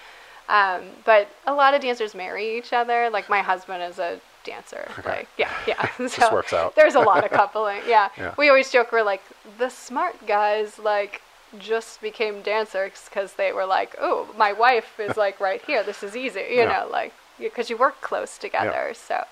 Um, 0.48 0.82
but 1.04 1.28
a 1.46 1.54
lot 1.54 1.74
of 1.74 1.80
dancers 1.82 2.12
marry 2.14 2.58
each 2.58 2.72
other. 2.72 3.08
Like 3.10 3.28
my 3.28 3.40
husband 3.40 3.82
is 3.84 3.98
a 4.00 4.20
dancer. 4.42 4.88
Like 5.04 5.28
yeah, 5.36 5.50
yeah. 5.66 5.88
so 6.08 6.32
works 6.32 6.52
out. 6.52 6.74
There's 6.74 6.96
a 6.96 7.00
lot 7.00 7.24
of 7.24 7.30
coupling. 7.40 7.82
Yeah. 7.86 8.08
Yeah. 8.18 8.34
We 8.36 8.48
always 8.48 8.70
joke 8.72 8.90
we're 8.90 9.02
like 9.02 9.22
the 9.58 9.68
smart 9.68 10.26
guys 10.26 10.78
like 10.78 11.22
just 11.58 12.00
became 12.00 12.42
dancers 12.42 13.06
because 13.08 13.32
they 13.34 13.52
were 13.52 13.66
like, 13.66 13.96
oh, 14.00 14.28
my 14.36 14.52
wife 14.52 14.98
is 15.00 15.16
like 15.16 15.40
right 15.40 15.60
here. 15.62 15.82
This 15.82 16.02
is 16.02 16.16
easy. 16.16 16.40
You 16.50 16.58
Yeah. 16.62 16.72
know, 16.84 16.88
like 16.90 17.12
because 17.40 17.70
you 17.70 17.76
work 17.76 18.00
close 18.00 18.38
together. 18.38 18.92
So, 18.94 19.24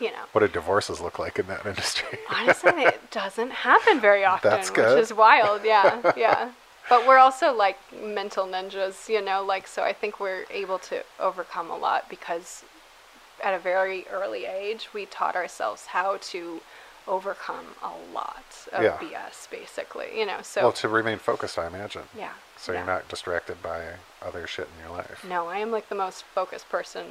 you 0.00 0.10
know. 0.10 0.24
what 0.32 0.40
do 0.40 0.48
divorces 0.48 1.00
look 1.00 1.18
like 1.18 1.38
in 1.38 1.46
that 1.46 1.64
industry? 1.64 2.18
Honestly, 2.30 2.82
it 2.82 3.10
doesn't 3.10 3.50
happen 3.50 4.00
very 4.00 4.24
often, 4.24 4.50
That's 4.50 4.70
good. 4.70 4.94
which 4.96 5.02
is 5.04 5.12
wild. 5.14 5.62
Yeah, 5.64 6.12
yeah. 6.16 6.50
But 6.88 7.06
we're 7.06 7.18
also 7.18 7.52
like 7.52 7.78
mental 8.02 8.46
ninjas, 8.46 9.08
you 9.08 9.20
know, 9.24 9.42
like 9.44 9.66
so 9.66 9.82
I 9.82 9.92
think 9.92 10.20
we're 10.20 10.44
able 10.50 10.78
to 10.80 11.02
overcome 11.18 11.70
a 11.70 11.76
lot 11.76 12.08
because 12.08 12.62
at 13.42 13.54
a 13.54 13.58
very 13.58 14.06
early 14.10 14.44
age 14.46 14.88
we 14.94 15.04
taught 15.06 15.34
ourselves 15.36 15.86
how 15.86 16.16
to 16.20 16.60
overcome 17.08 17.66
a 17.82 17.92
lot 18.14 18.44
of 18.72 18.82
Yeah. 18.82 18.96
BS 18.98 19.50
basically, 19.50 20.18
you 20.18 20.26
know. 20.26 20.38
So 20.42 20.62
well, 20.62 20.72
to 20.72 20.88
remain 20.88 21.18
focused, 21.18 21.58
I 21.58 21.66
imagine. 21.66 22.02
yeah. 22.16 22.32
So 22.56 22.72
yeah. 22.72 22.78
you're 22.78 22.86
not 22.86 23.08
distracted 23.08 23.62
by 23.62 23.94
other 24.22 24.46
shit 24.46 24.68
in 24.76 24.84
your 24.88 24.96
life. 24.96 25.24
No, 25.28 25.46
I 25.48 25.58
am 25.58 25.70
like 25.70 25.88
the 25.88 25.94
most 25.94 26.24
focused 26.24 26.68
person 26.68 27.04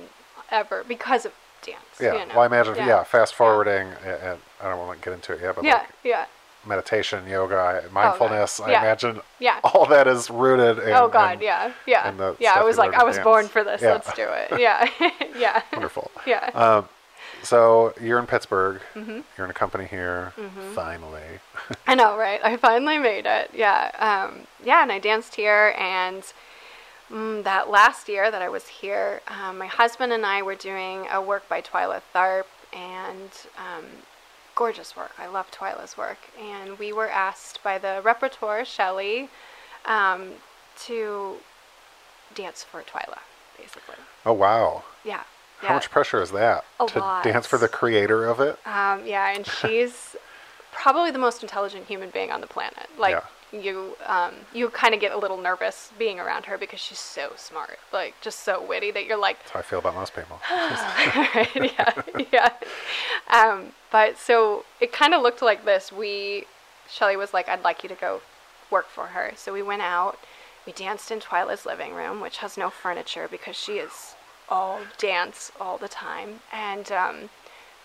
ever 0.52 0.84
because 0.88 1.26
of 1.26 1.34
dance. 1.66 1.80
Yeah. 2.00 2.14
You 2.14 2.20
know? 2.28 2.34
Well, 2.36 2.42
I 2.44 2.46
imagine. 2.48 2.76
Yeah. 2.76 3.04
fast 3.04 3.34
Yeah. 3.34 3.38
forwarding, 3.38 3.88
and, 4.04 4.22
and 4.24 4.40
I 4.62 4.70
don't 4.70 4.80
want 4.80 5.00
to 5.02 5.06
get 5.06 5.14
into 5.14 5.34
it 5.34 5.42
yet, 5.42 5.56
but 5.56 5.64
Yeah, 5.64 5.76
like 5.76 5.90
yeah. 6.04 6.26
meditation, 6.66 7.28
yoga, 7.28 7.84
mindfulness. 7.92 8.60
I 8.60 8.72
Yeah. 8.72 8.82
imagine 8.82 9.22
Yeah. 9.40 9.60
all 9.64 9.86
that 9.88 10.08
is 10.08 10.30
rooted. 10.30 10.80
In, 10.84 10.94
oh 10.94 11.08
God, 11.08 11.36
in- 11.36 11.42
yeah, 11.42 11.72
yeah, 11.86 12.34
yeah. 12.40 12.54
I 12.54 12.64
was 12.64 12.78
like, 12.78 12.94
I 12.94 13.04
was 13.04 13.16
dance. 13.16 13.24
born 13.24 13.48
for 13.48 13.64
this. 13.64 13.82
Let's 13.82 14.12
do 14.14 14.28
it. 14.30 14.60
Yeah, 14.60 14.88
yeah, 15.38 15.62
Wonderful. 15.74 16.12
yeah. 16.26 16.50
Um, 16.54 16.90
so 17.44 17.94
you're 18.02 18.18
in 18.20 18.26
Pittsburgh. 18.26 18.82
Mm-hmm. 18.96 19.20
You're 19.38 19.46
in 19.46 19.52
a 19.52 19.54
company 19.54 19.86
here. 19.86 20.34
Finally. 20.74 21.40
I 21.88 21.94
know, 21.96 22.18
right? 22.18 22.40
I 22.44 22.58
finally 22.58 22.98
made 22.98 23.26
it. 23.26 23.52
Yeah, 23.54 23.92
um, 24.00 24.48
yeah. 24.64 24.82
And 24.82 24.92
I 24.92 25.00
danced 25.00 25.36
here, 25.36 25.76
and 25.78 26.24
mm, 27.12 27.44
that 27.44 27.70
last 27.70 28.08
year 28.10 28.32
that 28.32 28.42
I 28.42 28.50
was 28.50 28.68
here, 28.68 29.22
um, 29.28 29.58
my 29.58 29.68
husband 29.68 30.12
and 30.14 30.26
I 30.26 30.42
were 30.42 30.56
doing 30.56 31.08
a 31.12 31.22
work 31.22 31.48
by 31.50 31.62
Twyla 31.62 32.02
Tharp, 32.14 32.46
and 32.76 33.30
um, 33.58 33.86
gorgeous 34.54 34.96
work. 34.96 35.12
I 35.18 35.28
love 35.28 35.50
Twyla's 35.52 35.98
work, 35.98 36.18
and 36.40 36.78
we 36.78 36.92
were 36.92 37.10
asked 37.10 37.64
by 37.64 37.78
the 37.78 38.02
repertoire 38.04 38.66
Shelley 38.66 39.30
um, 39.86 40.32
to 40.86 41.38
dance 42.34 42.64
for 42.64 42.82
Twyla, 42.82 43.20
basically. 43.58 43.96
Oh 44.26 44.34
wow. 44.34 44.84
Yeah. 45.04 45.24
How 45.60 45.70
yeah. 45.70 45.74
much 45.76 45.90
pressure 45.90 46.22
is 46.22 46.32
that 46.32 46.66
A 46.80 46.86
to 46.88 47.00
lot. 47.00 47.24
dance 47.24 47.48
for 47.48 47.58
the 47.58 47.70
creator 47.70 48.26
of 48.26 48.42
it? 48.42 48.60
Um, 48.66 49.06
yeah, 49.06 49.34
and 49.34 49.48
she's 49.48 50.16
probably 50.72 51.12
the 51.12 51.20
most 51.20 51.42
intelligent 51.42 51.86
human 51.86 52.10
being 52.10 52.32
on 52.32 52.42
the 52.42 52.48
planet. 52.48 52.90
Like 52.98 53.24
you, 53.52 53.96
um, 54.06 54.34
you 54.54 54.70
kind 54.70 54.94
of 54.94 55.00
get 55.00 55.12
a 55.12 55.18
little 55.18 55.38
nervous 55.38 55.92
being 55.98 56.20
around 56.20 56.46
her 56.46 56.58
because 56.58 56.80
she's 56.80 57.00
so 57.00 57.32
smart, 57.38 57.80
like 57.94 58.14
just 58.22 58.42
so 58.42 58.64
witty 58.66 58.92
that 58.92 59.06
you're 59.06 59.18
like, 59.18 59.38
That's 59.40 59.52
how 59.52 59.60
I 59.60 59.64
feel 59.64 59.80
about 59.80 59.96
most 59.96 60.14
people. 60.16 60.40
right, 60.52 61.50
yeah, 61.56 62.02
yeah. 62.32 62.50
Um, 63.30 63.72
but 63.92 64.18
so 64.18 64.66
it 64.80 64.92
kind 64.92 65.14
of 65.14 65.22
looked 65.22 65.42
like 65.42 65.66
this. 65.66 65.92
We, 65.92 66.46
Shelly 66.90 67.16
was 67.18 67.34
like, 67.34 67.48
I'd 67.48 67.64
like 67.64 67.84
you 67.84 67.90
to 67.90 67.96
go 67.96 68.22
work 68.70 68.88
for 68.90 69.08
her. 69.08 69.32
So 69.36 69.54
we 69.54 69.62
went 69.62 69.82
out. 69.82 70.18
We 70.66 70.74
danced 70.74 71.12
in 71.12 71.20
Twyla's 71.20 71.66
living 71.66 71.94
room, 71.94 72.20
which 72.22 72.38
has 72.38 72.58
no 72.58 72.70
furniture 72.70 73.28
because 73.30 73.56
she 73.56 73.74
is 73.74 74.16
all 74.50 74.80
dance 74.98 75.52
all 75.60 75.78
the 75.78 75.88
time. 75.88 76.40
And 76.52 76.92
um, 76.92 77.30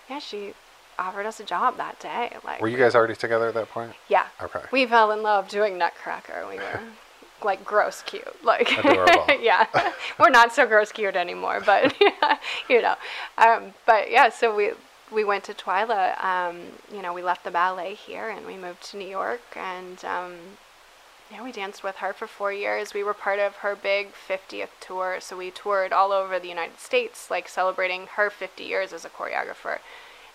yeah, 0.09 0.19
she 0.19 0.55
offered 1.01 1.27
us 1.27 1.41
a 1.41 1.45
job 1.45 1.77
that 1.79 1.99
day. 1.99 2.37
Like, 2.45 2.61
Were 2.61 2.69
you 2.69 2.77
guys 2.77 2.95
already 2.95 3.17
together 3.17 3.49
at 3.49 3.55
that 3.55 3.71
point? 3.71 3.93
yeah. 4.09 4.27
Okay. 4.41 4.61
We 4.71 4.87
fell 4.87 5.11
in 5.11 5.23
love 5.23 5.49
doing 5.49 5.79
Nutcracker. 5.79 6.47
We 6.49 6.57
were 6.57 6.81
like 7.45 7.65
gross 7.65 8.03
cute. 8.03 8.45
Like 8.45 8.71
Adorable. 8.79 9.25
yeah. 9.41 9.67
we're 10.19 10.31
not 10.31 10.53
so 10.53 10.67
gross 10.67 10.93
cute 10.93 11.17
anymore, 11.17 11.61
but 11.65 11.95
you 12.69 12.83
know. 12.83 12.95
Um, 13.39 13.75
but 13.87 14.11
yeah, 14.11 14.29
so 14.29 14.55
we 14.55 14.73
we 15.11 15.25
went 15.25 15.43
to 15.45 15.55
Twyla. 15.55 16.23
Um, 16.23 16.61
you 16.93 17.03
know, 17.03 17.13
we 17.13 17.23
left 17.23 17.45
the 17.45 17.51
ballet 17.51 17.95
here 17.95 18.29
and 18.29 18.47
we 18.47 18.57
moved 18.57 18.83
to 18.91 18.97
New 18.97 19.09
York 19.09 19.41
and 19.57 20.05
um, 20.05 20.35
yeah, 21.31 21.43
we 21.45 21.53
danced 21.53 21.85
with 21.85 21.97
her 21.97 22.13
for 22.13 22.27
four 22.27 22.53
years. 22.53 22.93
We 22.93 23.05
were 23.05 23.15
part 23.15 23.39
of 23.39 23.57
her 23.57 23.77
big 23.77 24.09
50th 24.29 24.71
tour, 24.81 25.19
so 25.21 25.37
we 25.37 25.53
toured 25.53 25.93
all 25.93 26.11
over 26.11 26.41
the 26.41 26.49
United 26.49 26.81
States, 26.81 27.31
like 27.31 27.49
celebrating 27.49 28.09
her 28.17 28.31
50 28.31 28.65
years 28.65 28.93
as 28.93 29.05
a 29.05 29.09
choreographer. 29.09 29.79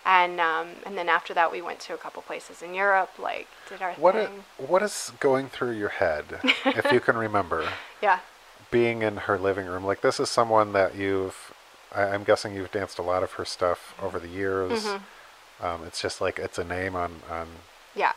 And 0.06 0.40
um, 0.40 0.68
and 0.86 0.96
then 0.96 1.08
after 1.08 1.34
that 1.34 1.50
we 1.50 1.60
went 1.60 1.80
to 1.80 1.92
a 1.94 1.96
couple 1.96 2.22
places 2.22 2.62
in 2.62 2.72
Europe, 2.72 3.10
like 3.18 3.48
did 3.68 3.82
our 3.82 3.92
What 3.94 4.14
thing. 4.14 4.44
what 4.56 4.82
is 4.82 5.12
going 5.18 5.48
through 5.48 5.72
your 5.72 5.88
head, 5.88 6.24
if 6.64 6.90
you 6.92 7.00
can 7.00 7.16
remember, 7.16 7.68
yeah, 8.02 8.20
being 8.70 9.02
in 9.02 9.16
her 9.16 9.36
living 9.36 9.66
room? 9.66 9.84
Like 9.84 10.00
this 10.02 10.20
is 10.20 10.30
someone 10.30 10.72
that 10.74 10.94
you've, 10.94 11.52
I, 11.92 12.04
I'm 12.04 12.22
guessing 12.22 12.54
you've 12.54 12.70
danced 12.70 13.00
a 13.00 13.02
lot 13.02 13.24
of 13.24 13.32
her 13.32 13.44
stuff 13.44 13.94
over 14.00 14.20
the 14.20 14.28
years. 14.28 14.84
Mm-hmm. 14.84 15.66
Um, 15.66 15.82
it's 15.84 16.00
just 16.00 16.20
like 16.20 16.38
it's 16.38 16.58
a 16.58 16.64
name 16.64 16.94
on 16.94 17.16
on 17.28 17.48
yeah. 17.96 18.12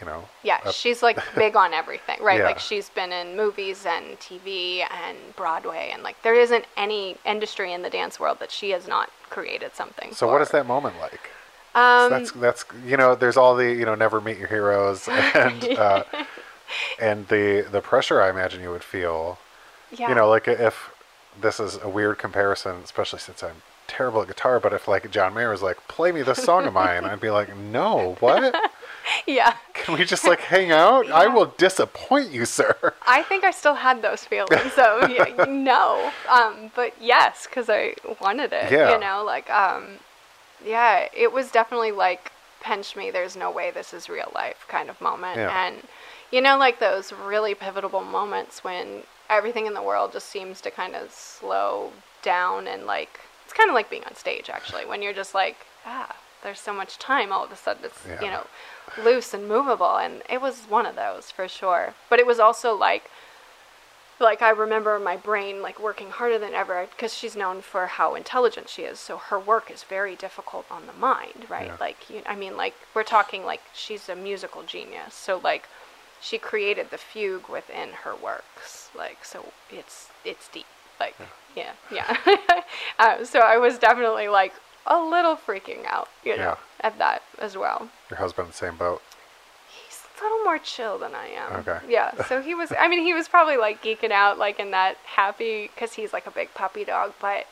you 0.00 0.06
know. 0.06 0.28
Yeah, 0.44 0.60
a- 0.64 0.72
she's 0.72 1.02
like 1.02 1.18
big 1.34 1.56
on 1.56 1.74
everything, 1.74 2.22
right? 2.22 2.38
Yeah. 2.38 2.46
Like 2.46 2.60
she's 2.60 2.90
been 2.90 3.10
in 3.10 3.36
movies 3.36 3.86
and 3.86 4.16
TV 4.20 4.84
and 4.88 5.18
Broadway, 5.34 5.90
and 5.92 6.04
like 6.04 6.22
there 6.22 6.34
isn't 6.34 6.66
any 6.76 7.16
industry 7.24 7.72
in 7.72 7.82
the 7.82 7.90
dance 7.90 8.20
world 8.20 8.38
that 8.38 8.52
she 8.52 8.70
has 8.70 8.86
not 8.86 9.10
created 9.30 9.74
something. 9.74 10.12
So 10.12 10.26
what 10.26 10.38
for. 10.38 10.42
is 10.42 10.50
that 10.50 10.66
moment 10.66 10.96
like? 11.00 11.30
Um, 11.76 12.10
that's 12.10 12.32
that's 12.32 12.64
you 12.86 12.96
know 12.96 13.14
there's 13.14 13.36
all 13.36 13.54
the 13.54 13.70
you 13.70 13.84
know 13.84 13.94
never 13.94 14.20
meet 14.20 14.38
your 14.38 14.48
heroes 14.48 15.06
and 15.34 15.62
uh, 15.62 16.04
and 16.98 17.28
the 17.28 17.66
the 17.70 17.82
pressure 17.82 18.22
I 18.22 18.30
imagine 18.30 18.62
you 18.62 18.70
would 18.70 18.82
feel 18.82 19.38
yeah. 19.96 20.08
you 20.08 20.14
know 20.14 20.26
like 20.28 20.48
if 20.48 20.90
this 21.38 21.60
is 21.60 21.78
a 21.82 21.88
weird 21.88 22.16
comparison 22.16 22.76
especially 22.82 23.18
since 23.18 23.42
I'm 23.42 23.62
terrible 23.88 24.22
at 24.22 24.28
guitar 24.28 24.58
but 24.58 24.72
if 24.72 24.88
like 24.88 25.10
John 25.10 25.34
Mayer 25.34 25.50
was 25.50 25.62
like 25.62 25.76
play 25.86 26.12
me 26.12 26.22
this 26.22 26.42
song 26.42 26.64
of 26.64 26.72
mine 26.72 27.04
I'd 27.04 27.20
be 27.20 27.30
like 27.30 27.54
no 27.54 28.16
what 28.20 28.54
yeah. 29.26 29.54
can 29.74 29.98
we 29.98 30.04
just 30.04 30.24
like 30.24 30.40
hang 30.40 30.70
out 30.72 31.10
I 31.10 31.26
will 31.26 31.46
disappoint 31.58 32.30
you 32.30 32.44
sir 32.44 32.94
I 33.06 33.22
think 33.22 33.44
I 33.44 33.50
still 33.50 33.74
had 33.74 34.02
those 34.02 34.24
feelings, 34.24 34.72
so 34.74 35.06
yeah, 35.06 35.44
no. 35.48 36.10
Um, 36.28 36.70
but 36.74 36.94
yes, 37.00 37.46
because 37.46 37.70
I 37.70 37.94
wanted 38.20 38.52
it. 38.52 38.70
Yeah. 38.72 38.92
You 38.94 39.00
know, 39.00 39.22
like 39.24 39.48
um, 39.48 39.98
yeah, 40.64 41.06
it 41.14 41.32
was 41.32 41.50
definitely 41.52 41.92
like 41.92 42.32
pinch 42.60 42.96
me. 42.96 43.10
There's 43.10 43.36
no 43.36 43.50
way 43.50 43.70
this 43.70 43.94
is 43.94 44.08
real 44.08 44.32
life 44.34 44.64
kind 44.68 44.90
of 44.90 45.00
moment, 45.00 45.36
Yeah. 45.36 45.66
and 45.66 45.76
you 46.32 46.40
know, 46.40 46.58
like 46.58 46.80
those 46.80 47.12
really 47.12 47.54
pivotal 47.54 48.00
moments 48.02 48.64
when 48.64 49.04
everything 49.30 49.66
in 49.66 49.74
the 49.74 49.82
world 49.82 50.12
just 50.12 50.28
seems 50.28 50.60
to 50.62 50.70
kind 50.70 50.94
of 50.96 51.10
slow 51.12 51.92
down 52.22 52.66
and 52.66 52.86
like 52.86 53.20
it's 53.44 53.52
kind 53.52 53.70
of 53.70 53.74
like 53.74 53.88
being 53.88 54.04
on 54.04 54.14
stage 54.14 54.48
actually 54.50 54.84
when 54.84 55.00
you're 55.02 55.12
just 55.12 55.34
like 55.34 55.56
ah 55.84 56.14
there's 56.42 56.60
so 56.60 56.72
much 56.72 56.98
time 56.98 57.32
all 57.32 57.44
of 57.44 57.52
a 57.52 57.56
sudden 57.56 57.84
it's 57.84 58.02
Yeah. 58.06 58.20
you 58.22 58.30
know 58.30 58.46
loose 59.02 59.34
and 59.34 59.48
movable 59.48 59.96
and 59.96 60.22
it 60.30 60.40
was 60.40 60.62
one 60.68 60.86
of 60.86 60.94
those 60.96 61.30
for 61.30 61.48
sure 61.48 61.94
but 62.08 62.18
it 62.18 62.26
was 62.26 62.38
also 62.38 62.74
like 62.74 63.10
like 64.18 64.40
I 64.40 64.50
remember 64.50 64.98
my 64.98 65.16
brain 65.16 65.60
like 65.60 65.78
working 65.80 66.10
harder 66.10 66.38
than 66.38 66.54
ever 66.54 66.86
because 66.90 67.12
she's 67.14 67.36
known 67.36 67.60
for 67.60 67.86
how 67.86 68.14
intelligent 68.14 68.68
she 68.68 68.82
is. 68.82 68.98
So 68.98 69.18
her 69.18 69.38
work 69.38 69.70
is 69.70 69.82
very 69.82 70.16
difficult 70.16 70.64
on 70.70 70.86
the 70.86 70.92
mind, 70.94 71.46
right? 71.48 71.66
Yeah. 71.66 71.76
Like 71.78 72.08
you, 72.08 72.22
I 72.26 72.34
mean, 72.34 72.56
like 72.56 72.74
we're 72.94 73.02
talking 73.02 73.44
like 73.44 73.60
she's 73.74 74.08
a 74.08 74.16
musical 74.16 74.62
genius. 74.62 75.14
So 75.14 75.38
like 75.42 75.68
she 76.20 76.38
created 76.38 76.90
the 76.90 76.96
fugue 76.98 77.48
within 77.48 77.90
her 78.04 78.14
works, 78.16 78.88
like 78.96 79.22
so 79.24 79.52
it's 79.70 80.08
it's 80.24 80.48
deep. 80.48 80.66
Like 80.98 81.14
yeah, 81.54 81.72
yeah. 81.92 82.16
uh, 82.98 83.22
so 83.32 83.40
I 83.40 83.58
was 83.58 83.78
definitely 83.78 84.28
like 84.28 84.54
a 84.86 84.98
little 85.02 85.36
freaking 85.36 85.84
out, 85.86 86.08
you 86.24 86.36
know, 86.36 86.42
Yeah. 86.42 86.56
at 86.80 86.98
that 86.98 87.22
as 87.38 87.56
well. 87.56 87.88
your 88.10 88.18
husband 88.18 88.48
the 88.48 88.52
same 88.52 88.76
boat 88.76 89.02
He's 89.68 90.02
a 90.20 90.22
little 90.24 90.44
more 90.44 90.58
chill 90.58 90.98
than 90.98 91.14
I 91.14 91.26
am. 91.28 91.56
Okay. 91.60 91.78
Yeah. 91.88 92.22
So 92.24 92.40
he 92.40 92.54
was. 92.54 92.72
I 92.78 92.88
mean, 92.88 93.02
he 93.04 93.12
was 93.12 93.28
probably 93.28 93.56
like 93.56 93.82
geeking 93.82 94.10
out, 94.12 94.38
like 94.38 94.58
in 94.58 94.70
that 94.70 94.96
happy, 95.04 95.70
because 95.74 95.92
he's 95.94 96.12
like 96.12 96.26
a 96.26 96.30
big 96.30 96.54
puppy 96.54 96.84
dog. 96.84 97.12
But 97.20 97.46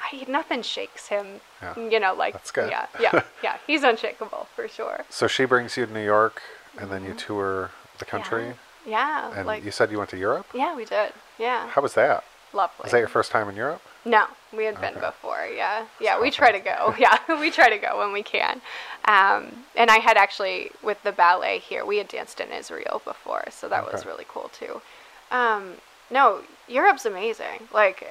I, 0.00 0.24
nothing 0.28 0.62
shakes 0.62 1.08
him. 1.08 1.40
Yeah. 1.62 1.78
You 1.78 2.00
know, 2.00 2.14
like 2.14 2.32
That's 2.34 2.50
good. 2.50 2.70
Yeah, 2.70 2.86
yeah, 2.98 3.22
yeah. 3.42 3.56
He's 3.66 3.84
unshakable 3.84 4.48
for 4.56 4.66
sure. 4.66 5.04
so 5.10 5.26
she 5.28 5.44
brings 5.44 5.76
you 5.76 5.86
to 5.86 5.92
New 5.92 6.04
York 6.04 6.42
and 6.78 6.90
then 6.90 7.04
you 7.04 7.14
tour 7.14 7.70
the 7.98 8.04
country 8.04 8.42
Mm-hmm. 8.42 8.90
Yeah. 8.90 9.30
yeah 9.30 9.38
and 9.38 9.46
like 9.46 9.62
you 9.64 9.70
said 9.70 9.92
you 9.92 9.98
went 9.98 10.10
to 10.10 10.16
Europe 10.18 10.46
yeah, 10.54 10.74
we 10.74 10.84
did. 10.84 11.12
Yeah. 11.38 11.68
how 11.68 11.82
was 11.82 11.94
that 11.94 12.24
Lovely. 12.52 12.82
was 12.82 12.90
that 12.92 12.98
your 12.98 13.06
first 13.08 13.30
time 13.30 13.48
in 13.48 13.54
Europe 13.54 13.82
No, 14.04 14.26
we 14.52 14.64
had 14.64 14.80
been 14.80 14.94
before. 14.94 15.46
Yeah, 15.54 15.86
yeah. 16.00 16.20
We 16.20 16.30
try 16.30 16.50
to 16.52 16.58
go. 16.58 16.94
Yeah, 16.98 17.18
we 17.40 17.50
try 17.50 17.70
to 17.70 17.78
go 17.78 17.98
when 17.98 18.12
we 18.12 18.22
can. 18.22 18.60
Um, 19.04 19.64
and 19.76 19.90
I 19.90 19.98
had 19.98 20.16
actually 20.16 20.70
with 20.82 21.02
the 21.02 21.12
ballet 21.12 21.58
here, 21.58 21.84
we 21.84 21.98
had 21.98 22.08
danced 22.08 22.40
in 22.40 22.50
Israel 22.52 23.00
before, 23.04 23.44
so 23.50 23.68
that 23.68 23.90
was 23.90 24.04
really 24.06 24.26
cool 24.28 24.50
too. 24.52 24.80
Um, 25.30 25.74
no, 26.10 26.42
Europe's 26.68 27.06
amazing. 27.06 27.68
Like 27.72 28.06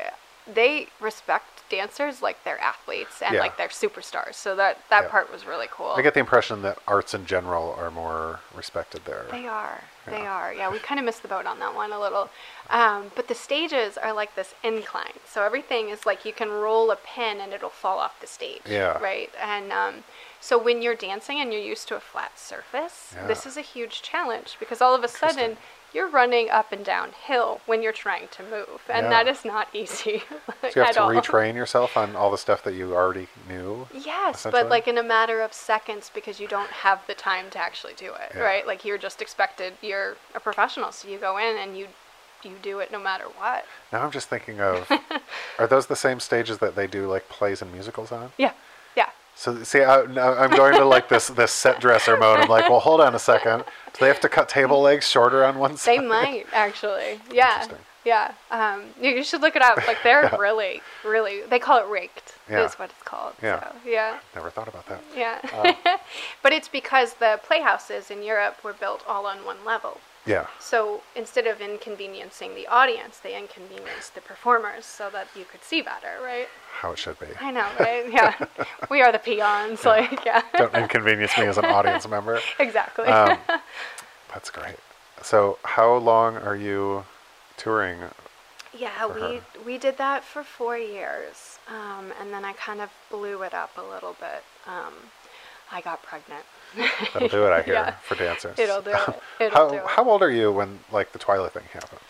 they 0.51 0.87
respect 0.99 1.50
dancers 1.71 2.21
like 2.21 2.43
they're 2.43 2.59
athletes 2.59 3.21
and 3.21 3.33
Yeah. 3.35 3.39
like 3.41 3.55
they're 3.57 3.69
superstars. 3.69 4.35
So 4.35 4.55
that 4.57 4.77
that 4.89 5.03
Yeah. 5.05 5.09
part 5.09 5.31
was 5.31 5.45
really 5.45 5.67
cool. 5.71 5.93
I 5.97 6.01
get 6.01 6.13
the 6.13 6.19
impression 6.19 6.61
that 6.63 6.77
arts 6.87 7.13
in 7.13 7.25
general 7.25 7.73
are 7.79 7.89
more 7.89 8.41
respected 8.53 9.05
there. 9.05 9.25
They 9.31 9.47
are. 9.47 9.81
They 10.05 10.25
are. 10.25 10.51
Yeah, 10.53 10.69
we 10.69 10.79
kind 10.79 10.99
of 10.99 11.05
missed 11.05 11.21
the 11.21 11.27
boat 11.27 11.45
on 11.45 11.59
that 11.59 11.73
one 11.75 11.93
a 11.93 11.99
little. 11.99 12.29
Um, 12.69 13.11
but 13.15 13.27
the 13.27 13.35
stages 13.35 13.97
are 13.97 14.13
like 14.13 14.35
this 14.35 14.53
incline. 14.63 15.13
So 15.25 15.43
everything 15.43 15.89
is 15.89 16.05
like 16.05 16.25
you 16.25 16.33
can 16.33 16.49
roll 16.51 16.91
a 16.91 16.95
pin 16.97 17.39
and 17.39 17.53
it'll 17.53 17.69
fall 17.69 17.99
off 17.99 18.19
the 18.19 18.27
stage. 18.27 18.61
Yeah. 18.65 18.97
Right? 18.99 19.31
And 19.39 19.71
um, 19.71 20.03
so 20.39 20.57
when 20.57 20.81
you're 20.81 20.95
dancing 20.95 21.39
and 21.39 21.53
you're 21.53 21.61
used 21.61 21.87
to 21.89 21.95
a 21.95 21.99
flat 21.99 22.37
surface, 22.39 23.13
Yeah. 23.15 23.27
this 23.27 23.45
is 23.45 23.57
a 23.57 23.61
huge 23.61 24.01
challenge 24.01 24.57
because 24.59 24.81
all 24.81 24.95
of 24.95 25.03
a 25.03 25.07
sudden 25.07 25.57
you're 25.93 26.09
running 26.09 26.49
up 26.49 26.71
and 26.71 26.85
down 26.85 27.11
hill 27.11 27.59
when 27.65 27.81
you're 27.83 27.91
trying 27.91 28.27
to 28.29 28.43
move. 28.43 28.81
And 28.89 29.05
Yeah. 29.05 29.09
that 29.09 29.27
is 29.27 29.43
not 29.43 29.67
easy 29.73 30.23
So 30.61 30.67
you 30.75 30.81
have 30.83 30.93
to 30.95 31.01
all. 31.03 31.09
retrain 31.09 31.55
yourself 31.55 31.97
on 31.97 32.15
all 32.15 32.31
the 32.31 32.37
stuff 32.37 32.63
that 32.63 32.73
you 32.73 32.95
already 32.95 33.27
knew. 33.47 33.87
Yes, 33.93 34.47
but 34.49 34.69
like 34.69 34.87
in 34.87 34.97
a 34.97 35.03
matter 35.03 35.41
of 35.41 35.53
seconds 35.53 36.09
because 36.13 36.39
you 36.39 36.47
don't 36.47 36.69
have 36.69 37.05
the 37.07 37.13
time 37.13 37.49
to 37.51 37.59
actually 37.59 37.93
do 37.93 38.13
it, 38.13 38.31
Yeah. 38.35 38.41
right? 38.41 38.65
Like 38.67 38.85
you're 38.85 38.97
just 38.97 39.21
expected. 39.21 39.73
You're 39.81 40.15
a 40.35 40.39
professional, 40.39 40.91
so 40.91 41.07
you 41.07 41.17
go 41.17 41.37
in 41.37 41.57
and 41.57 41.77
you 41.77 41.87
you 42.43 42.55
do 42.63 42.79
it 42.79 42.91
no 42.91 42.97
matter 42.99 43.25
what. 43.37 43.65
Now 43.93 44.03
I'm 44.03 44.09
just 44.09 44.27
thinking 44.27 44.59
of, 44.61 44.89
are 45.59 45.67
those 45.67 45.85
the 45.85 45.95
same 45.95 46.19
stages 46.19 46.57
that 46.57 46.75
they 46.75 46.87
do 46.87 47.07
like 47.07 47.29
plays 47.29 47.61
and 47.61 47.71
musicals 47.71 48.11
on? 48.11 48.31
Yeah. 48.37 48.53
So 49.35 49.63
see, 49.63 49.81
I, 49.81 50.01
I'm 50.01 50.51
going 50.51 50.73
to 50.75 50.85
like 50.85 51.09
this 51.09 51.27
this 51.27 51.51
set 51.51 51.79
dresser 51.79 52.17
mode. 52.17 52.39
I'm 52.39 52.49
like, 52.49 52.69
well, 52.69 52.79
hold 52.79 53.01
on 53.01 53.15
a 53.15 53.19
second. 53.19 53.63
Do 53.93 53.99
they 53.99 54.07
have 54.07 54.19
to 54.21 54.29
cut 54.29 54.47
table 54.49 54.81
legs 54.81 55.07
shorter 55.07 55.43
on 55.43 55.57
one 55.57 55.77
side? 55.77 55.99
They 55.99 56.05
might 56.05 56.45
actually. 56.53 57.19
Yeah, 57.31 57.67
yeah. 58.03 58.33
Um, 58.49 58.83
you, 59.01 59.23
should 59.23 59.41
look 59.41 59.55
it 59.55 59.61
up. 59.61 59.77
Like 59.87 59.97
they're 60.03 60.29
really, 60.39 60.81
really. 61.05 61.41
They 61.43 61.59
call 61.59 61.79
it 61.79 61.89
raked. 61.89 62.35
Yeah. 62.49 62.65
Is 62.65 62.73
what 62.75 62.89
it's 62.89 63.03
called. 63.03 63.33
Yeah. 63.41 63.59
So, 63.63 63.75
yeah. 63.85 64.19
Never 64.35 64.49
thought 64.49 64.67
about 64.67 64.87
that. 64.87 65.01
Yeah. 65.15 65.39
Uh. 65.53 65.97
but 66.43 66.51
it's 66.51 66.67
because 66.67 67.13
the 67.15 67.39
playhouses 67.43 68.11
in 68.11 68.23
Europe 68.23 68.63
were 68.63 68.73
built 68.73 69.03
all 69.07 69.25
on 69.25 69.45
one 69.45 69.63
level. 69.65 69.99
Yeah. 70.25 70.47
So 70.59 71.01
instead 71.15 71.47
of 71.47 71.61
inconveniencing 71.61 72.53
the 72.53 72.67
audience, 72.67 73.19
they 73.19 73.37
inconvenienced 73.37 74.13
the 74.13 74.21
performers 74.21 74.85
so 74.85 75.09
that 75.11 75.27
you 75.35 75.45
could 75.45 75.63
see 75.63 75.81
better, 75.81 76.19
right? 76.23 76.47
How 76.79 76.91
it 76.91 76.99
should 76.99 77.19
be. 77.19 77.27
I 77.39 77.51
know, 77.51 77.67
right? 77.79 78.11
Yeah. 78.11 78.45
we 78.89 79.01
are 79.01 79.11
the 79.11 79.19
peons, 79.19 79.83
like, 79.83 80.23
yeah. 80.25 80.43
Don't 80.57 80.73
inconvenience 80.75 81.37
me 81.37 81.45
as 81.45 81.57
an 81.57 81.65
audience 81.65 82.07
member. 82.07 82.39
exactly. 82.59 83.05
Um, 83.05 83.37
that's 84.33 84.49
great. 84.49 84.77
So, 85.23 85.57
how 85.63 85.95
long 85.97 86.37
are 86.37 86.55
you 86.55 87.05
touring? 87.57 87.99
yeah, 88.77 89.05
we 89.05 89.21
her. 89.21 89.41
we 89.65 89.77
did 89.77 89.97
that 89.97 90.23
for 90.23 90.43
four 90.43 90.77
years, 90.77 91.59
um, 91.67 92.13
and 92.19 92.31
then 92.31 92.45
I 92.45 92.53
kind 92.53 92.81
of 92.81 92.89
blew 93.09 93.43
it 93.43 93.53
up 93.53 93.77
a 93.77 93.81
little 93.81 94.15
bit. 94.19 94.43
Um, 94.65 94.93
I 95.71 95.81
got 95.81 96.01
pregnant. 96.03 96.43
That'll 97.13 97.27
do 97.29 97.45
it, 97.45 97.51
I 97.51 97.61
hear, 97.61 97.73
Yeah. 97.75 97.91
for 98.03 98.15
dancers. 98.15 98.57
It'll 98.59 98.81
do 98.81 98.91
it. 98.91 99.21
It'll 99.39 99.57
how, 99.57 99.69
do 99.69 99.75
it. 99.77 99.85
how 99.87 100.09
old 100.09 100.21
are 100.21 100.31
you 100.31 100.51
when 100.51 100.79
like 100.91 101.11
the 101.11 101.19
Twyla 101.19 101.51
thing 101.51 101.63
happens? 101.73 102.01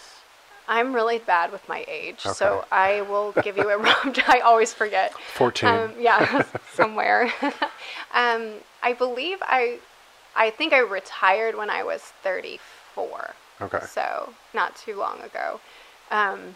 I'm 0.68 0.94
really 0.94 1.20
bad 1.20 1.52
with 1.52 1.68
my 1.68 1.84
age, 1.88 2.22
so 2.22 2.64
I 2.72 3.02
will 3.02 3.34
give 3.44 3.58
you 3.58 3.70
a 3.70 3.78
rough. 3.80 4.18
I 4.30 4.40
always 4.40 4.74
forget. 4.74 5.14
14. 5.36 5.68
Um, 5.70 5.94
yeah, 6.00 6.44
somewhere. 6.74 7.32
um, 8.14 8.54
I 8.82 8.94
believe 8.98 9.40
I, 9.42 9.80
I 10.36 10.50
think 10.52 10.72
I 10.72 10.80
retired 10.80 11.56
when 11.56 11.70
I 11.70 11.84
was 11.84 12.02
34. 12.24 13.34
Okay. 13.62 13.80
So 13.86 14.34
not 14.54 14.76
too 14.78 14.96
long 14.98 15.20
ago. 15.22 15.60
Um, 16.10 16.56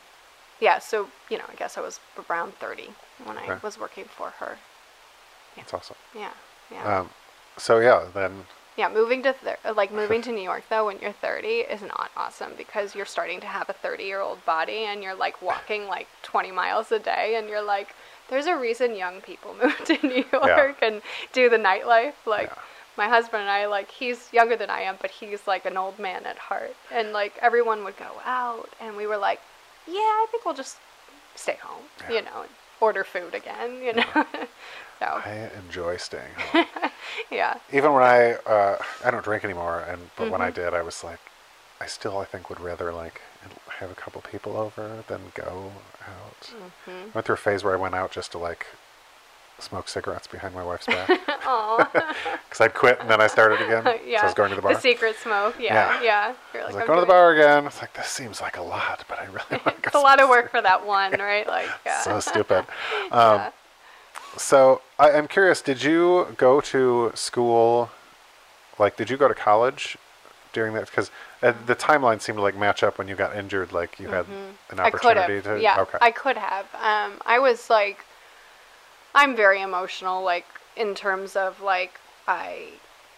yeah. 0.62 0.80
So 0.80 1.10
you 1.30 1.38
know, 1.38 1.46
I 1.52 1.56
guess 1.56 1.78
I 1.78 1.82
was 1.82 2.00
around 2.30 2.54
30 2.56 2.90
when 3.26 3.38
I 3.38 3.58
was 3.64 3.78
working 3.78 4.06
for 4.06 4.30
her. 4.40 4.58
That's 5.58 5.74
awesome. 5.74 5.98
Yeah. 6.16 6.32
Yeah. 6.72 7.00
Um, 7.00 7.10
so 7.58 7.80
yeah, 7.80 8.06
then 8.14 8.46
Yeah, 8.78 8.90
moving 8.90 9.24
to 9.24 9.34
thir- 9.34 9.58
like 9.76 9.92
moving 9.92 10.22
to 10.28 10.32
New 10.32 10.42
York 10.44 10.64
though 10.70 10.86
when 10.88 11.00
you're 11.00 11.12
30 11.14 11.48
is 11.48 11.82
not 11.82 12.12
awesome 12.18 12.54
because 12.58 12.96
you're 12.96 13.06
starting 13.06 13.40
to 13.42 13.48
have 13.48 13.70
a 13.70 13.74
30 13.74 14.04
year 14.04 14.20
old 14.22 14.44
body 14.46 14.86
and 14.86 15.02
you're 15.04 15.16
like 15.16 15.42
walking 15.42 15.88
like 15.88 16.08
20 16.24 16.52
miles 16.52 16.92
a 16.92 17.00
day 17.00 17.36
and 17.38 17.48
you're 17.48 17.62
like, 17.64 17.96
there's 18.30 18.48
a 18.48 18.58
reason 18.58 18.96
young 18.96 19.22
people 19.22 19.56
move 19.64 19.78
to 19.86 19.98
New 20.08 20.26
York 20.34 20.78
and 20.82 21.02
do 21.34 21.50
the 21.50 21.58
nightlife. 21.58 22.14
Like 22.26 22.48
Yeah. 22.50 22.62
my 22.98 23.08
husband 23.08 23.42
and 23.42 23.50
I, 23.50 23.66
like 23.68 23.90
he's 23.92 24.32
younger 24.34 24.56
than 24.58 24.70
I 24.70 24.82
am, 24.82 24.96
but 25.02 25.12
he's 25.12 25.46
like 25.48 25.66
an 25.66 25.78
old 25.78 26.00
man 26.00 26.26
at 26.26 26.38
heart, 26.38 26.76
and 26.92 27.12
like 27.14 27.34
everyone 27.42 27.84
would 27.84 27.98
go 27.98 28.12
out 28.26 28.70
and 28.82 28.98
we 28.98 29.06
were 29.08 29.18
like, 29.18 29.40
yeah, 29.88 29.94
I 30.00 30.26
think 30.32 30.44
we'll 30.46 30.56
just 30.56 30.78
stay 31.36 31.58
home, 31.62 31.84
Yeah. 32.10 32.16
you 32.16 32.22
know. 32.24 32.42
And 32.42 32.50
order 32.82 33.04
food 33.06 33.34
again, 33.34 33.82
you 33.82 33.94
know. 33.94 34.04
so 35.00 35.06
I 35.06 35.50
enjoy 35.66 35.98
staying 35.98 36.34
home. 36.52 36.66
yeah, 37.32 37.58
Even 37.74 37.94
when 37.94 38.04
I 38.04 38.34
uh, 38.46 38.78
I 39.04 39.12
don't 39.12 39.24
drink 39.24 39.44
anymore, 39.44 39.84
and 39.88 40.10
but 40.16 40.30
when 40.32 40.42
I 40.42 40.52
Mm-hmm. 40.52 40.62
did, 40.62 40.74
I 40.74 40.82
was 40.82 41.04
like, 41.04 41.20
I 41.82 41.86
still 41.88 42.18
I 42.18 42.26
think 42.26 42.50
would 42.50 42.60
rather 42.62 42.92
like 42.94 43.22
have 43.80 43.92
a 43.92 43.96
couple 43.96 44.22
people 44.22 44.56
over 44.58 45.04
than 45.08 45.22
go 45.36 45.72
out. 46.08 46.42
Mm-hmm. 46.88 47.12
Went 47.14 47.26
through 47.26 47.36
a 47.36 47.38
phase 47.38 47.64
where 47.64 47.74
I 47.74 47.78
went 47.78 47.94
out 47.96 48.12
just 48.12 48.32
to 48.34 48.38
like 48.38 48.66
smoke 49.60 49.88
cigarettes 49.88 50.28
behind 50.28 50.54
my 50.54 50.64
wife's 50.64 50.86
back 50.86 51.08
because 51.08 52.60
I'd 52.62 52.74
quit 52.74 53.00
and 53.00 53.10
then 53.10 53.22
I 53.22 53.28
started 53.28 53.62
again. 53.62 54.00
yeah. 54.06 54.18
So 54.20 54.24
I 54.24 54.26
was 54.26 54.34
going 54.34 54.50
to 54.50 54.56
the 54.56 54.62
bar. 54.62 54.74
The 54.74 54.82
secret 54.82 55.16
smoke, 55.18 55.56
yeah, 55.60 56.02
Yeah. 56.02 56.04
yeah. 56.04 56.34
You're 56.54 56.64
I 56.64 56.66
like, 56.66 56.68
was 56.68 56.76
like, 56.76 56.88
going 56.88 56.98
to 56.98 57.02
the 57.02 57.08
bar 57.08 57.32
again. 57.34 57.66
It's 57.66 57.80
like 57.82 57.94
this 57.94 58.08
seems 58.08 58.42
like 58.42 58.58
a 58.58 58.62
lot, 58.62 59.04
but 59.08 59.20
I 59.20 59.26
really 59.26 59.62
want 59.66 59.76
to 59.78 59.82
go. 59.82 59.88
It's 59.88 59.96
a 59.96 60.00
lot 60.00 60.20
of 60.22 60.28
work 60.30 60.52
for 60.52 60.62
that 60.62 60.86
one, 60.86 61.12
right? 61.14 61.48
Like, 61.48 61.70
yeah. 61.86 62.02
so 62.02 62.20
stupid. 62.20 62.66
Um, 63.12 63.44
So 64.38 64.82
I, 65.00 65.12
I'm 65.12 65.28
curious. 65.28 65.62
Did 65.62 65.82
you 65.84 66.34
go 66.38 66.62
to 66.62 67.12
school? 67.16 67.90
Like, 68.78 68.98
did 68.98 69.10
you 69.10 69.18
go 69.18 69.28
to 69.28 69.34
college 69.36 69.98
during 70.54 70.74
that? 70.74 70.86
Because 70.88 71.10
uh, 71.42 71.54
the 71.66 71.76
timeline 71.76 72.22
seemed 72.22 72.38
to 72.38 72.42
like 72.42 72.58
match 72.58 72.84
up 72.84 72.98
when 72.98 73.08
you 73.08 73.16
got 73.16 73.36
injured. 73.36 73.72
Like 73.72 74.00
you 74.00 74.08
had 74.10 74.26
an 74.28 74.34
Mm-hmm. 74.34 74.80
I 74.82 74.90
could 74.92 75.18
opportunity 75.18 75.42
to. 75.42 75.62
Yeah, 75.62 75.80
Okay. 75.82 75.98
I 76.02 76.12
could 76.12 76.38
have. 76.38 76.66
Um, 76.76 77.22
I 77.26 77.40
was 77.40 77.70
like, 77.70 78.06
I'm 79.14 79.36
very 79.36 79.62
emotional, 79.62 80.24
like 80.24 80.46
in 80.76 80.94
terms 80.96 81.36
of 81.38 81.62
like 81.62 82.00
I, 82.28 82.68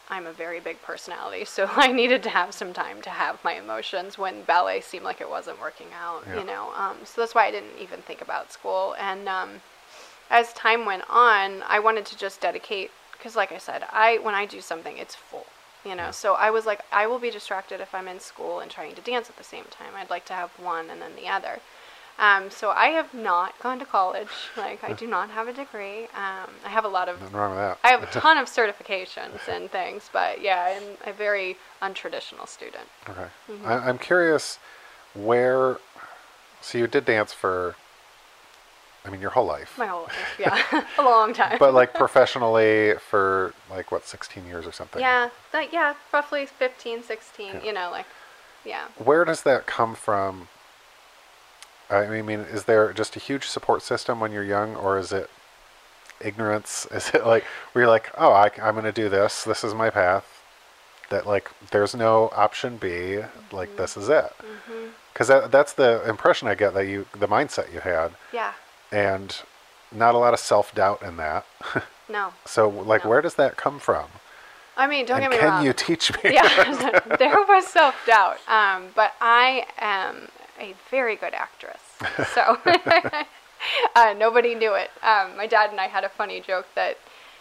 I'm 0.09 0.28
a 0.28 0.34
very 0.34 0.59
big 0.59 0.82
personality, 0.84 1.45
so 1.45 1.68
I 1.76 1.91
needed 1.91 2.22
to 2.24 2.30
have 2.30 2.53
some 2.53 2.74
time 2.74 3.01
to 3.01 3.09
have 3.09 3.43
my 3.43 3.53
emotions 3.53 4.18
when 4.18 4.43
ballet 4.43 4.82
seemed 4.82 5.05
like 5.05 5.22
it 5.22 5.30
wasn't 5.30 5.59
working 5.59 5.88
out. 5.99 6.24
Yeah. 6.28 6.39
You 6.39 6.45
know, 6.45 6.72
um, 6.76 6.97
so 7.03 7.22
that's 7.22 7.34
why 7.34 7.47
I 7.47 7.51
didn't 7.51 7.80
even 7.82 8.01
think 8.01 8.22
about 8.22 8.51
school. 8.51 8.95
And 8.99 9.28
um, 9.28 9.49
as 10.30 10.53
time 10.53 10.86
went 10.86 11.03
on, 11.09 11.63
I 11.67 11.80
wanted 11.80 12.05
to 12.07 12.17
just 12.17 12.41
dedicate 12.41 12.91
because, 13.13 13.36
like 13.36 13.51
I 13.51 13.57
said, 13.57 13.84
I 13.91 14.17
when 14.19 14.36
I 14.36 14.45
do 14.45 14.61
something, 14.61 14.97
it's 14.97 15.15
full. 15.15 15.45
You 15.86 15.95
know, 15.95 16.11
so 16.11 16.34
I 16.34 16.49
was 16.49 16.65
like, 16.65 16.82
I 16.91 17.07
will 17.07 17.19
be 17.19 17.30
distracted 17.30 17.80
if 17.80 17.95
I'm 17.95 18.09
in 18.09 18.19
school 18.19 18.59
and 18.59 18.69
trying 18.69 18.93
to 18.95 19.01
dance 19.01 19.30
at 19.30 19.38
the 19.38 19.43
same 19.43 19.63
time. 19.69 19.93
I'd 19.95 20.09
like 20.09 20.25
to 20.25 20.34
have 20.34 20.49
one 20.59 20.89
and 20.89 21.01
then 21.01 21.15
the 21.15 21.30
other. 21.30 21.59
Um, 22.19 22.49
so 22.49 22.71
I 22.71 22.88
have 22.88 23.13
not 23.13 23.57
gone 23.59 23.80
to 23.80 23.86
college. 23.86 24.28
Like 24.57 24.84
I 24.84 24.93
do 24.93 25.07
not 25.17 25.30
have 25.30 25.47
a 25.47 25.53
degree. 25.53 26.05
Um, 26.05 26.49
I 26.65 26.69
have 26.69 26.84
a 26.84 26.88
lot 26.88 27.07
of. 27.09 27.21
Nothing 27.21 27.38
wrong 27.38 27.51
with 27.51 27.59
that. 27.59 27.78
I 27.84 27.89
have 27.89 28.03
a 28.03 28.05
ton 28.19 28.38
of 28.38 28.47
certifications 28.47 29.47
and 29.47 29.69
things, 29.71 30.09
but 30.11 30.41
yeah, 30.41 30.75
I'm 30.75 31.09
a 31.09 31.13
very 31.15 31.57
untraditional 31.82 32.47
student. 32.47 32.88
Okay. 33.07 33.28
Mm-hmm. 33.49 33.67
I, 33.67 33.88
I'm 33.88 33.97
curious 33.97 34.59
where. 35.13 35.78
So 36.61 36.80
you 36.80 36.88
did 36.88 37.05
dance 37.05 37.32
for. 37.32 37.75
I 39.07 39.09
mean, 39.09 39.21
your 39.21 39.29
whole 39.29 39.45
life. 39.45 39.77
My 39.77 39.87
whole 39.87 40.03
life, 40.03 40.35
yeah, 40.37 40.85
a 40.99 41.01
long 41.01 41.33
time. 41.33 41.57
but 41.59 41.73
like 41.73 41.93
professionally 41.93 42.95
for 42.99 43.53
like 43.69 43.91
what 43.91 44.05
16 44.05 44.45
years 44.45 44.67
or 44.67 44.73
something. 44.73 45.01
yeah, 45.01 45.29
that 45.53 45.71
yeah, 45.71 45.93
roughly 46.13 46.45
15, 46.45 47.03
16, 47.03 47.47
Yeah. 47.47 47.63
You 47.63 47.73
know, 47.73 47.89
like 47.89 48.05
yeah. 48.65 48.87
where 48.97 49.23
does 49.23 49.43
that 49.43 49.65
come 49.65 49.95
from? 49.95 50.49
I 51.89 52.21
mean, 52.21 52.41
is 52.41 52.65
there 52.65 52.91
just 52.91 53.15
a 53.15 53.19
huge 53.19 53.45
support 53.45 53.81
system 53.81 54.19
when 54.19 54.33
you're 54.33 54.43
young, 54.43 54.75
or 54.75 54.97
is 54.97 55.13
it 55.13 55.29
ignorance? 56.19 56.85
Is 56.91 57.09
it 57.13 57.25
like 57.25 57.45
where 57.71 57.83
you're 57.83 57.89
like, 57.89 58.11
oh, 58.17 58.31
I, 58.31 58.51
am 58.57 58.73
going 58.73 58.83
to 58.83 58.91
do 58.91 59.07
this. 59.07 59.43
This 59.43 59.63
is 59.63 59.73
my 59.73 59.89
path. 59.89 60.25
That 61.09 61.25
like, 61.25 61.49
there's 61.71 61.95
no 61.95 62.29
option 62.35 62.75
B. 62.75 63.19
Like 63.53 63.69
mm-hmm. 63.69 63.77
this 63.77 63.95
is 63.95 64.09
it. 64.09 64.33
Mm-hmm. 64.39 64.87
Because 65.13 65.29
that, 65.29 65.51
that's 65.51 65.73
the 65.73 66.07
impression 66.07 66.47
I 66.47 66.55
get 66.55 66.73
that 66.73 66.87
you, 66.87 67.07
the 67.17 67.27
mindset 67.27 67.73
you 67.73 67.79
had, 67.79 68.11
Yeah. 68.33 68.53
And 68.91 69.35
not 69.91 70.15
a 70.15 70.17
lot 70.17 70.33
of 70.33 70.39
self 70.39 70.73
doubt 70.73 71.01
in 71.01 71.17
that. 71.17 71.45
No. 72.09 72.31
so 72.45 72.69
like, 72.69 73.03
No. 73.03 73.09
where 73.09 73.21
does 73.21 73.35
that 73.35 73.57
come 73.57 73.79
from? 73.79 74.05
I 74.77 74.88
mean, 74.88 75.05
don't 75.05 75.17
and 75.21 75.25
get 75.25 75.31
me 75.31 75.38
can 75.39 75.47
wrong. 75.49 75.57
Can 75.57 75.65
you 75.65 75.73
teach 75.73 76.13
me? 76.23 76.33
yeah, 76.35 77.01
there 77.19 77.35
was 77.45 77.67
self 77.67 77.95
doubt. 78.05 78.38
Um, 78.47 78.88
but 78.95 79.11
I 79.19 79.65
am 79.77 80.29
a 80.57 80.73
very 80.89 81.17
good 81.17 81.33
actress. 81.33 81.81
So 82.33 82.57
uh, 83.95 84.13
nobody 84.17 84.55
knew 84.55 84.73
it. 84.75 84.89
Um, 85.03 85.35
my 85.35 85.47
dad 85.47 85.71
and 85.71 85.81
I 85.81 85.88
had 85.88 86.03
a 86.05 86.09
funny 86.09 86.39
joke 86.39 86.67
that 86.75 86.97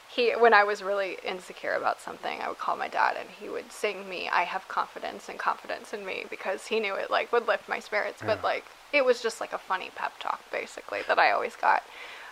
he, 0.08 0.32
when 0.32 0.52
I 0.54 0.64
was 0.64 0.82
really 0.82 1.18
insecure 1.24 1.74
about 1.74 2.00
something, 2.00 2.40
I 2.40 2.48
would 2.48 2.58
call 2.58 2.74
my 2.76 2.88
dad 2.88 3.16
and 3.20 3.28
he 3.40 3.48
would 3.48 3.70
sing 3.70 4.08
me 4.08 4.28
"I 4.28 4.42
have 4.42 4.66
confidence 4.66 5.28
and 5.28 5.38
confidence 5.38 5.92
in 5.92 6.04
me" 6.04 6.24
because 6.28 6.66
he 6.66 6.80
knew 6.80 6.94
it 6.94 7.10
like 7.10 7.30
would 7.32 7.46
lift 7.46 7.68
my 7.68 7.78
spirits. 7.78 8.20
But 8.24 8.42
like 8.42 8.64
it 8.92 9.04
was 9.04 9.22
just 9.22 9.40
like 9.40 9.52
a 9.52 9.58
funny 9.58 9.90
pep 9.94 10.12
talk 10.20 10.40
basically 10.50 11.00
that 11.08 11.18
I 11.18 11.30
always 11.32 11.56
got. 11.56 11.82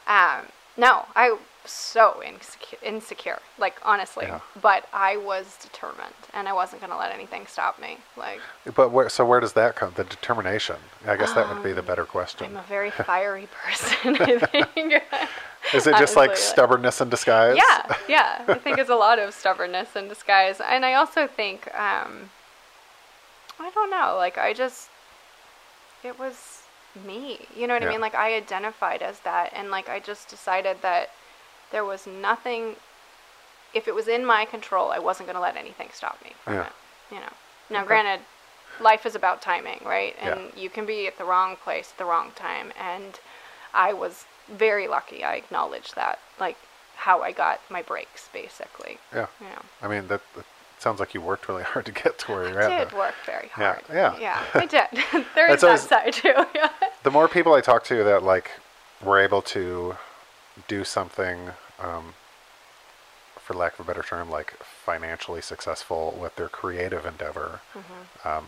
Um, 0.06 0.46
no, 0.76 1.06
I 1.14 1.30
was 1.30 1.40
so 1.66 2.20
insecure, 2.22 2.78
insecure, 2.82 3.38
like 3.58 3.76
honestly. 3.84 4.26
Yeah. 4.26 4.40
But 4.60 4.86
I 4.92 5.16
was 5.16 5.56
determined, 5.62 6.14
and 6.34 6.48
I 6.48 6.52
wasn't 6.52 6.80
gonna 6.82 6.98
let 6.98 7.12
anything 7.12 7.46
stop 7.46 7.80
me. 7.80 7.98
Like 8.16 8.40
But 8.74 8.90
where, 8.90 9.08
so 9.08 9.24
where 9.24 9.40
does 9.40 9.52
that 9.54 9.76
come? 9.76 9.92
The 9.94 10.04
determination. 10.04 10.76
I 11.06 11.16
guess 11.16 11.32
that 11.34 11.48
would 11.52 11.62
be 11.62 11.72
the 11.72 11.82
better 11.82 12.04
question. 12.04 12.46
Um, 12.46 12.56
I'm 12.56 12.64
a 12.64 12.66
very 12.66 12.90
fiery 13.10 13.48
person. 13.64 14.16
I 14.20 14.38
think. 14.38 15.02
Is 15.72 15.86
it 15.86 15.92
just 15.92 16.14
honestly, 16.14 16.26
like- 16.28 16.36
stubbornness 16.36 17.00
in 17.00 17.08
disguise? 17.08 17.56
yeah, 17.56 17.96
yeah. 18.08 18.44
I 18.46 18.54
think 18.54 18.78
it's 18.78 18.90
a 18.90 18.96
lot 18.96 19.18
of 19.18 19.32
stubbornness 19.32 19.96
in 19.96 20.08
disguise, 20.08 20.60
and 20.60 20.84
I 20.84 20.94
also 20.94 21.26
think 21.26 21.66
um, 21.74 22.30
I 23.58 23.70
don't 23.70 23.90
know. 23.90 24.16
Like 24.18 24.36
I 24.36 24.52
just, 24.52 24.90
it 26.04 26.18
was 26.18 26.62
me. 27.04 27.46
You 27.56 27.66
know 27.66 27.74
what 27.74 27.82
Yeah. 27.82 27.88
I 27.88 27.92
mean? 27.92 28.00
Like 28.00 28.14
I 28.14 28.34
identified 28.34 29.02
as 29.02 29.20
that, 29.20 29.52
and 29.54 29.70
like 29.70 29.88
I 29.88 29.98
just 30.00 30.28
decided 30.28 30.82
that 30.82 31.10
there 31.72 31.84
was 31.84 32.06
nothing. 32.06 32.76
If 33.72 33.88
it 33.88 33.94
was 33.94 34.06
in 34.06 34.24
my 34.24 34.44
control, 34.44 34.92
I 34.92 34.98
wasn't 35.00 35.26
going 35.26 35.34
to 35.34 35.40
let 35.40 35.56
anything 35.56 35.88
stop 35.92 36.22
me 36.22 36.32
from 36.44 36.54
Yeah. 36.54 36.66
it. 36.66 36.72
You 37.10 37.20
know. 37.20 37.32
Now, 37.70 37.78
Okay. 37.80 37.88
granted, 37.88 38.20
life 38.78 39.04
is 39.06 39.14
about 39.16 39.42
timing, 39.42 39.80
right? 39.84 40.14
Yeah. 40.22 40.36
And 40.36 40.56
you 40.56 40.70
can 40.70 40.86
be 40.86 41.06
at 41.08 41.18
the 41.18 41.24
wrong 41.24 41.56
place 41.56 41.90
at 41.90 41.98
the 41.98 42.04
wrong 42.04 42.30
time, 42.32 42.72
and 42.78 43.18
I 43.72 43.92
was 43.92 44.26
very 44.48 44.86
lucky. 44.86 45.24
I 45.24 45.34
acknowledge 45.34 45.92
that, 45.92 46.20
like 46.38 46.56
how 46.96 47.22
I 47.22 47.32
got 47.32 47.60
my 47.68 47.82
breaks, 47.82 48.28
basically. 48.32 48.98
Yeah. 49.12 49.26
You 49.40 49.46
know, 49.48 49.62
I 49.82 49.88
mean, 49.88 50.06
that, 50.08 50.20
that 50.36 50.44
sounds 50.84 51.00
like 51.00 51.14
you 51.14 51.20
worked 51.20 51.48
really 51.48 51.62
hard 51.72 51.86
to 51.86 51.92
get 51.92 52.18
to 52.20 52.32
where 52.32 52.48
you're 52.48 52.62
I 52.62 52.66
at. 52.72 52.78
did 52.78 52.90
though. 52.90 52.98
work 52.98 53.14
very 53.26 53.50
Yeah, 53.58 53.72
hard. 53.72 53.82
yeah. 53.92 54.18
yeah, 54.20 54.42
I 54.54 54.66
did. 54.66 55.24
there 55.34 55.48
It's 55.50 55.62
that 55.62 55.80
side 55.80 56.12
too. 56.12 56.34
Yeah. 56.54 56.68
The 57.02 57.10
more 57.10 57.26
people 57.26 57.54
I 57.54 57.60
talk 57.60 57.82
to 57.84 58.04
that 58.04 58.22
like 58.22 58.50
were 59.02 59.18
able 59.18 59.42
to 59.42 59.96
do 60.68 60.84
something, 60.84 61.50
um, 61.80 62.14
for 63.38 63.54
lack 63.54 63.74
of 63.78 63.80
a 63.80 63.88
better 63.90 64.02
term, 64.02 64.30
like 64.30 64.52
financially 64.62 65.42
successful 65.42 66.16
with 66.20 66.36
their 66.36 66.48
creative 66.48 67.04
endeavor, 67.04 67.60
Mm-hmm. 67.74 68.28
um, 68.28 68.46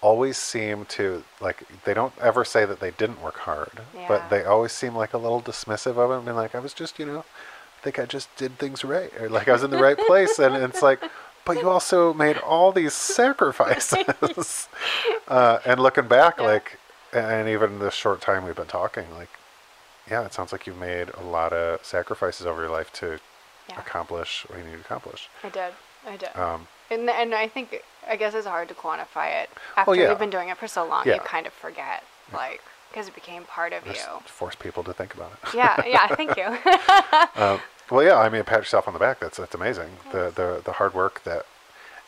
always 0.00 0.36
seem 0.36 0.84
to 0.86 1.22
like 1.40 1.62
they 1.84 1.94
don't 1.94 2.12
ever 2.20 2.44
say 2.44 2.64
that 2.64 2.80
they 2.80 2.90
didn't 2.90 3.22
work 3.22 3.36
hard, 3.38 3.82
Yeah. 3.94 4.08
but 4.08 4.30
they 4.30 4.42
always 4.44 4.72
seem 4.72 4.96
like 4.96 5.12
a 5.14 5.18
little 5.18 5.40
dismissive 5.40 5.96
of 5.96 6.10
it 6.10 6.16
and 6.16 6.24
being 6.24 6.36
like, 6.36 6.56
I 6.56 6.58
was 6.58 6.74
just, 6.74 6.98
you 6.98 7.06
know, 7.06 7.20
I 7.20 7.80
think 7.84 7.98
I 8.00 8.06
just 8.06 8.28
did 8.36 8.58
things 8.58 8.82
right, 8.84 9.12
or 9.20 9.28
like 9.28 9.46
I 9.48 9.52
was 9.52 9.62
in 9.62 9.70
the 9.70 9.78
right 9.78 9.98
place, 9.98 10.38
and 10.40 10.56
it's 10.56 10.82
like. 10.82 11.00
But 11.44 11.58
you 11.60 11.68
also 11.68 12.14
made 12.14 12.38
all 12.38 12.70
these 12.72 12.92
sacrifices, 12.92 14.68
uh, 15.28 15.58
and 15.64 15.80
looking 15.80 16.06
back, 16.08 16.36
Yeah. 16.38 16.44
like, 16.44 16.78
and 17.12 17.48
even 17.48 17.78
the 17.80 17.90
short 17.90 18.20
time 18.20 18.44
we've 18.44 18.54
been 18.56 18.66
talking, 18.66 19.04
like, 19.14 19.28
yeah, 20.10 20.24
it 20.24 20.32
sounds 20.32 20.52
like 20.52 20.66
you've 20.66 20.78
made 20.78 21.10
a 21.14 21.22
lot 21.22 21.52
of 21.52 21.84
sacrifices 21.84 22.46
over 22.46 22.62
your 22.62 22.70
life 22.70 22.92
to 22.94 23.18
Yeah. 23.68 23.78
accomplish 23.78 24.44
what 24.48 24.58
you 24.58 24.64
need 24.64 24.74
to 24.74 24.80
accomplish. 24.80 25.28
I 25.44 25.48
did. 25.48 25.72
I 26.06 26.16
did. 26.16 26.34
Um, 26.36 26.66
and 26.90 27.08
and 27.08 27.34
I 27.34 27.46
think 27.48 27.82
I 28.08 28.16
guess 28.16 28.34
it's 28.34 28.46
hard 28.46 28.68
to 28.68 28.74
quantify 28.74 29.42
it 29.42 29.50
after 29.76 29.90
Well, 29.92 29.96
yeah. 30.00 30.10
you've 30.10 30.18
been 30.18 30.30
doing 30.30 30.48
it 30.48 30.58
for 30.58 30.66
so 30.68 30.84
long. 30.84 31.06
You 31.06 31.18
kind 31.20 31.46
of 31.46 31.52
forget, 31.52 32.02
like, 32.32 32.60
because 32.90 33.06
it 33.08 33.14
became 33.14 33.44
part 33.44 33.72
of 33.72 33.84
just 33.84 34.00
you. 34.06 34.20
force 34.26 34.54
people 34.56 34.82
to 34.84 34.92
think 34.92 35.14
about 35.14 35.32
it. 35.32 35.54
yeah. 35.54 35.82
Yeah. 35.86 36.06
Thank 36.16 36.36
you. 36.36 36.48
Um, 37.40 37.60
well, 37.92 38.04
yeah, 38.04 38.16
I 38.18 38.28
mean, 38.28 38.44
pat 38.44 38.58
yourself 38.60 38.86
on 38.88 38.94
the 38.94 39.00
back. 39.00 39.20
That's 39.20 39.36
that's 39.38 39.54
amazing. 39.54 39.90
The 40.12 40.32
the 40.34 40.62
the 40.64 40.72
hard 40.72 40.94
work 40.94 41.22
that, 41.24 41.46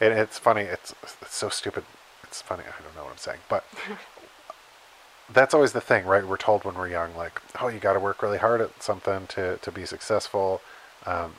and 0.01 0.13
it's 0.13 0.39
funny. 0.39 0.63
It's 0.63 0.95
it's 1.23 1.35
so 1.35 1.49
stupid. 1.49 1.85
It's 2.23 2.43
funny. 2.43 2.65
I 2.65 2.83
don't 2.83 2.95
know 2.97 3.05
what 3.05 3.13
I'm 3.13 3.19
saying, 3.19 3.41
but 3.49 3.65
that's 5.33 5.55
always 5.55 5.73
the 5.73 5.81
thing, 5.81 6.05
right? 6.07 6.27
We're 6.27 6.37
told 6.37 6.65
when 6.65 6.75
we're 6.75 6.89
young, 6.89 7.15
like, 7.17 7.41
oh, 7.61 7.69
you 7.69 7.79
got 7.79 7.95
to 7.95 8.01
work 8.01 8.23
really 8.23 8.39
hard 8.39 8.61
at 8.61 8.83
something 8.83 9.27
to 9.29 9.59
to 9.59 9.73
be 9.73 9.87
successful, 9.87 10.61
um, 11.07 11.35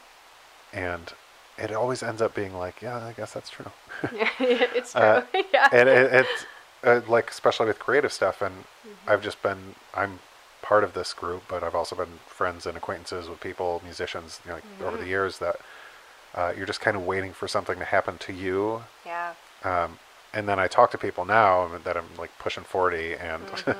and 0.74 1.14
it 1.58 1.72
always 1.72 2.04
ends 2.04 2.22
up 2.22 2.34
being 2.36 2.54
like, 2.58 2.82
yeah, 2.82 2.98
I 2.98 3.14
guess 3.14 3.34
that's 3.34 3.50
true. 3.50 3.72
yeah, 4.14 4.30
it's 4.40 4.92
true. 4.94 5.02
Uh, 5.02 5.24
yeah. 5.54 5.70
and 5.72 5.88
it, 5.90 6.14
it's 6.14 6.46
uh, 6.84 7.02
like 7.08 7.30
especially 7.30 7.68
with 7.68 7.80
creative 7.80 8.12
stuff 8.14 8.42
and 8.42 8.66
Mm-hmm. 8.86 9.10
i've 9.10 9.24
just 9.24 9.42
been 9.42 9.74
i'm 9.96 10.20
part 10.72 10.84
of 10.84 10.92
this 10.94 11.14
group 11.14 11.44
but 11.48 11.64
i've 11.64 11.76
also 11.76 11.96
been 11.96 12.14
friends 12.28 12.66
and 12.66 12.76
acquaintances 12.76 13.30
with 13.30 13.40
people 13.40 13.82
musicians 13.84 14.40
you 14.44 14.50
know, 14.50 14.56
like 14.56 14.64
over 14.82 14.92
Mm-hmm. 14.92 15.04
the 15.04 15.10
years 15.10 15.38
that 15.40 15.58
uh, 16.34 16.52
you're 16.58 16.66
just 16.74 16.82
kind 16.82 16.98
of 16.98 17.06
waiting 17.06 17.32
for 17.40 17.48
something 17.48 17.78
to 17.80 17.86
happen 17.86 18.18
to 18.18 18.34
you 18.34 18.84
yeah. 19.06 19.34
um, 19.64 20.00
and 20.34 20.44
then 20.50 20.58
i 20.60 20.68
talk 20.68 20.90
to 20.92 20.98
people 20.98 21.24
now 21.24 21.70
that 21.86 21.96
i'm 21.96 22.10
like 22.18 22.32
pushing 22.40 22.64
40 22.64 23.14
and 23.16 23.44
Mm-hmm. 23.48 23.80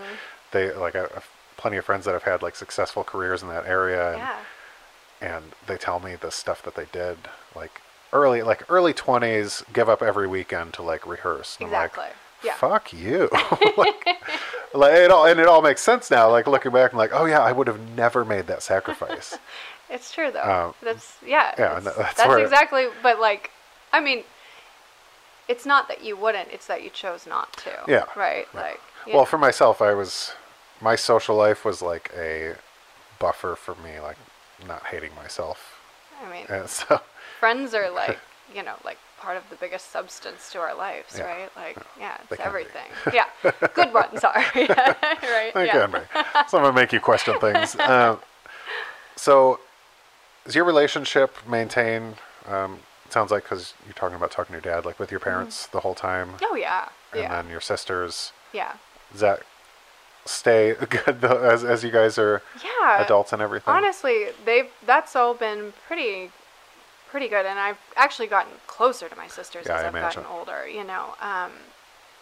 they 0.52 0.72
like 0.86 0.96
I, 0.96 1.04
i've 1.18 1.30
plenty 1.58 1.78
of 1.78 1.86
friends 1.86 2.04
that 2.06 2.12
have 2.14 2.24
had 2.24 2.42
like 2.44 2.56
successful 2.56 3.04
careers 3.04 3.42
in 3.42 3.48
that 3.48 3.66
area, 3.66 4.10
and, 4.12 4.18
Yeah. 4.20 4.38
and 5.36 5.44
they 5.68 5.78
tell 5.78 6.00
me 6.02 6.16
the 6.16 6.30
stuff 6.30 6.62
that 6.64 6.76
they 6.76 6.86
did, 6.92 7.18
like 7.56 7.82
early, 8.12 8.42
like 8.44 8.70
early 8.70 8.94
twenties, 8.94 9.64
give 9.72 9.88
up 9.88 10.02
every 10.04 10.28
weekend 10.28 10.74
to 10.74 10.82
like 10.84 11.08
rehearse. 11.08 11.56
And 11.58 11.68
I'm 11.68 11.72
like, 11.72 11.92
Exactly. 11.92 12.12
Yeah. 12.44 12.56
Fuck 12.56 12.92
you. 12.92 13.30
like, 13.78 14.06
like 14.76 14.94
it 14.94 15.12
all, 15.12 15.26
and 15.26 15.40
it 15.40 15.48
all 15.48 15.62
makes 15.62 15.82
sense 15.82 16.12
now. 16.12 16.30
Like 16.30 16.48
looking 16.48 16.72
back, 16.72 16.92
I'm 16.92 16.98
like, 16.98 17.12
oh 17.14 17.26
yeah, 17.26 17.42
I 17.42 17.52
would 17.52 17.68
have 17.68 17.80
never 17.96 18.26
made 18.26 18.48
that 18.48 18.64
sacrifice. 18.64 19.38
It's 19.88 20.12
true 20.12 20.32
though. 20.32 20.42
Um, 20.42 20.74
that's 20.82 21.16
yeah. 21.24 21.54
yeah, 21.60 21.80
that's 21.80 21.96
that's 21.96 22.28
where- 22.28 22.40
exactly. 22.40 22.88
But 23.04 23.20
like, 23.20 23.52
I 23.94 24.00
mean, 24.00 24.24
it's 25.48 25.64
not 25.64 25.88
that 25.90 26.04
you 26.04 26.18
wouldn't; 26.18 26.50
it's 26.52 26.66
that 26.66 26.84
you 26.84 26.90
chose 26.90 27.28
not 27.28 27.54
to. 27.58 27.72
Yeah. 27.88 28.06
Right. 28.16 28.48
Like. 28.56 28.82
Well, 29.06 29.26
for 29.26 29.38
myself, 29.38 29.84
I 29.84 29.94
was 29.94 30.34
my 30.82 30.96
social 30.96 31.36
life 31.36 31.64
was 31.64 31.84
like 31.84 32.12
a 32.18 32.56
buffer 33.20 33.56
for 33.56 33.76
me, 33.76 34.00
like 34.00 34.18
not 34.68 34.88
hating 34.88 35.14
myself, 35.16 35.80
I 36.24 36.32
mean, 36.32 36.46
and 36.50 36.70
so 36.80 37.02
friends 37.40 37.74
are 37.74 37.90
like, 37.90 38.20
you 38.54 38.64
know, 38.64 38.76
like 38.84 38.98
part 39.26 39.38
of 39.38 39.44
the 39.50 39.56
biggest 39.56 39.92
substance 39.92 40.52
to 40.52 40.60
our 40.60 40.76
lives, 40.76 41.18
Yeah. 41.18 41.26
right? 41.26 41.50
Like, 41.56 41.78
yeah, 42.00 42.18
it's 42.30 42.40
everything. 42.40 42.90
yeah, 43.12 43.26
good 43.74 43.92
ones 43.94 44.24
are. 44.30 44.36
right. 44.56 45.52
They 45.54 45.66
yeah. 45.66 45.88
can 45.88 45.92
be. 45.92 46.00
Some 46.48 46.60
of 46.62 46.68
them 46.68 46.76
make 46.76 46.94
you 46.94 47.00
question 47.00 47.40
things. 47.40 47.76
Um, 47.96 48.20
so, 49.16 49.60
is 50.46 50.54
your 50.56 50.66
relationship 50.66 51.36
maintained? 51.48 52.16
Um, 52.48 52.80
sounds 53.10 53.32
like 53.32 53.44
because 53.44 53.74
you're 53.86 53.94
talking 53.94 54.16
about 54.16 54.30
talking 54.32 54.54
to 54.60 54.62
your 54.62 54.76
dad, 54.76 54.86
like 54.86 55.00
with 55.00 55.10
your 55.10 55.20
parents 55.20 55.68
the 55.68 55.80
whole 55.80 55.96
time, 55.96 56.32
Oh 56.44 56.56
yeah. 56.56 56.90
and 57.12 57.22
Mm-hmm. 57.22 57.32
Yeah. 57.32 57.42
then 57.42 57.50
your 57.50 57.62
sisters. 57.62 58.32
yeah. 58.54 58.74
Does 59.12 59.22
that 59.22 59.40
stay 60.26 60.76
good 60.90 61.22
though, 61.22 61.40
as 61.54 61.64
as 61.64 61.84
you 61.84 61.92
guys 61.92 62.18
are 62.18 62.42
Yeah. 62.64 63.02
adults 63.04 63.32
and 63.34 63.42
everything? 63.42 63.74
Honestly, 63.74 64.28
they've 64.44 64.70
that's 64.86 65.16
all 65.16 65.34
been 65.34 65.74
pretty 65.88 66.32
pretty 67.16 67.30
good 67.30 67.46
and 67.46 67.58
I've 67.58 67.78
actually 67.96 68.28
gotten 68.28 68.52
closer 68.68 69.08
to 69.08 69.16
my 69.16 69.28
sisters 69.28 69.68
Yeah, 69.68 69.76
as 69.78 69.84
I 69.84 69.88
I've 69.88 69.96
imagine. 69.96 70.24
gotten 70.24 70.38
older, 70.38 70.68
you 70.68 70.84
know. 70.84 71.16
Um 71.22 71.52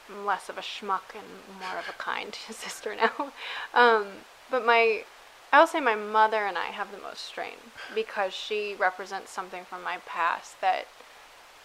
I'm 0.07 0.23
less 0.23 0.49
of 0.49 0.57
a 0.59 0.61
schmuck 0.61 1.15
and 1.15 1.25
more 1.59 1.79
of 1.79 1.89
a 1.89 1.93
kind 1.97 2.35
sister 2.51 2.95
now. 2.95 3.31
Um 3.73 4.05
but 4.51 4.63
my 4.63 5.03
I'll 5.51 5.65
say 5.65 5.79
my 5.79 5.95
mother 5.95 6.45
and 6.45 6.59
I 6.59 6.65
have 6.65 6.91
the 6.91 6.99
most 6.99 7.25
strain 7.25 7.57
because 7.95 8.35
she 8.35 8.75
represents 8.77 9.31
something 9.31 9.65
from 9.65 9.81
my 9.83 9.97
past 10.05 10.61
that 10.61 10.85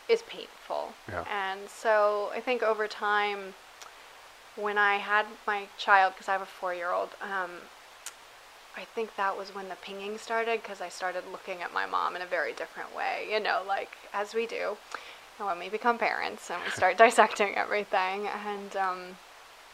is 0.08 0.22
painful. 0.22 0.94
Yeah. 1.10 1.24
And 1.30 1.68
so 1.68 2.30
I 2.34 2.40
think 2.40 2.62
over 2.62 2.88
time 2.88 3.52
when 4.56 4.78
I 4.78 4.96
had 4.96 5.26
my 5.46 5.68
child, 5.76 6.14
because 6.14 6.28
I 6.28 6.32
have 6.32 6.42
a 6.42 6.46
four-year-old, 6.46 7.10
um, 7.22 7.50
I 8.78 8.84
think 8.94 9.16
that 9.16 9.36
was 9.36 9.52
when 9.54 9.68
the 9.68 9.74
pinging 9.74 10.18
started 10.18 10.62
because 10.62 10.80
I 10.80 10.88
started 10.88 11.24
looking 11.32 11.62
at 11.62 11.74
my 11.74 11.84
mom 11.84 12.14
in 12.14 12.22
a 12.22 12.26
very 12.26 12.52
different 12.52 12.94
way, 12.96 13.26
you 13.30 13.40
know, 13.40 13.62
like 13.66 13.90
as 14.14 14.34
we 14.34 14.46
do 14.46 14.76
when 15.38 15.58
we 15.58 15.68
become 15.68 15.98
parents 15.98 16.48
and 16.50 16.60
we 16.64 16.70
start 16.70 16.96
dissecting 17.04 17.56
everything. 17.56 18.28
And 18.46 18.76
um, 18.76 18.98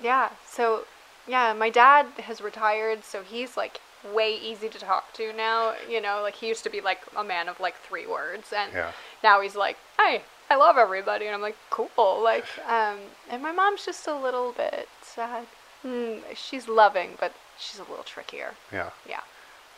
yeah, 0.01 0.31
so 0.49 0.87
yeah, 1.27 1.53
my 1.53 1.69
dad 1.69 2.07
has 2.19 2.41
retired, 2.41 3.05
so 3.05 3.23
he's 3.23 3.59
like 3.59 3.81
way 4.15 4.35
easy 4.37 4.69
to 4.71 4.79
talk 4.79 5.13
to 5.15 5.33
now, 5.35 5.75
you 5.89 6.01
know, 6.01 6.21
like 6.23 6.37
he 6.37 6.49
used 6.49 6.65
to 6.65 6.71
be 6.71 6.81
like 6.81 7.01
a 7.17 7.25
man 7.25 7.49
of 7.49 7.61
like 7.61 7.77
three 7.77 8.07
words 8.07 8.53
and 8.57 8.73
Yeah. 8.73 8.93
now 9.23 9.41
he's 9.43 9.55
like, 9.57 9.77
"Hey, 9.99 10.23
I 10.51 10.57
love 10.57 10.77
everybody," 10.79 11.27
and 11.27 11.35
I'm 11.35 11.41
like, 11.43 11.57
"Cool." 11.71 11.89
Like, 12.23 12.45
um, 12.67 12.99
and 13.31 13.43
my 13.43 13.53
mom's 13.53 13.85
just 13.85 14.07
a 14.07 14.15
little 14.15 14.53
bit 14.53 14.89
sad. 15.03 15.47
Mm, 15.85 16.21
she's 16.35 16.69
loving, 16.69 17.17
but 17.21 17.33
she's 17.59 17.79
a 17.79 17.85
little 17.85 18.05
trickier. 18.05 18.55
Yeah. 18.73 18.91
Yeah, 19.09 19.21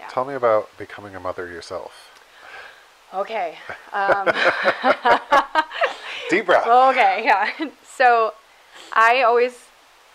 yeah. 0.01 0.09
Tell 0.09 0.25
me 0.25 0.35
about 0.35 0.69
becoming 0.79 1.15
a 1.15 1.21
mother 1.21 1.47
yourself. 1.47 1.93
Okay. 3.15 3.57
Um, 3.93 4.29
Deep 6.29 6.47
breath. 6.47 6.67
okay. 6.67 7.23
Yeah. 7.25 7.51
So, 7.97 8.35
I 8.93 9.23
always 9.23 9.55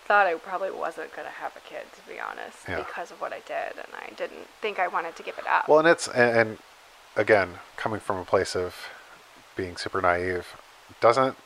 thought 0.05 0.27
I 0.27 0.35
probably 0.35 0.69
wasn't 0.69 1.15
gonna 1.15 1.29
have 1.29 1.55
a 1.55 1.59
kid, 1.61 1.81
to 1.93 2.01
be 2.13 2.19
honest, 2.19 2.57
Yeah. 2.69 2.77
because 2.77 3.09
of 3.09 3.19
what 3.19 3.33
I 3.33 3.39
did, 3.39 3.73
and 3.75 3.87
I 3.95 4.11
didn't 4.15 4.45
think 4.61 4.77
I 4.77 4.87
wanted 4.87 5.15
to 5.15 5.23
give 5.23 5.39
it 5.39 5.47
up. 5.47 5.67
Well, 5.67 5.79
and 5.79 5.87
it's 5.87 6.07
and, 6.07 6.37
and 6.37 6.57
again, 7.15 7.55
coming 7.75 7.99
from 7.99 8.17
a 8.17 8.23
place 8.23 8.55
of 8.55 8.75
being 9.55 9.77
super 9.77 9.99
naive, 9.99 10.45
doesn't 10.99 11.37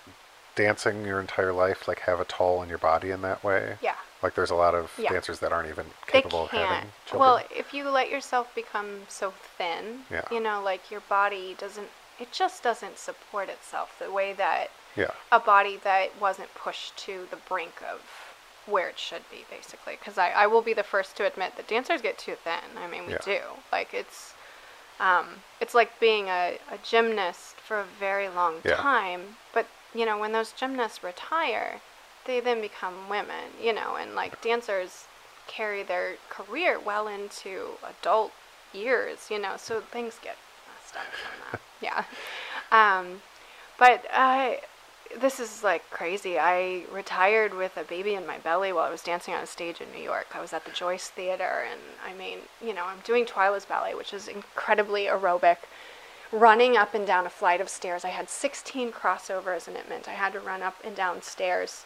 dancing 0.55 1.05
your 1.05 1.21
entire 1.21 1.53
life 1.53 1.87
like 1.87 2.01
have 2.01 2.19
a 2.19 2.25
toll 2.25 2.57
on 2.57 2.67
your 2.67 2.77
body 2.79 3.11
in 3.11 3.21
that 3.21 3.41
way? 3.43 3.77
yeah. 3.81 3.95
Like 4.21 4.33
there's 4.35 4.51
a 4.51 4.55
lot 4.55 4.73
of 4.73 4.91
Yeah. 4.97 5.11
dancers 5.11 5.39
that 5.39 5.51
aren't 5.51 5.69
even 5.69 5.85
capable 6.07 6.45
of 6.45 6.51
can't. 6.51 6.67
having 6.67 6.91
children. 7.05 7.19
Well, 7.19 7.43
if 7.51 7.73
you 7.73 7.89
let 7.89 8.09
yourself 8.09 8.53
become 8.55 9.05
so 9.07 9.31
thin, 9.57 10.05
Yeah. 10.09 10.21
you 10.31 10.39
know, 10.39 10.61
like 10.61 10.89
your 10.89 11.01
body 11.01 11.55
doesn't, 11.59 11.89
it 12.19 12.31
just 12.31 12.63
doesn't 12.63 12.97
support 12.97 13.49
itself 13.49 13.95
the 13.99 14.11
way 14.11 14.33
that 14.33 14.71
yeah. 14.95 15.11
a 15.31 15.39
body 15.39 15.77
that 15.83 16.19
wasn't 16.19 16.53
pushed 16.55 16.95
to 16.97 17.27
the 17.29 17.35
brink 17.35 17.81
of 17.81 18.01
where 18.65 18.87
it 18.89 18.97
should 18.97 19.29
be, 19.29 19.45
basically. 19.49 19.95
Because 19.97 20.17
I, 20.17 20.31
I 20.31 20.47
will 20.47 20.61
be 20.63 20.73
the 20.73 20.81
first 20.83 21.15
to 21.17 21.25
admit 21.27 21.55
that 21.57 21.67
dancers 21.67 22.01
get 22.01 22.17
too 22.17 22.35
thin. 22.35 22.77
I 22.77 22.87
mean, 22.87 23.05
we 23.05 23.13
Yeah. 23.13 23.19
do. 23.23 23.39
Like 23.71 23.93
it's, 23.93 24.33
um, 24.99 25.43
it's 25.59 25.73
like 25.75 25.99
being 25.99 26.29
a, 26.29 26.57
a 26.71 26.77
gymnast 26.83 27.57
for 27.57 27.79
a 27.79 27.83
very 27.83 28.29
long 28.29 28.61
Yeah. 28.63 28.77
time. 28.77 29.37
But 29.53 29.67
you 29.93 30.05
know, 30.05 30.17
when 30.17 30.31
those 30.31 30.51
gymnasts 30.51 31.03
retire, 31.03 31.81
they 32.25 32.39
then 32.39 32.61
become 32.61 33.09
women. 33.09 33.51
You 33.61 33.73
know, 33.73 33.95
and 33.95 34.15
like 34.15 34.41
dancers 34.41 35.05
carry 35.47 35.83
their 35.83 36.15
career 36.29 36.79
well 36.79 37.07
into 37.07 37.77
adult 37.83 38.31
years. 38.73 39.27
You 39.29 39.39
know, 39.39 39.55
so 39.57 39.81
things 39.81 40.19
get 40.21 40.37
messed 40.67 40.95
up 40.95 41.05
from 41.13 41.51
that. 41.51 41.61
yeah. 41.81 42.03
Um, 42.71 43.21
but 43.77 44.05
uh, 44.13 44.55
this 45.19 45.39
is 45.39 45.63
like 45.63 45.89
crazy. 45.89 46.37
I 46.39 46.83
retired 46.91 47.53
with 47.53 47.77
a 47.77 47.83
baby 47.83 48.15
in 48.15 48.25
my 48.25 48.37
belly 48.39 48.73
while 48.73 48.85
I 48.85 48.89
was 48.89 49.01
dancing 49.01 49.33
on 49.33 49.43
a 49.43 49.47
stage 49.47 49.81
in 49.81 49.91
New 49.91 50.03
York. 50.03 50.27
I 50.33 50.41
was 50.41 50.53
at 50.53 50.65
the 50.65 50.71
Joyce 50.71 51.09
Theater, 51.09 51.65
and 51.69 51.79
I 52.05 52.13
mean, 52.13 52.39
you 52.61 52.73
know, 52.73 52.85
I'm 52.85 52.99
doing 53.03 53.25
Twyla's 53.25 53.65
ballet, 53.65 53.95
which 53.95 54.13
is 54.13 54.27
incredibly 54.27 55.05
aerobic. 55.05 55.57
Running 56.31 56.75
up 56.75 56.93
and 56.93 57.05
down 57.05 57.25
a 57.25 57.29
flight 57.29 57.61
of 57.61 57.69
stairs. 57.69 58.03
I 58.03 58.09
had 58.09 58.29
16 58.29 58.91
crossovers, 58.91 59.67
and 59.67 59.77
it 59.77 59.87
meant 59.87 60.07
I 60.07 60.13
had 60.13 60.33
to 60.33 60.39
run 60.39 60.63
up 60.63 60.75
and 60.83 60.95
down 60.95 61.21
stairs 61.21 61.85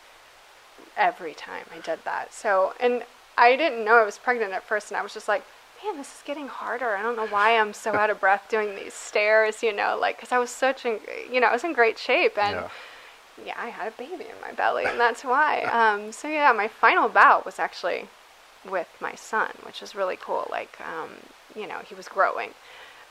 every 0.98 1.34
time 1.34 1.66
I 1.76 1.80
did 1.80 2.00
that. 2.06 2.34
So, 2.34 2.74
and 2.80 3.04
I 3.38 3.56
didn't 3.56 3.86
know 3.86 3.96
I 3.96 4.04
was 4.04 4.18
pregnant 4.18 4.54
at 4.54 4.64
first, 4.64 4.92
and 4.92 4.98
I 4.98 5.02
was 5.02 5.14
just 5.14 5.28
like, 5.28 5.44
man, 5.84 5.98
this 5.98 6.08
is 6.08 6.24
getting 6.26 6.48
harder. 6.48 6.96
I 6.96 7.02
don't 7.02 7.16
know 7.16 7.28
why 7.28 7.58
I'm 7.58 7.74
so 7.74 7.94
out 7.94 8.10
of 8.10 8.20
breath 8.20 8.46
doing 8.50 8.76
these 8.76 8.94
stairs, 8.94 9.64
you 9.64 9.74
know, 9.74 9.98
like, 10.00 10.18
because 10.18 10.32
I 10.32 10.38
was 10.38 10.50
such, 10.50 10.86
in, 10.86 11.00
you 11.32 11.40
know, 11.40 11.48
I 11.48 11.54
was 11.54 11.64
in 11.64 11.74
great 11.74 11.98
shape, 11.98 12.38
and 12.38 12.56
yeah. 12.56 12.70
yeah, 13.46 13.54
I 13.58 13.70
had 13.70 13.88
a 13.88 13.92
baby 13.92 14.26
in 14.26 14.42
my 14.42 14.52
belly, 14.52 14.86
and 14.86 15.00
that's 15.00 15.24
why. 15.24 15.64
Um, 15.72 16.12
so 16.12 16.28
yeah, 16.28 16.52
my 16.52 16.68
final 16.68 17.08
bout 17.08 17.46
was 17.46 17.60
actually 17.60 18.08
with 18.70 18.90
my 19.00 19.16
son, 19.16 19.52
which 19.64 19.82
is 19.82 19.96
really 19.96 20.18
cool. 20.18 20.48
Like, 20.52 20.78
um, 20.82 21.10
you 21.56 21.68
know, 21.68 21.80
he 21.88 21.96
was 21.96 22.08
growing. 22.08 22.52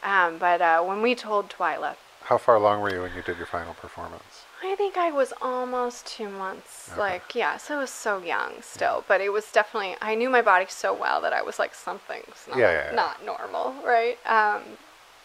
Um, 0.02 0.38
but 0.38 0.60
uh, 0.60 0.82
when 0.82 1.02
we 1.02 1.14
told 1.14 1.48
Twyla, 1.48 1.96
How 2.24 2.36
far 2.38 2.56
along 2.56 2.82
were 2.82 2.92
you 2.92 3.00
when 3.02 3.14
you 3.14 3.22
did 3.22 3.38
your 3.38 3.46
final 3.46 3.74
performance? 3.74 4.44
I 4.62 4.74
think 4.74 4.96
I 4.96 5.10
was 5.10 5.32
almost 5.40 6.06
two 6.06 6.28
months. 6.28 6.90
Okay. 6.90 7.00
Like, 7.00 7.34
yeah, 7.34 7.56
so 7.56 7.76
I 7.76 7.78
was 7.78 7.90
so 7.90 8.18
young 8.22 8.60
still, 8.60 9.04
but 9.08 9.20
it 9.20 9.32
was 9.32 9.50
definitely. 9.50 9.96
I 10.02 10.14
knew 10.14 10.28
my 10.28 10.42
body 10.42 10.66
so 10.68 10.92
well 10.92 11.20
that 11.22 11.32
I 11.32 11.42
was 11.42 11.58
like, 11.58 11.74
something's 11.74 12.46
not, 12.48 12.58
Yeah, 12.58 12.70
yeah, 12.72 12.90
yeah. 12.90 12.94
not 12.96 13.24
normal, 13.24 13.74
right? 13.84 14.18
Um, 14.26 14.62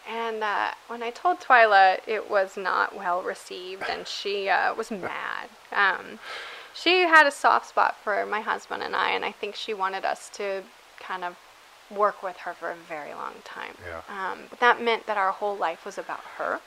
and 0.08 0.42
uh, 0.42 0.70
when 0.88 1.02
I 1.02 1.10
told 1.10 1.40
Twyla, 1.40 1.98
it 2.06 2.30
was 2.30 2.56
not 2.56 2.94
well 2.94 3.22
received, 3.22 3.84
and 3.90 4.06
she 4.06 4.48
uh, 4.48 4.74
was 4.74 4.90
mad. 4.90 5.48
Um, 5.72 6.18
she 6.74 7.00
had 7.02 7.26
a 7.26 7.30
soft 7.30 7.68
spot 7.68 7.96
for 8.02 8.24
my 8.26 8.40
husband 8.40 8.82
and 8.82 8.96
I, 8.96 9.10
and 9.10 9.24
I 9.24 9.32
think 9.32 9.54
she 9.54 9.72
wanted 9.72 10.04
us 10.04 10.28
to 10.30 10.62
kind 10.98 11.24
of 11.24 11.36
work 11.90 12.22
with 12.22 12.36
her 12.38 12.52
for 12.54 12.70
a 12.70 12.74
very 12.88 13.14
long 13.14 13.34
time. 13.44 13.74
Yeah. 13.86 14.00
Um, 14.08 14.40
but 14.50 14.58
that 14.60 14.82
meant 14.82 15.06
that 15.06 15.16
our 15.16 15.30
whole 15.30 15.56
life 15.56 15.84
was 15.84 15.98
about 15.98 16.20
her 16.38 16.60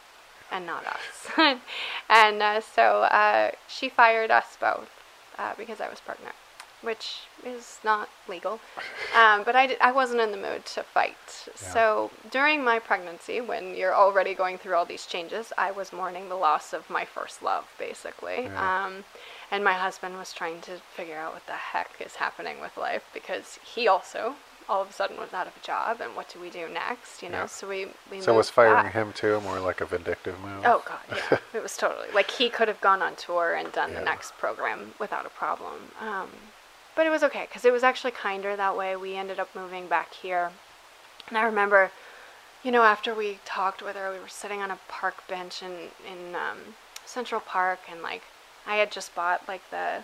and 0.51 0.65
not 0.65 0.85
us. 0.85 1.59
and 2.09 2.41
uh, 2.41 2.61
so 2.61 3.03
uh, 3.03 3.51
she 3.67 3.89
fired 3.89 4.31
us 4.31 4.57
both 4.59 4.89
uh, 5.37 5.53
because 5.57 5.81
I 5.81 5.89
was 5.89 5.99
pregnant, 5.99 6.35
which 6.81 7.21
is 7.45 7.79
not 7.83 8.09
legal. 8.27 8.59
Um, 9.15 9.43
but 9.43 9.55
I, 9.55 9.75
I 9.81 9.91
wasn't 9.91 10.21
in 10.21 10.29
the 10.29 10.37
mood 10.37 10.63
to 10.65 10.83
fight. 10.83 11.47
So 11.55 12.11
during 12.29 12.63
my 12.63 12.77
pregnancy, 12.77 13.41
when 13.41 13.73
you're 13.73 13.95
already 13.95 14.35
going 14.35 14.59
through 14.59 14.75
all 14.75 14.85
these 14.85 15.07
changes, 15.07 15.51
I 15.57 15.71
was 15.71 15.91
mourning 15.91 16.29
the 16.29 16.35
loss 16.35 16.71
of 16.71 16.87
my 16.87 17.03
first 17.03 17.41
love, 17.41 17.65
basically. 17.79 18.43
Yeah. 18.43 18.85
Um, 18.85 19.05
and 19.49 19.63
my 19.63 19.73
husband 19.73 20.17
was 20.17 20.33
trying 20.33 20.61
to 20.61 20.77
figure 20.95 21.17
out 21.17 21.33
what 21.33 21.47
the 21.47 21.53
heck 21.53 21.99
is 21.99 22.15
happening 22.15 22.59
with 22.61 22.77
life 22.77 23.09
because 23.11 23.59
he 23.63 23.87
also 23.87 24.35
all 24.69 24.81
of 24.81 24.89
a 24.89 24.93
sudden 24.93 25.17
was 25.17 25.33
out 25.33 25.47
of 25.47 25.53
a 25.55 25.65
job 25.65 26.01
and 26.01 26.15
what 26.15 26.27
do 26.29 26.39
we 26.39 26.49
do 26.49 26.67
next 26.67 27.23
you 27.23 27.29
know 27.29 27.39
Yeah. 27.39 27.45
so 27.45 27.67
we, 27.67 27.87
we 28.11 28.19
So 28.21 28.33
was 28.33 28.49
firing 28.49 28.83
back. 28.85 28.93
him 28.93 29.13
too 29.13 29.39
more 29.41 29.59
like 29.59 29.79
a 29.81 29.85
vindictive 29.85 30.39
move? 30.41 30.63
Oh 30.65 30.83
god, 30.85 30.99
yeah, 31.15 31.37
it 31.53 31.63
was 31.63 31.77
totally 31.77 32.09
like 32.13 32.31
he 32.31 32.49
could 32.49 32.67
have 32.67 32.81
gone 32.81 33.01
on 33.01 33.15
tour 33.15 33.53
and 33.53 33.71
done 33.71 33.91
Yeah. 33.91 33.99
the 33.99 34.05
next 34.05 34.37
program 34.37 34.93
without 34.99 35.25
a 35.25 35.29
problem. 35.29 35.91
Um, 36.01 36.29
but 36.95 37.05
it 37.05 37.09
was 37.09 37.23
okay 37.23 37.45
because 37.47 37.63
it 37.63 37.71
was 37.71 37.83
actually 37.83 38.11
kinder 38.11 38.55
that 38.55 38.75
way. 38.75 38.95
We 38.95 39.15
ended 39.15 39.39
up 39.39 39.49
moving 39.55 39.87
back 39.87 40.13
here, 40.15 40.51
and 41.29 41.37
I 41.37 41.43
remember, 41.43 41.91
you 42.63 42.71
know, 42.71 42.81
after 42.83 43.13
we 43.13 43.39
talked 43.45 43.81
with 43.83 43.95
her, 43.95 44.11
we 44.11 44.19
were 44.19 44.27
sitting 44.27 44.61
on 44.61 44.71
a 44.71 44.79
park 44.87 45.25
bench 45.27 45.61
in 45.61 45.89
in 46.11 46.33
um, 46.35 46.57
Central 47.05 47.39
Park, 47.39 47.79
and 47.89 48.01
like 48.01 48.23
I 48.65 48.77
had 48.77 48.91
just 48.91 49.13
bought 49.15 49.47
like 49.47 49.61
the 49.69 50.03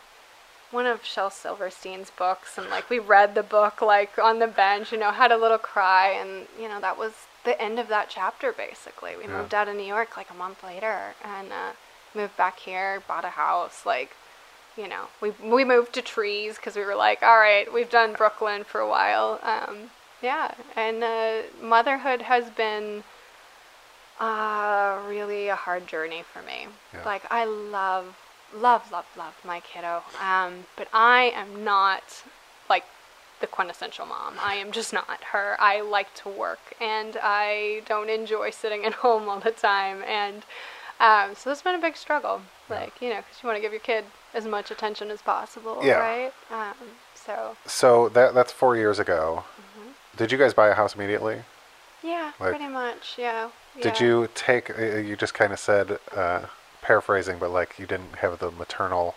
one 0.74 0.86
of 0.86 1.06
Shel 1.06 1.30
Silverstein's 1.30 2.10
books, 2.10 2.58
and 2.58 2.70
like 2.70 2.90
we 2.90 3.00
read 3.00 3.36
the 3.36 3.44
book 3.44 3.82
like 3.82 4.18
on 4.18 4.40
the 4.40 4.48
bench, 4.48 4.92
you 4.92 4.98
know, 4.98 5.12
had 5.12 5.32
a 5.32 5.38
little 5.38 5.58
cry, 5.58 6.10
and 6.10 6.48
you 6.60 6.68
know 6.68 6.82
that 6.82 6.98
was 6.98 7.14
the 7.46 7.62
end 7.62 7.78
of 7.80 7.88
that 7.90 8.10
chapter 8.10 8.52
basically. 8.52 9.16
We 9.16 9.24
Yeah. 9.24 9.38
moved 9.38 9.54
out 9.54 9.68
of 9.68 9.76
New 9.76 9.84
York 9.84 10.18
like 10.18 10.30
a 10.30 10.34
month 10.34 10.64
later, 10.64 11.14
and 11.24 11.52
uh, 11.52 11.72
moved 12.16 12.36
back 12.38 12.60
here, 12.60 13.02
bought 13.08 13.26
a 13.26 13.30
house, 13.30 13.86
like. 13.86 14.16
You 14.76 14.88
know, 14.88 15.06
we 15.22 15.30
we 15.58 15.64
moved 15.64 15.94
to 15.94 16.02
trees 16.02 16.56
because 16.56 16.76
we 16.76 16.84
were 16.84 16.96
like, 16.96 17.22
all 17.22 17.38
right, 17.38 17.72
we've 17.72 17.92
done 17.92 18.14
Brooklyn 18.14 18.64
for 18.64 18.82
a 18.82 18.88
while. 18.90 19.40
Um, 19.44 19.92
yeah, 20.20 20.56
and 20.76 21.04
uh, 21.04 21.44
motherhood 21.62 22.24
has 22.24 22.50
been 22.50 23.04
uh, 24.20 25.00
really 25.08 25.48
a 25.50 25.56
hard 25.56 25.86
journey 25.86 26.24
for 26.24 26.42
me. 26.42 26.68
Yeah. 26.92 27.04
Like 27.06 27.24
I 27.32 27.46
love, 27.46 28.18
love, 28.56 28.92
love, 28.92 29.06
love 29.18 29.36
my 29.46 29.60
kiddo, 29.60 30.04
um, 30.22 30.66
but 30.78 30.88
I 30.94 31.32
am 31.36 31.64
not 31.64 32.24
like 32.70 32.86
the 33.42 33.48
quintessential 33.48 34.06
mom. 34.06 34.36
I 34.42 34.56
am 34.56 34.72
just 34.72 34.94
not 34.94 35.08
her. 35.32 35.56
I 35.60 35.82
like 35.82 36.14
to 36.16 36.30
work, 36.30 36.60
and 36.80 37.18
I 37.22 37.82
don't 37.88 38.10
enjoy 38.10 38.52
sitting 38.52 38.86
at 38.86 38.94
home 39.06 39.28
all 39.30 39.40
the 39.40 39.52
time, 39.52 40.04
and 40.08 40.44
um, 41.00 41.36
so 41.36 41.52
it's 41.52 41.62
been 41.62 41.76
a 41.76 41.82
big 41.82 41.98
struggle. 41.98 42.42
Like 42.70 43.02
you 43.02 43.10
know, 43.10 43.18
because 43.18 43.42
you 43.44 43.48
want 43.48 43.58
to 43.58 43.62
give 43.62 43.72
your 43.74 43.82
kid 43.82 44.06
as 44.34 44.46
much 44.46 44.72
attention 44.72 45.12
as 45.12 45.22
possible, 45.22 45.80
Yeah. 45.84 46.00
right? 46.00 46.34
Um, 46.50 46.76
so 47.16 47.56
So 47.66 48.10
that 48.10 48.34
that's 48.34 48.52
four 48.52 48.76
years 48.78 49.00
ago. 49.00 49.44
Mm-hmm. 49.60 49.90
Did 50.18 50.32
you 50.32 50.38
guys 50.38 50.54
buy 50.54 50.70
a 50.70 50.74
house 50.74 50.96
immediately? 50.96 51.42
yeah, 52.04 52.32
Like- 52.40 52.50
pretty 52.52 52.68
much, 52.68 53.16
yeah. 53.18 53.50
Did 53.82 54.00
yeah. 54.00 54.06
you 54.08 54.30
take? 54.36 54.70
uh, 54.78 54.82
You 54.98 55.16
just 55.16 55.34
kind 55.34 55.52
of 55.54 55.60
said, 55.60 56.00
uh, 56.16 56.42
paraphrasing, 56.84 57.40
but 57.40 57.50
like 57.50 57.80
you 57.80 57.88
didn't 57.88 58.16
have 58.18 58.40
the 58.40 58.52
maternal, 58.52 59.16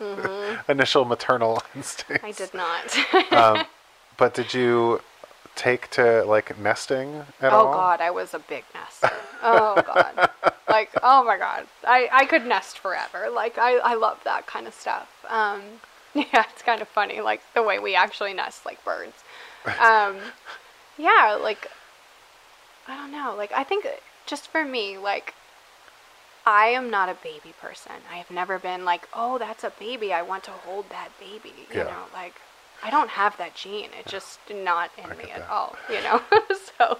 initial 0.68 1.04
maternal 1.04 1.62
instinct. 1.74 2.24
Mm-hmm. 2.24 2.26
I 2.26 2.32
did 2.32 2.54
not. 2.54 3.32
Um, 3.32 3.66
but 4.16 4.32
did 4.34 4.54
you 4.54 5.02
take 5.56 5.88
to 5.90 6.24
like 6.24 6.58
nesting 6.58 7.24
at 7.40 7.52
oh 7.52 7.56
all? 7.56 7.68
Oh 7.68 7.72
God, 7.72 8.00
I 8.00 8.10
was 8.10 8.32
a 8.32 8.38
big 8.38 8.64
nester. 8.72 9.10
Oh 9.42 9.82
God, 9.86 10.30
like 10.68 10.90
oh 11.02 11.22
my 11.24 11.36
God, 11.36 11.66
I 11.84 12.08
I 12.12 12.24
could 12.24 12.46
nest 12.46 12.78
forever. 12.78 13.28
Like 13.30 13.58
I 13.58 13.76
I 13.78 13.94
love 13.94 14.20
that 14.24 14.46
kind 14.46 14.66
of 14.66 14.74
stuff. 14.74 15.08
Um, 15.28 15.60
yeah, 16.14 16.44
it's 16.52 16.62
kind 16.62 16.80
of 16.80 16.88
funny, 16.88 17.20
like 17.20 17.42
the 17.54 17.62
way 17.62 17.78
we 17.78 17.94
actually 17.94 18.32
nest 18.34 18.64
like 18.64 18.82
birds. 18.84 19.24
Um, 19.80 20.16
yeah, 20.96 21.38
like 21.40 21.68
I 22.86 22.96
don't 22.96 23.12
know. 23.12 23.34
Like 23.36 23.52
I 23.52 23.64
think 23.64 23.86
just 24.26 24.48
for 24.48 24.64
me, 24.64 24.96
like 24.98 25.34
I 26.46 26.66
am 26.66 26.90
not 26.90 27.08
a 27.08 27.14
baby 27.14 27.54
person. 27.60 27.92
I 28.12 28.16
have 28.16 28.30
never 28.30 28.58
been 28.58 28.84
like, 28.84 29.08
oh, 29.14 29.38
that's 29.38 29.64
a 29.64 29.70
baby. 29.70 30.12
I 30.12 30.22
want 30.22 30.44
to 30.44 30.50
hold 30.50 30.90
that 30.90 31.08
baby. 31.18 31.54
You 31.70 31.78
Yeah. 31.78 31.84
know, 31.84 32.04
like 32.12 32.34
I 32.82 32.90
don't 32.90 33.08
have 33.10 33.36
that 33.38 33.54
gene. 33.54 33.90
It's 33.98 34.10
just 34.10 34.38
not 34.50 34.90
in 34.98 35.10
I 35.10 35.14
me 35.14 35.30
at 35.30 35.40
that. 35.40 35.50
all. 35.50 35.76
You 35.88 36.02
know, 36.02 36.20
so 36.78 36.98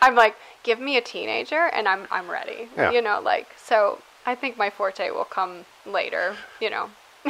I'm 0.00 0.14
like, 0.14 0.36
give 0.62 0.78
me 0.78 0.96
a 0.96 1.00
teenager, 1.00 1.66
and 1.72 1.88
I'm 1.88 2.06
I'm 2.10 2.30
ready. 2.30 2.68
Yeah. 2.76 2.90
You 2.92 3.02
know, 3.02 3.20
like 3.20 3.48
so. 3.56 3.98
I 4.26 4.34
think 4.34 4.56
my 4.56 4.70
forte 4.70 5.10
will 5.10 5.24
come 5.26 5.66
later. 5.84 6.36
You 6.60 6.70
know, 6.70 6.90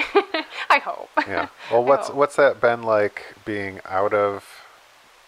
I 0.71 0.79
hope. 0.85 1.09
Yeah. 1.27 1.49
Well, 1.73 1.83
what's 1.91 2.11
what's 2.11 2.37
that 2.37 2.61
been 2.61 2.83
like 2.83 3.35
being 3.45 3.81
out 3.85 4.12
of 4.15 4.45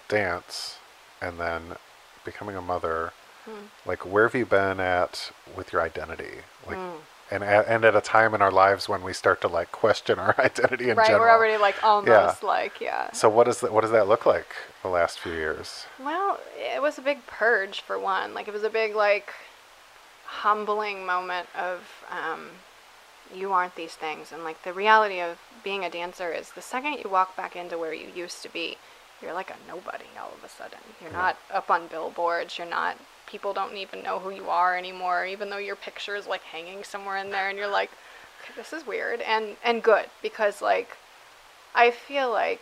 dance 0.09 0.79
and 1.21 1.41
then 1.41 1.77
becoming 2.25 2.57
a 2.57 2.61
mother? 2.61 3.13
Hmm. 3.47 3.67
Like, 3.87 4.05
where 4.05 4.25
have 4.25 4.35
you 4.35 4.45
been 4.47 4.81
at 4.81 5.31
with 5.57 5.73
your 5.73 5.81
identity? 5.83 6.43
Like, 6.67 6.77
Hmm. 6.77 6.97
and 7.31 7.43
at, 7.45 7.67
and 7.67 7.85
at 7.85 7.97
a 7.97 8.01
time 8.01 8.35
in 8.35 8.43
our 8.43 8.51
lives 8.53 8.89
when 8.89 9.03
we 9.03 9.13
start 9.13 9.41
to 9.41 9.49
like 9.49 9.73
question 9.73 10.19
our 10.19 10.35
identity 10.39 10.91
in 10.91 10.97
right, 10.97 11.07
general. 11.07 11.25
we're 11.25 11.31
already 11.31 11.57
like 11.57 11.83
almost 11.83 12.43
like 12.43 12.81
yeah. 12.81 13.11
So 13.13 13.29
what 13.29 13.45
does 13.47 13.61
that 13.61 13.73
what 13.73 13.81
does 13.83 13.91
that 13.93 14.07
look 14.09 14.27
like 14.27 14.55
the 14.83 14.89
last 14.89 15.19
few 15.19 15.33
years? 15.33 15.87
Well, 15.99 16.39
it 16.57 16.81
was 16.83 16.99
a 16.99 17.03
big 17.03 17.25
purge 17.27 17.81
for 17.81 17.99
one. 17.99 18.35
Like 18.35 18.47
it 18.49 18.55
was 18.55 18.63
a 18.63 18.71
big 18.71 18.95
like 18.95 19.33
humbling 20.25 21.07
moment 21.07 21.49
of 21.57 21.81
um, 22.11 22.49
you 23.35 23.53
aren't 23.53 23.75
these 23.77 23.95
things, 23.95 24.33
and 24.33 24.45
like 24.45 24.63
the 24.63 24.73
reality 24.73 25.21
of 25.21 25.39
being 25.65 25.85
a 25.85 25.91
dancer 25.91 26.33
is 26.33 26.51
the 26.51 26.63
second 26.63 26.95
you 27.03 27.11
walk 27.11 27.37
back 27.37 27.57
into 27.57 27.77
where 27.79 27.93
you 27.95 28.09
used 28.15 28.43
to 28.43 28.49
be, 28.53 28.77
you're 29.21 29.33
like 29.35 29.51
a 29.51 29.57
nobody 29.69 30.05
all 30.21 30.31
of 30.37 30.45
a 30.45 30.49
sudden. 30.49 30.79
You're 31.01 31.11
Yeah. 31.11 31.17
not 31.19 31.37
up 31.53 31.71
on 31.71 31.87
billboards. 31.89 32.57
You're 32.59 32.69
not. 32.69 32.97
People 33.27 33.53
don't 33.53 33.77
even 33.77 34.03
know 34.03 34.19
who 34.19 34.31
you 34.31 34.49
are 34.49 34.77
anymore, 34.77 35.27
even 35.27 35.51
though 35.51 35.57
your 35.59 35.77
picture 35.77 36.17
is 36.17 36.27
like 36.27 36.43
hanging 36.43 36.85
somewhere 36.85 37.17
in 37.17 37.31
there, 37.31 37.49
and 37.49 37.59
you're 37.59 37.67
like, 37.71 37.91
okay, 38.43 38.53
this 38.57 38.73
is 38.73 38.87
weird 38.87 39.21
and 39.23 39.57
and 39.65 39.83
good 39.83 40.07
because 40.23 40.63
like 40.63 40.97
I 41.75 41.91
feel 41.91 42.31
like 42.31 42.61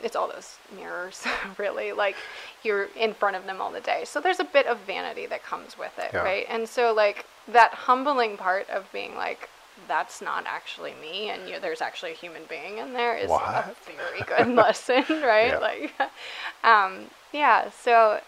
it's 0.00 0.14
all 0.16 0.28
those 0.28 0.56
mirrors, 0.76 1.24
really. 1.58 1.92
Like 1.92 2.16
you're 2.62 2.88
in 2.96 3.14
front 3.14 3.36
of 3.36 3.46
them 3.46 3.60
all 3.60 3.70
the 3.72 3.80
day. 3.80 4.02
So 4.04 4.20
there's 4.20 4.40
a 4.40 4.44
bit 4.44 4.66
of 4.66 4.78
vanity 4.86 5.26
that 5.26 5.42
comes 5.42 5.76
with 5.78 5.92
it, 5.98 6.10
Yeah. 6.12 6.22
right? 6.22 6.46
And 6.48 6.68
so 6.68 6.92
like 6.94 7.26
that 7.48 7.72
humbling 7.74 8.36
part 8.36 8.68
of 8.70 8.90
being 8.92 9.14
like, 9.16 9.48
that's 9.86 10.20
not 10.20 10.44
actually 10.46 10.94
me, 11.00 11.30
and 11.30 11.48
you, 11.48 11.60
there's 11.60 11.80
actually 11.80 12.10
a 12.12 12.14
human 12.14 12.42
being 12.48 12.78
in 12.78 12.92
there 12.94 13.16
is 13.16 13.30
a 13.30 13.74
very 13.86 14.22
good 14.26 14.54
lesson, 14.56 15.04
right? 15.22 15.52
Yeah. 15.52 15.58
Like, 15.58 15.92
um, 16.64 17.04
yeah. 17.32 17.70
So 17.70 18.20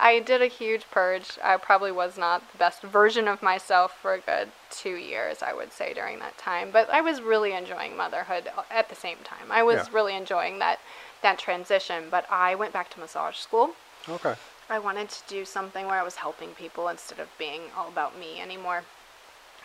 I 0.00 0.20
did 0.20 0.40
a 0.42 0.46
huge 0.46 0.84
purge. 0.90 1.38
I 1.42 1.56
probably 1.56 1.90
was 1.90 2.16
not 2.16 2.52
the 2.52 2.58
best 2.58 2.82
version 2.82 3.26
of 3.26 3.42
myself 3.42 3.98
for 4.00 4.14
a 4.14 4.20
good 4.20 4.50
two 4.70 4.94
years, 4.94 5.42
I 5.42 5.52
would 5.52 5.72
say, 5.72 5.92
during 5.92 6.20
that 6.20 6.38
time. 6.38 6.70
But 6.70 6.88
I 6.90 7.00
was 7.00 7.20
really 7.20 7.52
enjoying 7.52 7.96
motherhood 7.96 8.48
at 8.70 8.88
the 8.88 8.94
same 8.94 9.18
time. 9.24 9.50
I 9.50 9.62
was 9.62 9.76
Yeah. 9.76 9.92
really 9.92 10.14
enjoying 10.14 10.58
that 10.60 10.78
that 11.20 11.38
transition. 11.38 12.10
But 12.10 12.30
I 12.30 12.54
went 12.54 12.72
back 12.72 12.90
to 12.90 13.00
massage 13.00 13.36
school. 13.38 13.74
Okay. 14.08 14.36
I 14.70 14.78
wanted 14.78 15.08
to 15.08 15.22
do 15.26 15.44
something 15.44 15.86
where 15.86 15.98
I 15.98 16.04
was 16.04 16.16
helping 16.16 16.54
people 16.54 16.88
instead 16.88 17.18
of 17.18 17.36
being 17.38 17.72
all 17.76 17.88
about 17.88 18.16
me 18.16 18.40
anymore. 18.40 18.84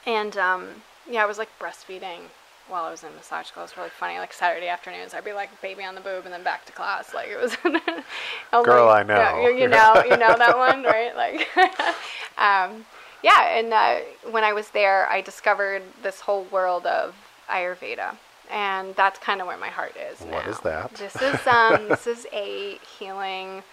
And 0.06 0.36
um, 0.38 0.84
yeah, 1.08 1.22
I 1.24 1.26
was 1.28 1.38
like 1.38 1.50
breastfeeding 1.60 2.30
while 2.70 2.84
I 2.86 2.92
was 2.92 3.04
in 3.04 3.14
massage 3.16 3.48
school. 3.48 3.64
It 3.64 3.66
was 3.66 3.78
really 3.78 3.90
funny. 3.90 4.18
Like 4.20 4.34
Saturday 4.34 4.68
afternoons, 4.68 5.14
I'd 5.14 5.26
be 5.26 5.34
like 5.34 5.50
baby 5.62 5.84
on 5.84 5.96
the 5.96 6.02
boob 6.02 6.26
and 6.26 6.34
then 6.34 6.44
back 6.44 6.66
to 6.66 6.72
class. 6.72 7.14
Like 7.14 7.28
it 7.30 7.40
was. 7.40 7.56
Girl, 8.64 8.90
I 8.90 9.04
know. 9.04 9.16
Yeah, 9.16 9.42
you, 9.44 9.56
you 9.56 9.68
know, 9.68 10.04
you 10.04 10.18
know 10.18 10.36
that 10.38 10.58
one, 10.58 10.84
right? 10.96 11.16
Like, 11.16 11.48
um, 12.38 12.86
yeah. 13.24 13.58
And 13.58 13.74
uh, 13.74 14.00
when 14.32 14.44
I 14.44 14.54
was 14.54 14.70
there, 14.70 15.08
I 15.10 15.22
discovered 15.22 15.84
this 16.02 16.22
whole 16.22 16.44
world 16.46 16.86
of 16.86 17.16
Ayurveda. 17.50 18.16
And 18.52 18.94
that's 18.96 19.18
kind 19.20 19.42
of 19.42 19.48
where 19.48 19.58
my 19.58 19.70
heart 19.70 19.96
is 19.98 20.20
What 20.22 20.46
now. 20.46 20.52
is 20.52 20.60
that? 20.60 20.94
This 20.96 21.16
is 21.16 21.48
um, 21.48 21.88
this 21.88 22.06
is 22.06 22.28
a 22.34 22.78
healing 23.00 23.64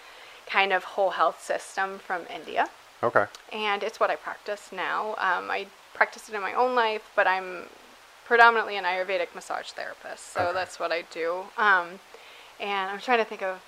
kind 0.47 0.73
of 0.73 0.83
whole 0.83 1.11
health 1.11 1.41
system 1.43 1.99
from 1.99 2.23
India, 2.33 2.67
Okay. 3.03 3.25
and 3.53 3.83
it's 3.83 3.99
what 3.99 4.09
I 4.09 4.15
practice 4.15 4.69
now. 4.71 5.09
Um, 5.11 5.51
I 5.51 5.67
practice 5.93 6.27
it 6.29 6.35
in 6.35 6.41
my 6.41 6.53
own 6.53 6.73
life, 6.73 7.11
but 7.15 7.27
I'm 7.27 7.65
predominantly 8.25 8.77
an 8.77 8.83
Ayurvedic 8.85 9.33
massage 9.35 9.71
therapist, 9.71 10.33
so 10.33 10.41
Okay. 10.41 10.53
that's 10.53 10.79
what 10.79 10.91
I 10.91 11.03
do. 11.03 11.45
Um, 11.57 11.99
and 12.59 12.89
I'm 12.91 12.99
trying 12.99 13.17
to 13.19 13.25
think 13.25 13.41
of 13.41 13.61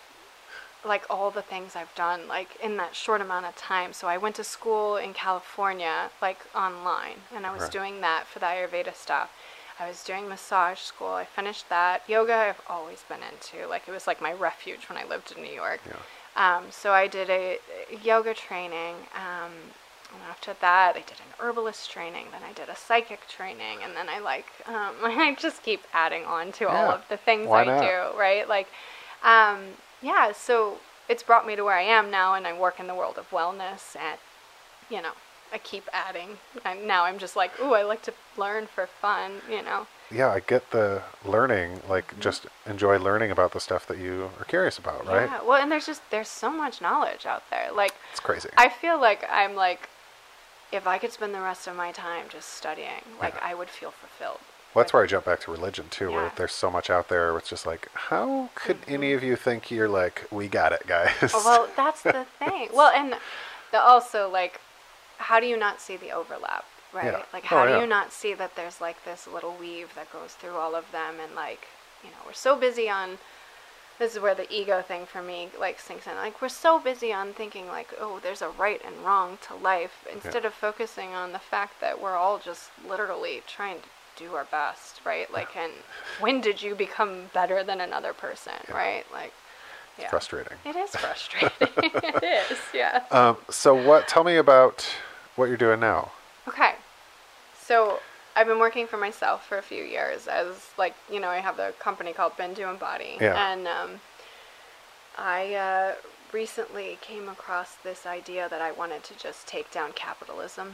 like 0.85 1.03
all 1.09 1.31
the 1.31 1.41
things 1.41 1.75
I've 1.77 1.93
done 1.95 2.27
like 2.27 2.57
in 2.61 2.75
that 2.77 2.93
short 2.95 3.21
amount 3.21 3.45
of 3.45 3.55
time. 3.55 3.93
So 3.93 4.07
I 4.07 4.17
went 4.17 4.35
to 4.35 4.43
school 4.43 4.97
in 4.97 5.13
California 5.13 6.09
like 6.21 6.39
online 6.53 7.15
and 7.33 7.45
I 7.45 7.53
was 7.53 7.61
Right. 7.63 7.71
doing 7.71 8.01
that 8.01 8.27
for 8.27 8.39
the 8.39 8.47
Ayurveda 8.47 8.93
stuff. 8.93 9.31
I 9.79 9.87
was 9.87 10.03
doing 10.03 10.27
massage 10.27 10.79
school. 10.79 11.13
I 11.13 11.23
finished 11.25 11.69
that. 11.69 12.03
Yoga 12.07 12.35
I've 12.35 12.61
always 12.67 13.01
been 13.07 13.21
into. 13.23 13.65
Like 13.67 13.87
it 13.87 13.91
was 13.91 14.07
like 14.07 14.21
my 14.21 14.33
refuge 14.33 14.89
when 14.89 14.97
I 14.97 15.05
lived 15.05 15.31
in 15.35 15.41
New 15.41 15.51
York. 15.53 15.79
Yeah. 15.87 16.57
Um, 16.57 16.65
so 16.69 16.91
I 16.91 17.07
did 17.07 17.29
a, 17.29 17.59
a 17.91 17.95
yoga 18.03 18.33
training. 18.33 18.95
Um, 19.15 19.51
and 20.13 20.21
after 20.29 20.53
that, 20.61 20.95
I 20.95 20.99
did 20.99 21.19
an 21.19 21.33
herbalist 21.39 21.89
training. 21.89 22.27
Then 22.31 22.41
I 22.47 22.53
did 22.53 22.69
a 22.69 22.75
psychic 22.75 23.27
training, 23.27 23.79
and 23.83 23.95
then 23.95 24.07
I 24.09 24.19
like 24.19 24.45
um, 24.67 24.93
I 25.03 25.35
just 25.39 25.63
keep 25.63 25.81
adding 25.93 26.23
on 26.25 26.51
to 26.53 26.67
all 26.69 26.91
of 26.91 27.01
the 27.09 27.17
things 27.17 27.47
Why 27.47 27.63
I 27.63 27.65
not? 27.65 27.81
do. 27.81 28.19
Right? 28.19 28.47
Like, 28.47 28.67
um, 29.23 29.59
yeah. 30.01 30.31
So 30.31 30.77
it's 31.09 31.23
brought 31.23 31.47
me 31.47 31.55
to 31.55 31.63
where 31.63 31.75
I 31.75 31.81
am 31.81 32.11
now, 32.11 32.35
and 32.35 32.45
I 32.45 32.57
work 32.57 32.79
in 32.79 32.87
the 32.87 32.95
world 32.95 33.17
of 33.17 33.29
wellness. 33.31 33.95
And 33.95 34.19
you 34.89 35.01
know, 35.01 35.13
I 35.51 35.57
keep 35.57 35.87
adding. 35.91 36.37
And 36.63 36.87
now 36.87 37.05
I'm 37.05 37.17
just 37.17 37.35
like, 37.35 37.59
ooh, 37.59 37.73
I 37.73 37.83
like 37.83 38.03
to 38.03 38.13
learn 38.37 38.67
for 38.67 38.85
fun. 38.87 39.41
You 39.49 39.63
know. 39.63 39.87
Yeah, 40.11 40.29
I 40.29 40.41
get 40.41 40.69
the 40.69 41.01
learning. 41.25 41.77
Mm-hmm. 41.77 41.89
Like, 41.89 42.19
just 42.19 42.45
enjoy 42.67 42.99
learning 42.99 43.31
about 43.31 43.53
the 43.53 43.59
stuff 43.59 43.87
that 43.87 43.97
you 43.97 44.29
are 44.39 44.45
curious 44.45 44.77
about, 44.77 45.07
right? 45.07 45.27
Yeah. 45.27 45.41
Well, 45.43 45.59
and 45.59 45.71
there's 45.71 45.87
just 45.87 46.03
there's 46.11 46.27
so 46.27 46.51
much 46.51 46.81
knowledge 46.81 47.25
out 47.25 47.49
there. 47.49 47.71
Like. 47.73 47.95
It's 48.11 48.19
crazy. 48.19 48.49
I 48.57 48.69
feel 48.69 49.01
like 49.01 49.25
I'm 49.31 49.55
like, 49.55 49.89
if 50.73 50.87
I 50.87 50.97
could 50.97 51.11
spend 51.11 51.33
the 51.33 51.41
rest 51.41 51.67
of 51.67 51.75
my 51.75 51.91
time 51.91 52.25
just 52.29 52.49
studying, 52.49 53.03
like 53.19 53.35
Yeah. 53.35 53.41
I 53.49 53.53
would 53.53 53.69
feel 53.69 53.91
fulfilled. 53.91 54.39
Well, 54.73 54.83
that's 54.83 54.91
where 54.93 55.03
I 55.03 55.07
jump 55.07 55.25
back 55.25 55.39
to 55.41 55.51
religion 55.51 55.85
too, 55.91 56.11
where 56.11 56.31
there's 56.35 56.51
so 56.51 56.71
much 56.71 56.89
out 56.89 57.07
there. 57.07 57.29
Where 57.29 57.37
it's 57.37 57.49
just 57.49 57.65
like, 57.67 57.89
how 57.93 58.49
could 58.55 58.81
mm-hmm. 58.81 58.93
any 58.93 59.13
of 59.13 59.23
you 59.23 59.35
think 59.35 59.69
you're 59.69 59.87
like, 59.87 60.25
we 60.31 60.47
got 60.47 60.71
it, 60.71 60.87
guys? 60.87 61.31
Oh, 61.33 61.43
well, 61.45 61.67
that's 61.75 62.01
the 62.01 62.25
thing. 62.39 62.69
Well, 62.73 62.91
and 62.91 63.15
the, 63.71 63.79
also 63.79 64.29
like, 64.29 64.59
how 65.19 65.39
do 65.39 65.45
you 65.45 65.57
not 65.57 65.79
see 65.79 65.95
the 65.95 66.11
overlap, 66.11 66.65
right? 66.91 67.05
Yeah. 67.05 67.23
Like, 67.31 67.43
Oh, 67.45 67.57
how 67.57 67.65
do 67.65 67.71
yeah. 67.73 67.81
you 67.81 67.87
not 67.87 68.11
see 68.11 68.33
that 68.33 68.55
there's 68.55 68.81
like 68.81 69.03
this 69.05 69.27
little 69.27 69.55
weave 69.59 69.93
that 69.93 70.11
goes 70.11 70.33
through 70.33 70.55
all 70.55 70.73
of 70.75 70.91
them, 70.91 71.15
and 71.21 71.35
like, 71.35 71.67
you 72.03 72.09
know, 72.09 72.17
we're 72.25 72.33
so 72.33 72.55
busy 72.57 72.89
on. 72.89 73.19
This 73.99 74.15
is 74.15 74.21
where 74.21 74.35
the 74.35 74.51
ego 74.53 74.81
thing 74.81 75.05
for 75.05 75.21
me 75.21 75.49
like 75.59 75.79
sinks 75.79 76.07
in. 76.07 76.15
Like 76.15 76.41
we're 76.41 76.49
so 76.49 76.79
busy 76.79 77.13
on 77.13 77.33
thinking 77.33 77.67
like, 77.67 77.89
oh, 77.99 78.19
there's 78.21 78.41
a 78.41 78.49
right 78.49 78.81
and 78.85 78.95
wrong 79.05 79.37
to 79.47 79.55
life, 79.55 80.05
instead 80.11 80.45
of 80.45 80.53
focusing 80.53 81.09
on 81.13 81.31
the 81.31 81.39
fact 81.39 81.79
that 81.81 82.01
we're 82.01 82.15
all 82.15 82.39
just 82.39 82.69
literally 82.87 83.41
trying 83.47 83.77
to 83.77 83.87
do 84.15 84.33
our 84.35 84.45
best, 84.45 85.01
right? 85.05 85.31
Like, 85.33 85.55
and 85.55 85.71
when 86.19 86.41
did 86.41 86.61
you 86.61 86.75
become 86.75 87.25
better 87.33 87.63
than 87.63 87.81
another 87.81 88.13
person, 88.13 88.53
Yeah. 88.69 88.75
right? 88.75 89.05
Like, 89.11 89.33
yeah. 89.97 90.09
Frustrating. 90.09 90.57
It 90.65 90.75
is 90.75 90.89
frustrating. 90.95 91.51
it 91.61 92.51
is, 92.51 92.57
yeah. 92.73 93.03
Um, 93.11 93.37
so 93.49 93.73
what? 93.75 94.07
Tell 94.07 94.23
me 94.23 94.37
about 94.37 94.87
what 95.35 95.45
you're 95.45 95.57
doing 95.57 95.79
now. 95.79 96.11
Okay. 96.47 96.75
So 97.59 97.99
I've 98.35 98.47
been 98.47 98.59
working 98.59 98.87
for 98.87 98.97
myself 98.97 99.45
for 99.47 99.57
a 99.57 99.61
few 99.61 99.83
years 99.83 100.27
as 100.27 100.71
like, 100.77 100.95
you 101.11 101.19
know, 101.19 101.29
I 101.29 101.37
have 101.37 101.57
the 101.57 101.73
company 101.79 102.13
called 102.13 102.33
Bindu 102.33 102.69
and 102.69 102.79
Body. 102.79 103.17
Yeah. 103.19 103.51
And 103.51 103.67
um, 103.67 103.99
I 105.17 105.53
uh, 105.53 105.93
recently 106.31 106.97
came 107.01 107.29
across 107.29 107.75
this 107.75 108.05
idea 108.05 108.49
that 108.49 108.61
I 108.61 108.71
wanted 108.71 109.03
to 109.05 109.17
just 109.17 109.47
take 109.47 109.71
down 109.71 109.91
capitalism 109.93 110.73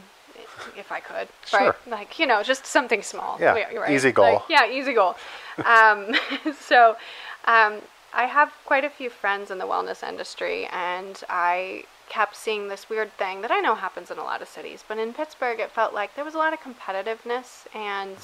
if 0.76 0.90
I 0.90 1.00
could. 1.00 1.28
Sure. 1.46 1.60
Right? 1.60 1.74
Like, 1.86 2.18
you 2.18 2.26
know, 2.26 2.42
just 2.42 2.66
something 2.66 3.02
small. 3.02 3.36
Yeah, 3.40 3.52
right. 3.52 3.90
easy 3.90 4.12
goal. 4.12 4.34
Like, 4.34 4.42
yeah, 4.48 4.70
easy 4.70 4.94
goal. 4.94 5.16
um, 5.64 6.14
so 6.60 6.96
um, 7.44 7.80
I 8.12 8.24
have 8.24 8.52
quite 8.64 8.84
a 8.84 8.90
few 8.90 9.10
friends 9.10 9.50
in 9.50 9.58
the 9.58 9.66
wellness 9.66 10.06
industry, 10.06 10.66
and 10.66 11.22
I 11.28 11.84
kept 12.10 12.36
seeing 12.36 12.68
this 12.68 12.90
weird 12.90 13.16
thing 13.16 13.40
that 13.40 13.50
I 13.50 13.60
know 13.60 13.74
happens 13.74 14.10
in 14.10 14.18
a 14.18 14.24
lot 14.24 14.42
of 14.42 14.48
cities, 14.48 14.84
but 14.86 14.98
in 14.98 15.14
Pittsburgh, 15.14 15.60
it 15.60 15.70
felt 15.70 15.94
like 15.94 16.14
there 16.14 16.24
was 16.24 16.34
a 16.34 16.38
lot 16.38 16.52
of 16.52 16.60
competitiveness 16.60 17.66
and 17.74 18.16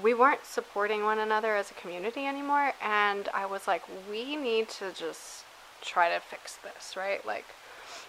we 0.00 0.14
weren't 0.14 0.46
supporting 0.46 1.02
one 1.02 1.18
another 1.18 1.54
as 1.56 1.70
a 1.70 1.74
community 1.74 2.26
anymore. 2.26 2.72
And 2.80 3.28
I 3.34 3.44
was 3.44 3.66
like, 3.66 3.82
we 4.10 4.36
need 4.36 4.68
to 4.70 4.92
just 4.94 5.44
try 5.82 6.08
to 6.08 6.20
fix 6.20 6.56
this, 6.56 6.96
right? 6.96 7.24
Like, 7.26 7.44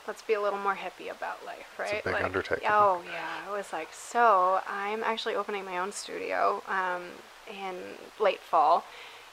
let's 0.07 0.21
be 0.21 0.33
a 0.33 0.41
little 0.41 0.59
more 0.59 0.75
hippie 0.75 1.11
about 1.11 1.43
life, 1.45 1.67
a 1.77 1.81
right? 1.81 2.03
big 2.03 2.13
like, 2.13 2.23
undertaking. 2.23 2.67
Oh, 2.71 3.01
yeah. 3.05 3.49
I 3.49 3.57
was 3.57 3.73
like, 3.73 3.89
so 3.91 4.61
I'm 4.69 5.03
actually 5.03 5.35
opening 5.35 5.65
my 5.65 5.79
own 5.79 5.91
studio 5.91 6.61
um, 6.67 7.03
in 7.49 7.75
late 8.19 8.39
fall. 8.39 8.85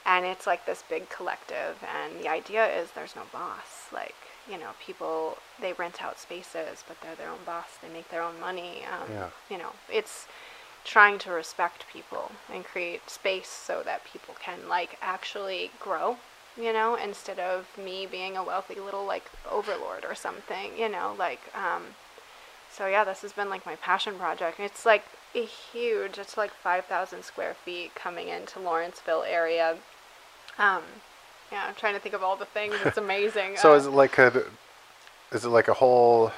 And 0.05 0.25
it's 0.25 0.47
like 0.47 0.65
this 0.65 0.83
big 0.89 1.09
collective. 1.09 1.77
And 1.83 2.19
the 2.19 2.27
idea 2.27 2.65
is 2.65 2.91
there's 2.91 3.15
no 3.15 3.23
boss. 3.31 3.87
Like, 3.93 4.15
you 4.49 4.57
know, 4.57 4.71
people, 4.85 5.37
they 5.59 5.73
rent 5.73 6.03
out 6.03 6.19
spaces, 6.19 6.83
but 6.87 6.99
they're 7.01 7.15
their 7.15 7.29
own 7.29 7.43
boss. 7.45 7.77
They 7.81 7.89
make 7.89 8.09
their 8.09 8.23
own 8.23 8.39
money. 8.39 8.83
Um, 8.91 9.11
Yeah. 9.11 9.29
You 9.49 9.57
know, 9.57 9.73
it's 9.91 10.27
trying 10.83 11.19
to 11.19 11.31
respect 11.31 11.85
people 11.91 12.31
and 12.51 12.65
create 12.65 13.09
space 13.09 13.47
so 13.49 13.81
that 13.85 14.03
people 14.03 14.35
can 14.39 14.67
like 14.67 14.97
actually 15.01 15.69
grow 15.79 16.17
you 16.57 16.73
know 16.73 16.95
instead 16.95 17.39
of 17.39 17.67
me 17.77 18.05
being 18.05 18.35
a 18.35 18.43
wealthy 18.43 18.75
little 18.75 19.05
like 19.05 19.25
overlord 19.49 20.03
or 20.03 20.15
something 20.15 20.71
you 20.77 20.89
know 20.89 21.15
like 21.17 21.39
um 21.55 21.83
so 22.71 22.87
yeah 22.87 23.03
this 23.03 23.21
has 23.21 23.31
been 23.31 23.49
like 23.49 23.65
my 23.65 23.75
passion 23.75 24.15
project 24.15 24.59
it's 24.59 24.85
like 24.85 25.03
a 25.35 25.45
huge 25.45 26.17
it's 26.17 26.35
like 26.35 26.51
5000 26.51 27.23
square 27.23 27.53
feet 27.53 27.93
coming 27.95 28.27
into 28.27 28.59
lawrenceville 28.59 29.23
area 29.23 29.77
um 30.59 30.81
yeah 31.51 31.65
i'm 31.67 31.75
trying 31.75 31.93
to 31.93 31.99
think 31.99 32.15
of 32.15 32.23
all 32.23 32.35
the 32.35 32.45
things 32.45 32.73
it's 32.85 32.97
amazing 33.07 33.57
So 33.57 33.73
Uh, 33.73 33.77
is 33.77 33.85
it 33.87 33.91
like 33.91 34.17
a, 34.17 34.43
is 35.31 35.45
it 35.45 35.49
like 35.49 35.67
a 35.67 35.73
whole 35.73 36.31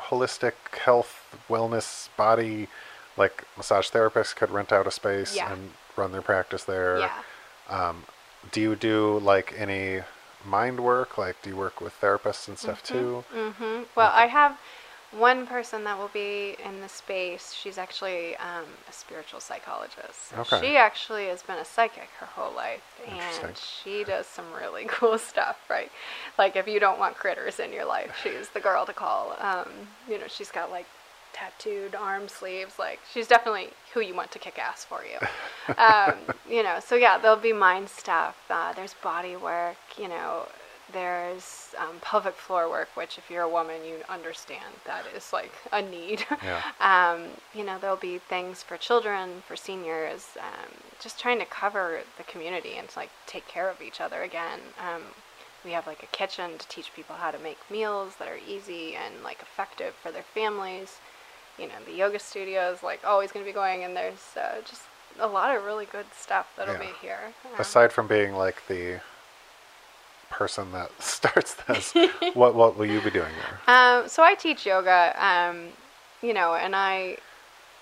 holistic 0.00 0.54
health 0.84 1.36
wellness 1.48 2.08
body, 2.16 2.68
like 3.16 3.44
massage 3.56 3.88
therapists 3.90 4.34
could 4.34 4.50
rent 4.50 4.72
out 4.72 4.86
a 4.86 4.90
space 4.90 5.36
Yeah. 5.36 5.52
and 5.52 5.70
run 5.96 6.12
their 6.12 6.22
practice 6.22 6.64
there? 6.64 6.98
yeah 6.98 7.22
Um, 7.70 8.04
Do 8.52 8.60
you 8.60 8.76
do 8.76 9.18
like 9.20 9.54
any 9.58 10.02
mind 10.44 10.80
work? 10.80 11.16
Like, 11.16 11.36
do 11.42 11.50
you 11.50 11.56
work 11.56 11.80
with 11.80 11.98
therapists 12.00 12.46
and 12.48 12.58
stuff 12.58 12.82
too? 12.82 13.24
hmm 13.32 13.82
Well, 13.96 14.12
I 14.14 14.26
have 14.26 14.58
one 15.18 15.46
person 15.46 15.84
that 15.84 15.98
will 15.98 16.10
be 16.12 16.56
in 16.64 16.80
the 16.80 16.88
space. 16.88 17.52
She's 17.52 17.78
actually 17.78 18.36
um, 18.36 18.64
a 18.88 18.92
spiritual 18.92 19.40
psychologist. 19.40 20.30
So 20.30 20.40
Okay. 20.40 20.60
She 20.60 20.76
actually 20.76 21.26
has 21.26 21.42
been 21.42 21.58
a 21.58 21.64
psychic 21.64 22.08
her 22.20 22.26
whole 22.26 22.54
life, 22.54 22.82
and 23.08 23.56
she 23.56 24.04
does 24.04 24.26
some 24.26 24.46
really 24.52 24.84
cool 24.88 25.18
stuff. 25.18 25.58
Right, 25.70 25.90
like 26.38 26.56
if 26.56 26.66
you 26.66 26.80
don't 26.80 26.98
want 26.98 27.16
critters 27.16 27.60
in 27.60 27.72
your 27.72 27.84
life, 27.84 28.12
she's 28.22 28.48
the 28.50 28.60
girl 28.60 28.84
to 28.86 28.92
call. 28.92 29.36
Um, 29.40 29.68
you 30.08 30.18
know, 30.18 30.26
she's 30.28 30.50
got 30.50 30.70
like 30.70 30.86
tattooed 31.32 31.94
arm 31.94 32.28
sleeves. 32.28 32.78
Like 32.78 33.00
she's 33.12 33.26
definitely 33.26 33.68
who 33.92 34.00
you 34.00 34.14
want 34.14 34.30
to 34.32 34.38
kick 34.38 34.58
ass 34.58 34.84
for 34.84 35.02
you. 35.04 35.74
um, 35.78 36.14
you 36.48 36.62
know, 36.62 36.78
so 36.84 36.94
yeah, 36.94 37.18
there'll 37.18 37.36
be 37.36 37.52
mind 37.52 37.88
stuff. 37.88 38.36
Uh, 38.50 38.72
there's 38.72 38.94
body 39.02 39.36
work. 39.36 39.76
You 39.98 40.08
know, 40.08 40.48
there's 40.92 41.74
um, 41.78 41.96
pelvic 42.00 42.34
floor 42.34 42.68
work, 42.68 42.88
which 42.94 43.18
if 43.18 43.30
you're 43.30 43.42
a 43.42 43.48
woman, 43.48 43.84
you 43.84 43.96
understand 44.08 44.74
that 44.86 45.04
is 45.16 45.32
like 45.32 45.52
a 45.72 45.82
need. 45.82 46.24
Yeah. 46.44 46.62
um, 46.80 47.28
you 47.54 47.64
know, 47.64 47.78
there'll 47.80 47.96
be 47.96 48.18
things 48.18 48.62
for 48.62 48.76
children, 48.76 49.42
for 49.46 49.56
seniors, 49.56 50.28
um, 50.38 50.70
just 51.00 51.18
trying 51.18 51.38
to 51.38 51.46
cover 51.46 52.00
the 52.18 52.24
community 52.24 52.74
and 52.76 52.88
to 52.90 52.98
like 52.98 53.10
take 53.26 53.46
care 53.48 53.68
of 53.70 53.80
each 53.80 54.00
other 54.00 54.22
again. 54.22 54.60
Um, 54.78 55.02
we 55.64 55.72
have 55.72 55.86
like 55.86 56.02
a 56.02 56.06
kitchen 56.16 56.58
to 56.58 56.68
teach 56.68 56.92
people 56.94 57.16
how 57.16 57.30
to 57.30 57.38
make 57.38 57.58
meals 57.70 58.16
that 58.18 58.28
are 58.28 58.38
easy 58.46 58.94
and 58.94 59.22
like 59.24 59.40
effective 59.40 59.94
for 59.94 60.12
their 60.12 60.22
families. 60.22 60.98
You 61.58 61.68
know, 61.68 61.74
the 61.86 61.94
yoga 61.94 62.18
studio 62.18 62.72
is 62.72 62.82
like 62.82 63.00
always 63.04 63.32
going 63.32 63.44
to 63.44 63.48
be 63.50 63.54
going, 63.54 63.84
and 63.84 63.96
there's 63.96 64.36
uh, 64.36 64.60
just 64.68 64.82
a 65.18 65.26
lot 65.26 65.56
of 65.56 65.64
really 65.64 65.86
good 65.86 66.06
stuff 66.14 66.48
that'll 66.56 66.74
Yeah. 66.74 66.80
be 66.80 66.92
here. 67.00 67.32
Um, 67.54 67.60
Aside 67.60 67.92
from 67.92 68.06
being 68.06 68.34
like 68.34 68.66
the 68.68 69.00
person 70.30 70.72
that 70.72 70.90
starts 71.02 71.54
this, 71.66 71.92
what 72.34 72.54
what 72.54 72.76
will 72.76 72.86
you 72.86 73.00
be 73.00 73.10
doing 73.10 73.32
there? 73.42 73.60
Um, 73.74 74.08
so 74.08 74.22
I 74.22 74.34
teach 74.34 74.66
yoga, 74.66 75.14
um, 75.18 75.68
you 76.22 76.34
know, 76.34 76.54
and 76.54 76.74
I 76.76 77.18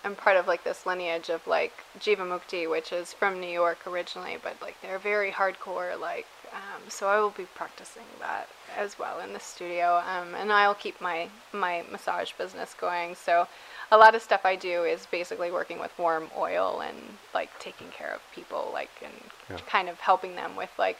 am 0.04 0.14
part 0.16 0.36
of 0.36 0.46
like 0.46 0.64
this 0.64 0.84
lineage 0.86 1.28
of 1.28 1.46
like 1.46 1.72
Jivamukti, 2.00 2.68
which 2.68 2.92
is 2.92 3.12
from 3.12 3.40
New 3.40 3.50
York 3.50 3.86
originally, 3.86 4.36
but 4.42 4.56
like 4.60 4.76
they're 4.82 4.98
very 4.98 5.30
hardcore. 5.30 5.98
Like, 6.00 6.26
um, 6.52 6.82
so 6.88 7.06
I 7.08 7.20
will 7.20 7.30
be 7.30 7.44
practicing 7.54 8.02
that 8.20 8.48
as 8.76 8.98
well 8.98 9.20
in 9.20 9.32
the 9.32 9.40
studio, 9.40 10.02
um, 10.08 10.34
and 10.34 10.52
I'll 10.52 10.74
keep 10.74 11.00
my 11.00 11.28
my 11.52 11.84
massage 11.90 12.32
business 12.32 12.74
going. 12.74 13.14
So. 13.14 13.46
A 13.90 13.98
lot 13.98 14.14
of 14.14 14.22
stuff 14.22 14.46
I 14.46 14.56
do 14.56 14.84
is 14.84 15.04
basically 15.04 15.50
working 15.50 15.78
with 15.78 15.90
warm 15.98 16.30
oil 16.34 16.80
and 16.80 16.96
like 17.34 17.50
taking 17.58 17.88
care 17.88 18.10
of 18.14 18.22
people, 18.34 18.70
like 18.72 18.88
and 19.02 19.12
Yeah. 19.50 19.58
kind 19.66 19.90
of 19.90 20.00
helping 20.00 20.34
them 20.34 20.56
with 20.56 20.70
like, 20.78 20.96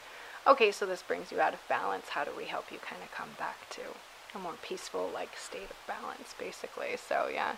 okay, 0.47 0.71
so 0.73 0.87
this 0.87 1.03
brings 1.03 1.31
you 1.33 1.41
out 1.41 1.55
of 1.55 1.61
balance. 1.69 2.09
How 2.11 2.25
do 2.25 2.31
we 2.37 2.45
help 2.45 2.71
you 2.73 2.79
kind 2.79 3.03
of 3.03 3.11
come 3.13 3.31
back 3.39 3.69
to 3.71 3.81
a 4.35 4.39
more 4.39 4.55
peaceful 4.63 5.11
like 5.13 5.37
state 5.37 5.69
of 5.69 5.77
balance 5.87 6.35
basically 6.39 6.97
so 6.97 7.29
yeah 7.31 7.53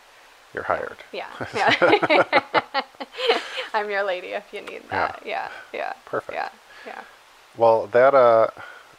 You're 0.52 0.64
hired. 0.64 0.96
yeah 1.12 1.28
yeah 1.54 2.82
i'm 3.74 3.88
your 3.88 4.02
lady 4.02 4.28
if 4.28 4.44
you 4.52 4.60
need 4.60 4.82
that 4.90 5.22
yeah 5.24 5.50
yeah 5.72 5.92
Perfect. 6.04 6.34
yeah 6.34 6.48
yeah 6.84 7.02
Well, 7.56 7.86
that 7.92 8.12
uh, 8.14 8.48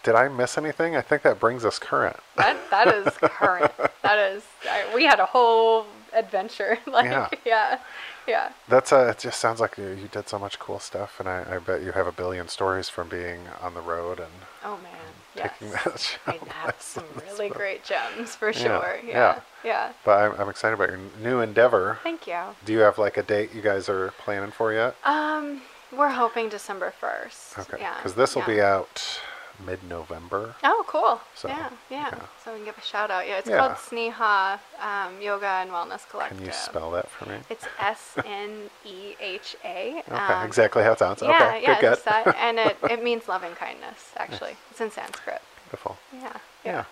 did 0.04 0.16
I 0.16 0.30
miss 0.30 0.58
anything? 0.58 0.96
I 0.96 1.02
think 1.02 1.24
that 1.24 1.38
brings 1.40 1.66
us 1.66 1.78
current. 1.80 2.16
that 2.38 2.56
that 2.70 2.88
is 2.88 3.08
current 3.18 3.72
that 4.04 4.20
is 4.32 4.44
I, 4.70 4.86
we 4.96 5.04
had 5.04 5.20
a 5.20 5.26
whole 5.26 5.86
adventure 6.16 6.78
like 6.88 7.06
Yeah. 7.06 7.30
yeah 7.46 7.80
yeah 8.28 8.50
That's 8.68 8.92
uh, 8.92 9.10
it. 9.12 9.20
Just 9.20 9.40
sounds 9.40 9.60
like 9.60 9.78
you, 9.78 9.90
you 9.90 10.08
did 10.12 10.28
so 10.28 10.40
much 10.40 10.58
cool 10.58 10.80
stuff, 10.80 11.20
and 11.20 11.30
I, 11.30 11.46
I 11.56 11.60
bet 11.60 11.84
you 11.84 11.92
have 11.92 12.08
a 12.08 12.12
billion 12.12 12.48
stories 12.48 12.90
from 12.90 13.08
being 13.10 13.42
on 13.62 13.74
the 13.76 13.82
road 13.82 14.20
and 14.20 14.32
oh 14.64 14.78
man 14.82 15.14
yes 15.36 15.52
taking 15.60 15.72
that. 15.72 16.18
i 16.28 16.40
have 16.66 16.76
some 16.80 17.04
really 17.28 17.50
great 17.50 17.84
gems 17.84 18.36
for 18.36 18.52
sure 18.54 18.98
yeah. 19.06 19.12
yeah 19.14 19.40
yeah 19.64 19.92
But 20.06 20.20
I'm, 20.34 20.42
I'm 20.42 20.50
excited 20.50 20.74
about 20.76 20.90
your 20.90 21.00
new 21.22 21.40
endeavor. 21.42 22.00
thank 22.04 22.26
you 22.26 22.40
Do 22.66 22.72
you 22.74 22.80
have 22.80 22.98
like 22.98 23.18
a 23.18 23.24
date 23.24 23.54
you 23.54 23.62
guys 23.62 23.90
are 23.90 24.12
planning 24.18 24.52
for 24.52 24.72
yet? 24.74 24.96
um 25.04 25.62
we're 25.96 26.10
hoping 26.10 26.50
december 26.50 26.92
1st 27.02 27.60
Okay, 27.60 27.78
yeah 27.82 27.96
because 27.98 28.16
this 28.16 28.34
will 28.36 28.42
yeah. 28.44 28.48
be 28.56 28.62
out 28.62 29.20
mid-November. 29.66 30.56
Oh, 30.64 30.84
cool. 30.88 31.22
So, 31.36 31.48
yeah, 31.48 31.70
yeah, 31.90 32.10
yeah. 32.12 32.20
So 32.44 32.52
we 32.52 32.58
can 32.60 32.66
give 32.66 32.78
a 32.78 32.82
shout 32.82 33.12
out. 33.12 33.28
Yeah, 33.28 33.38
it's 33.38 33.50
Yeah. 33.50 33.58
called 33.60 33.74
Sneha 33.74 34.60
um, 34.82 35.22
Yoga 35.22 35.46
and 35.48 35.70
Wellness 35.72 36.08
Collective. 36.10 36.38
Can 36.38 36.46
you 36.48 36.54
spell 36.54 36.92
that 36.92 37.10
for 37.10 37.30
me? 37.30 37.38
It's 37.50 37.66
S 37.80 38.18
N 38.26 38.70
E 38.86 39.16
H 39.20 39.56
A. 39.64 40.02
Okay, 40.12 40.46
exactly 40.46 40.84
how 40.84 40.94
it 40.94 41.00
sounds. 41.00 41.22
Um, 41.22 41.30
Yeah, 41.30 41.48
okay, 41.48 41.62
yeah, 41.64 41.82
good, 41.82 41.94
it's 41.94 42.04
good. 42.04 42.36
and 42.38 42.60
it, 42.60 42.78
it 42.90 43.04
means 43.10 43.28
loving 43.28 43.54
kindness. 43.54 44.12
Actually, 44.18 44.56
it's 44.72 44.82
in 44.82 44.92
Sanskrit. 44.92 45.42
Beautiful. 45.66 45.98
Yeah, 46.14 46.38
Yeah. 46.64 46.84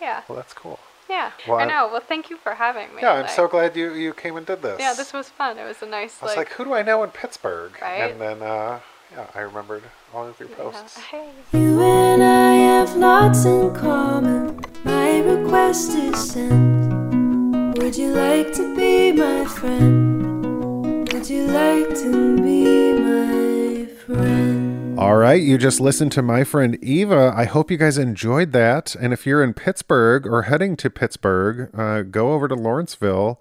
yeah. 0.00 0.22
Well, 0.28 0.36
that's 0.36 0.52
cool. 0.52 0.78
Yeah. 1.08 1.30
Well, 1.48 1.58
I 1.58 1.62
I- 1.62 1.66
know. 1.66 1.88
Well, 1.90 2.00
thank 2.06 2.28
you 2.30 2.36
for 2.36 2.54
having 2.54 2.94
me. 2.94 3.00
Yeah, 3.02 3.12
I'm 3.12 3.22
Like, 3.22 3.30
so 3.30 3.48
glad 3.48 3.74
you 3.76 3.92
you 3.94 4.12
came 4.12 4.36
and 4.36 4.44
did 4.46 4.60
this. 4.62 4.78
Yeah, 4.78 4.92
this 4.92 5.12
was 5.12 5.28
fun. 5.30 5.58
It 5.58 5.64
was 5.64 5.80
a 5.82 5.86
nice 5.86 6.18
I 6.22 6.24
was 6.26 6.36
like. 6.36 6.48
like, 6.48 6.52
who 6.52 6.64
do 6.66 6.74
I 6.74 6.82
know 6.82 7.02
in 7.02 7.10
Pittsburgh? 7.10 7.72
Right? 7.80 8.10
And 8.12 8.20
then, 8.20 8.42
uh, 8.42 8.80
yeah, 9.12 9.26
I 9.34 9.40
remembered 9.40 9.82
all 10.12 10.26
of 10.26 10.38
your 10.38 10.48
yeah, 10.50 10.56
posts. 10.56 10.96
Hey. 10.98 11.30
You 11.52 11.80
and 11.80 12.22
I 12.22 12.52
have 12.54 12.94
lots 12.96 13.44
in 13.44 13.74
common. 13.74 14.60
My 14.84 15.20
request 15.20 15.92
is 15.92 16.32
sent. 16.32 17.78
Would 17.78 17.96
you 17.96 18.12
like 18.12 18.52
to 18.54 18.76
be 18.76 19.12
my 19.12 19.44
friend? 19.46 21.10
Would 21.12 21.28
you 21.30 21.46
like 21.46 21.88
to 22.00 22.36
be 22.36 22.92
my 22.92 23.86
friend? 23.86 24.98
All 24.98 25.16
right, 25.16 25.40
you 25.40 25.56
just 25.58 25.80
listened 25.80 26.12
to 26.12 26.22
my 26.22 26.44
friend 26.44 26.76
Eva. 26.82 27.32
I 27.34 27.44
hope 27.44 27.70
you 27.70 27.76
guys 27.76 27.98
enjoyed 27.98 28.52
that. 28.52 28.94
And 28.96 29.12
if 29.12 29.26
you're 29.26 29.42
in 29.42 29.54
Pittsburgh 29.54 30.26
or 30.26 30.42
heading 30.42 30.76
to 30.76 30.90
Pittsburgh, 30.90 31.70
uh, 31.72 32.02
go 32.02 32.32
over 32.32 32.48
to 32.48 32.54
Lawrenceville. 32.54 33.40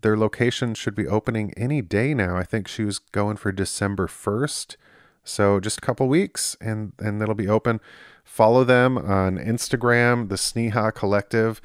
Their 0.00 0.16
location 0.16 0.74
should 0.74 0.94
be 0.94 1.06
opening 1.06 1.52
any 1.54 1.82
day 1.82 2.14
now. 2.14 2.36
I 2.36 2.44
think 2.44 2.66
she 2.66 2.84
was 2.84 2.98
going 2.98 3.36
for 3.36 3.52
December 3.52 4.06
1st. 4.06 4.76
So 5.24 5.60
just 5.60 5.78
a 5.78 5.80
couple 5.80 6.08
weeks 6.08 6.56
and, 6.60 6.92
and 6.98 7.22
it'll 7.22 7.34
be 7.34 7.48
open. 7.48 7.80
Follow 8.24 8.64
them 8.64 8.98
on 8.98 9.38
Instagram, 9.38 10.28
the 10.28 10.36
Sneha 10.36 10.94
Collective. 10.94 11.60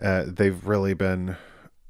Uh, 0.00 0.24
they've 0.26 0.66
really 0.66 0.94
been 0.94 1.36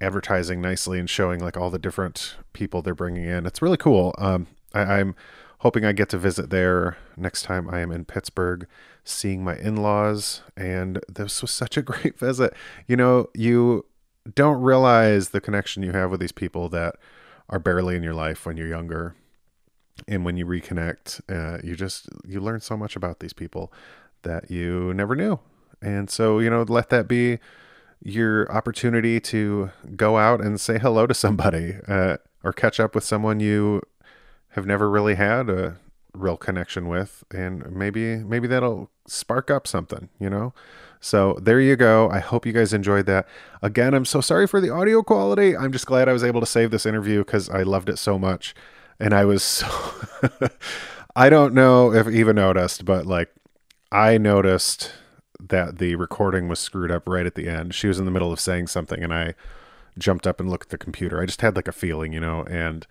advertising 0.01 0.61
nicely 0.61 0.99
and 0.99 1.09
showing 1.09 1.41
like 1.41 1.57
all 1.57 1.71
the 1.71 1.79
different 1.79 2.37
people 2.53 2.83
they're 2.83 2.95
bringing 2.95 3.25
in. 3.25 3.47
It's 3.47 3.63
really 3.63 3.77
cool. 3.77 4.15
Um, 4.19 4.49
I, 4.75 4.81
I'm 4.81 5.15
hoping 5.59 5.85
I 5.85 5.93
get 5.93 6.09
to 6.09 6.19
visit 6.19 6.51
there 6.51 6.97
next 7.17 7.43
time 7.43 7.71
I 7.71 7.81
am 7.81 7.93
in 7.93 8.05
Pittsburgh, 8.05 8.67
seeing 9.05 9.45
my 9.45 9.57
in-laws. 9.57 10.43
And 10.57 11.01
this 11.09 11.41
was 11.41 11.53
such 11.53 11.77
a 11.77 11.83
great 11.83 12.19
visit. 12.19 12.53
You 12.87 12.97
know, 12.97 13.29
you 13.35 13.87
don't 14.35 14.61
realize 14.61 15.31
the 15.31 15.41
connection 15.41 15.83
you 15.83 15.93
have 15.93 16.11
with 16.11 16.21
these 16.21 16.33
people 16.33 16.69
that 16.71 16.97
are 17.49 17.59
barely 17.59 17.97
in 17.97 18.03
your 18.03 18.15
life 18.15 18.47
when 18.47 18.57
you're 18.57 18.69
younger 18.69 19.15
and 20.09 20.25
when 20.25 20.37
you 20.37 20.47
reconnect 20.47 21.21
uh, 21.31 21.59
you 21.63 21.77
just 21.77 22.09
you 22.27 22.41
learn 22.41 22.61
so 22.61 22.77
much 22.77 22.97
about 22.97 23.21
these 23.21 23.33
people 23.33 23.73
that 24.23 24.51
you 24.51 24.95
never 24.95 25.15
knew. 25.15 25.39
And 25.81 26.09
so 26.09 26.39
you 26.39 26.51
know 26.51 26.63
let 26.63 26.91
that 26.91 27.09
be 27.09 27.39
your 28.03 28.51
opportunity 28.51 29.21
to 29.21 29.71
go 29.95 30.19
out 30.19 30.41
and 30.41 30.61
say 30.61 30.79
hello 30.79 31.07
to 31.07 31.15
somebody 31.15 31.77
uh, 31.87 32.17
or 32.43 32.53
catch 32.53 32.81
up 32.81 32.95
with 32.95 33.05
someone 33.05 33.41
you 33.41 33.81
have 34.51 34.67
never 34.67 34.91
really 34.91 35.15
had 35.15 35.49
a 35.49 35.79
real 36.15 36.37
connection 36.37 36.89
with. 36.89 37.25
And 37.31 37.71
maybe 37.71 38.17
maybe 38.17 38.49
that'll 38.49 38.91
spark 39.07 39.51
up 39.51 39.67
something 39.67 40.09
you 40.19 40.31
know? 40.31 40.53
So 41.01 41.37
there 41.43 41.61
you 41.61 41.75
go. 41.75 42.09
I 42.11 42.21
hope 42.21 42.47
you 42.47 42.53
guys 42.53 42.73
enjoyed 42.73 43.07
that. 43.07 43.27
Again 43.61 43.95
i'm 43.95 44.05
so 44.05 44.21
sorry 44.21 44.47
for 44.47 44.61
the 44.61 44.71
audio 44.71 45.03
quality. 45.03 45.57
I'm 45.57 45.73
just 45.73 45.87
glad 45.87 46.09
i 46.09 46.13
was 46.13 46.25
able 46.25 46.41
to 46.41 46.47
save 46.47 46.71
this 46.71 46.87
interview 46.87 47.19
because 47.25 47.49
i 47.51 47.63
loved 47.63 47.89
it 47.89 47.99
so 47.99 48.19
much 48.19 48.55
and 49.03 49.15
i 49.15 49.25
was 49.25 49.43
so 49.43 49.69
i 51.17 51.29
don't 51.29 51.53
know 51.53 51.93
if 51.93 52.09
eva 52.09 52.33
noticed 52.33 52.85
but 52.85 53.07
like 53.07 53.33
i 53.91 54.17
noticed 54.17 54.93
that 55.41 55.79
the 55.79 55.97
recording 55.97 56.49
was 56.49 56.61
screwed 56.61 56.91
up 56.91 57.09
right 57.09 57.27
at 57.27 57.35
the 57.35 57.49
end 57.49 57.75
she 57.75 57.89
was 57.89 57.99
in 57.99 58.05
the 58.05 58.11
middle 58.11 58.33
of 58.33 58.41
saying 58.41 58.67
something 58.67 59.03
and 59.03 59.13
i 59.13 59.35
jumped 59.99 60.27
up 60.27 60.41
and 60.41 60.49
looked 60.49 60.67
at 60.67 60.71
the 60.71 60.79
computer 60.79 61.21
i 61.21 61.27
just 61.27 61.43
had 61.43 61.57
like 61.57 61.69
a 61.69 61.73
feeling 61.73 62.13
you 62.13 62.21
know 62.21 62.45
and 62.45 62.87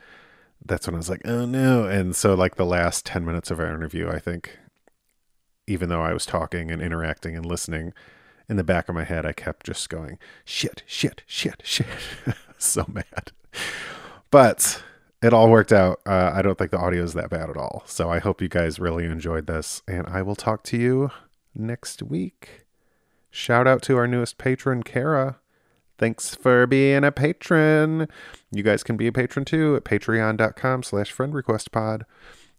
that's 0.65 0.87
when 0.87 0.95
I 0.95 0.97
was 0.97 1.09
like, 1.09 1.21
oh 1.25 1.45
no. 1.45 1.85
And 1.85 2.15
so, 2.15 2.33
like, 2.33 2.55
the 2.55 2.65
last 2.65 3.05
10 3.05 3.25
minutes 3.25 3.51
of 3.51 3.59
our 3.59 3.73
interview, 3.73 4.09
I 4.09 4.19
think, 4.19 4.57
even 5.67 5.89
though 5.89 6.01
I 6.01 6.13
was 6.13 6.25
talking 6.25 6.71
and 6.71 6.81
interacting 6.81 7.35
and 7.35 7.45
listening, 7.45 7.93
in 8.47 8.57
the 8.57 8.63
back 8.63 8.89
of 8.89 8.95
my 8.95 9.03
head, 9.03 9.25
I 9.25 9.33
kept 9.33 9.65
just 9.65 9.89
going, 9.89 10.19
shit, 10.45 10.83
shit, 10.85 11.23
shit, 11.25 11.61
shit. 11.63 11.87
so 12.57 12.85
mad. 12.87 13.31
But 14.29 14.83
it 15.21 15.33
all 15.33 15.49
worked 15.49 15.71
out. 15.71 16.01
Uh, 16.05 16.31
I 16.33 16.41
don't 16.41 16.57
think 16.57 16.71
the 16.71 16.79
audio 16.79 17.03
is 17.03 17.13
that 17.13 17.29
bad 17.29 17.49
at 17.49 17.57
all. 17.57 17.83
So 17.85 18.09
I 18.09 18.19
hope 18.19 18.41
you 18.41 18.49
guys 18.49 18.79
really 18.79 19.05
enjoyed 19.05 19.47
this. 19.47 19.81
And 19.87 20.07
I 20.07 20.21
will 20.21 20.35
talk 20.35 20.63
to 20.65 20.77
you 20.77 21.11
next 21.55 22.01
week. 22.01 22.65
Shout 23.29 23.67
out 23.67 23.81
to 23.83 23.97
our 23.97 24.07
newest 24.07 24.37
patron, 24.37 24.83
Kara. 24.83 25.37
Thanks 25.97 26.33
for 26.33 26.65
being 26.65 27.03
a 27.03 27.11
patron. 27.11 28.07
You 28.51 28.63
guys 28.63 28.83
can 28.83 28.97
be 28.97 29.07
a 29.07 29.11
patron 29.11 29.45
too 29.45 29.75
at 29.75 29.83
patreon.com 29.83 30.83
slash 30.83 31.11
friend 31.11 31.33
request 31.33 31.71
pod. 31.71 32.05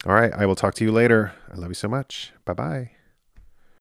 All 0.06 0.14
right, 0.14 0.32
I 0.32 0.46
will 0.46 0.56
talk 0.56 0.74
to 0.76 0.84
you 0.84 0.92
later. 0.92 1.32
I 1.52 1.56
love 1.56 1.70
you 1.70 1.74
so 1.74 1.88
much. 1.88 2.32
Bye 2.44 2.54
bye. 2.54 3.01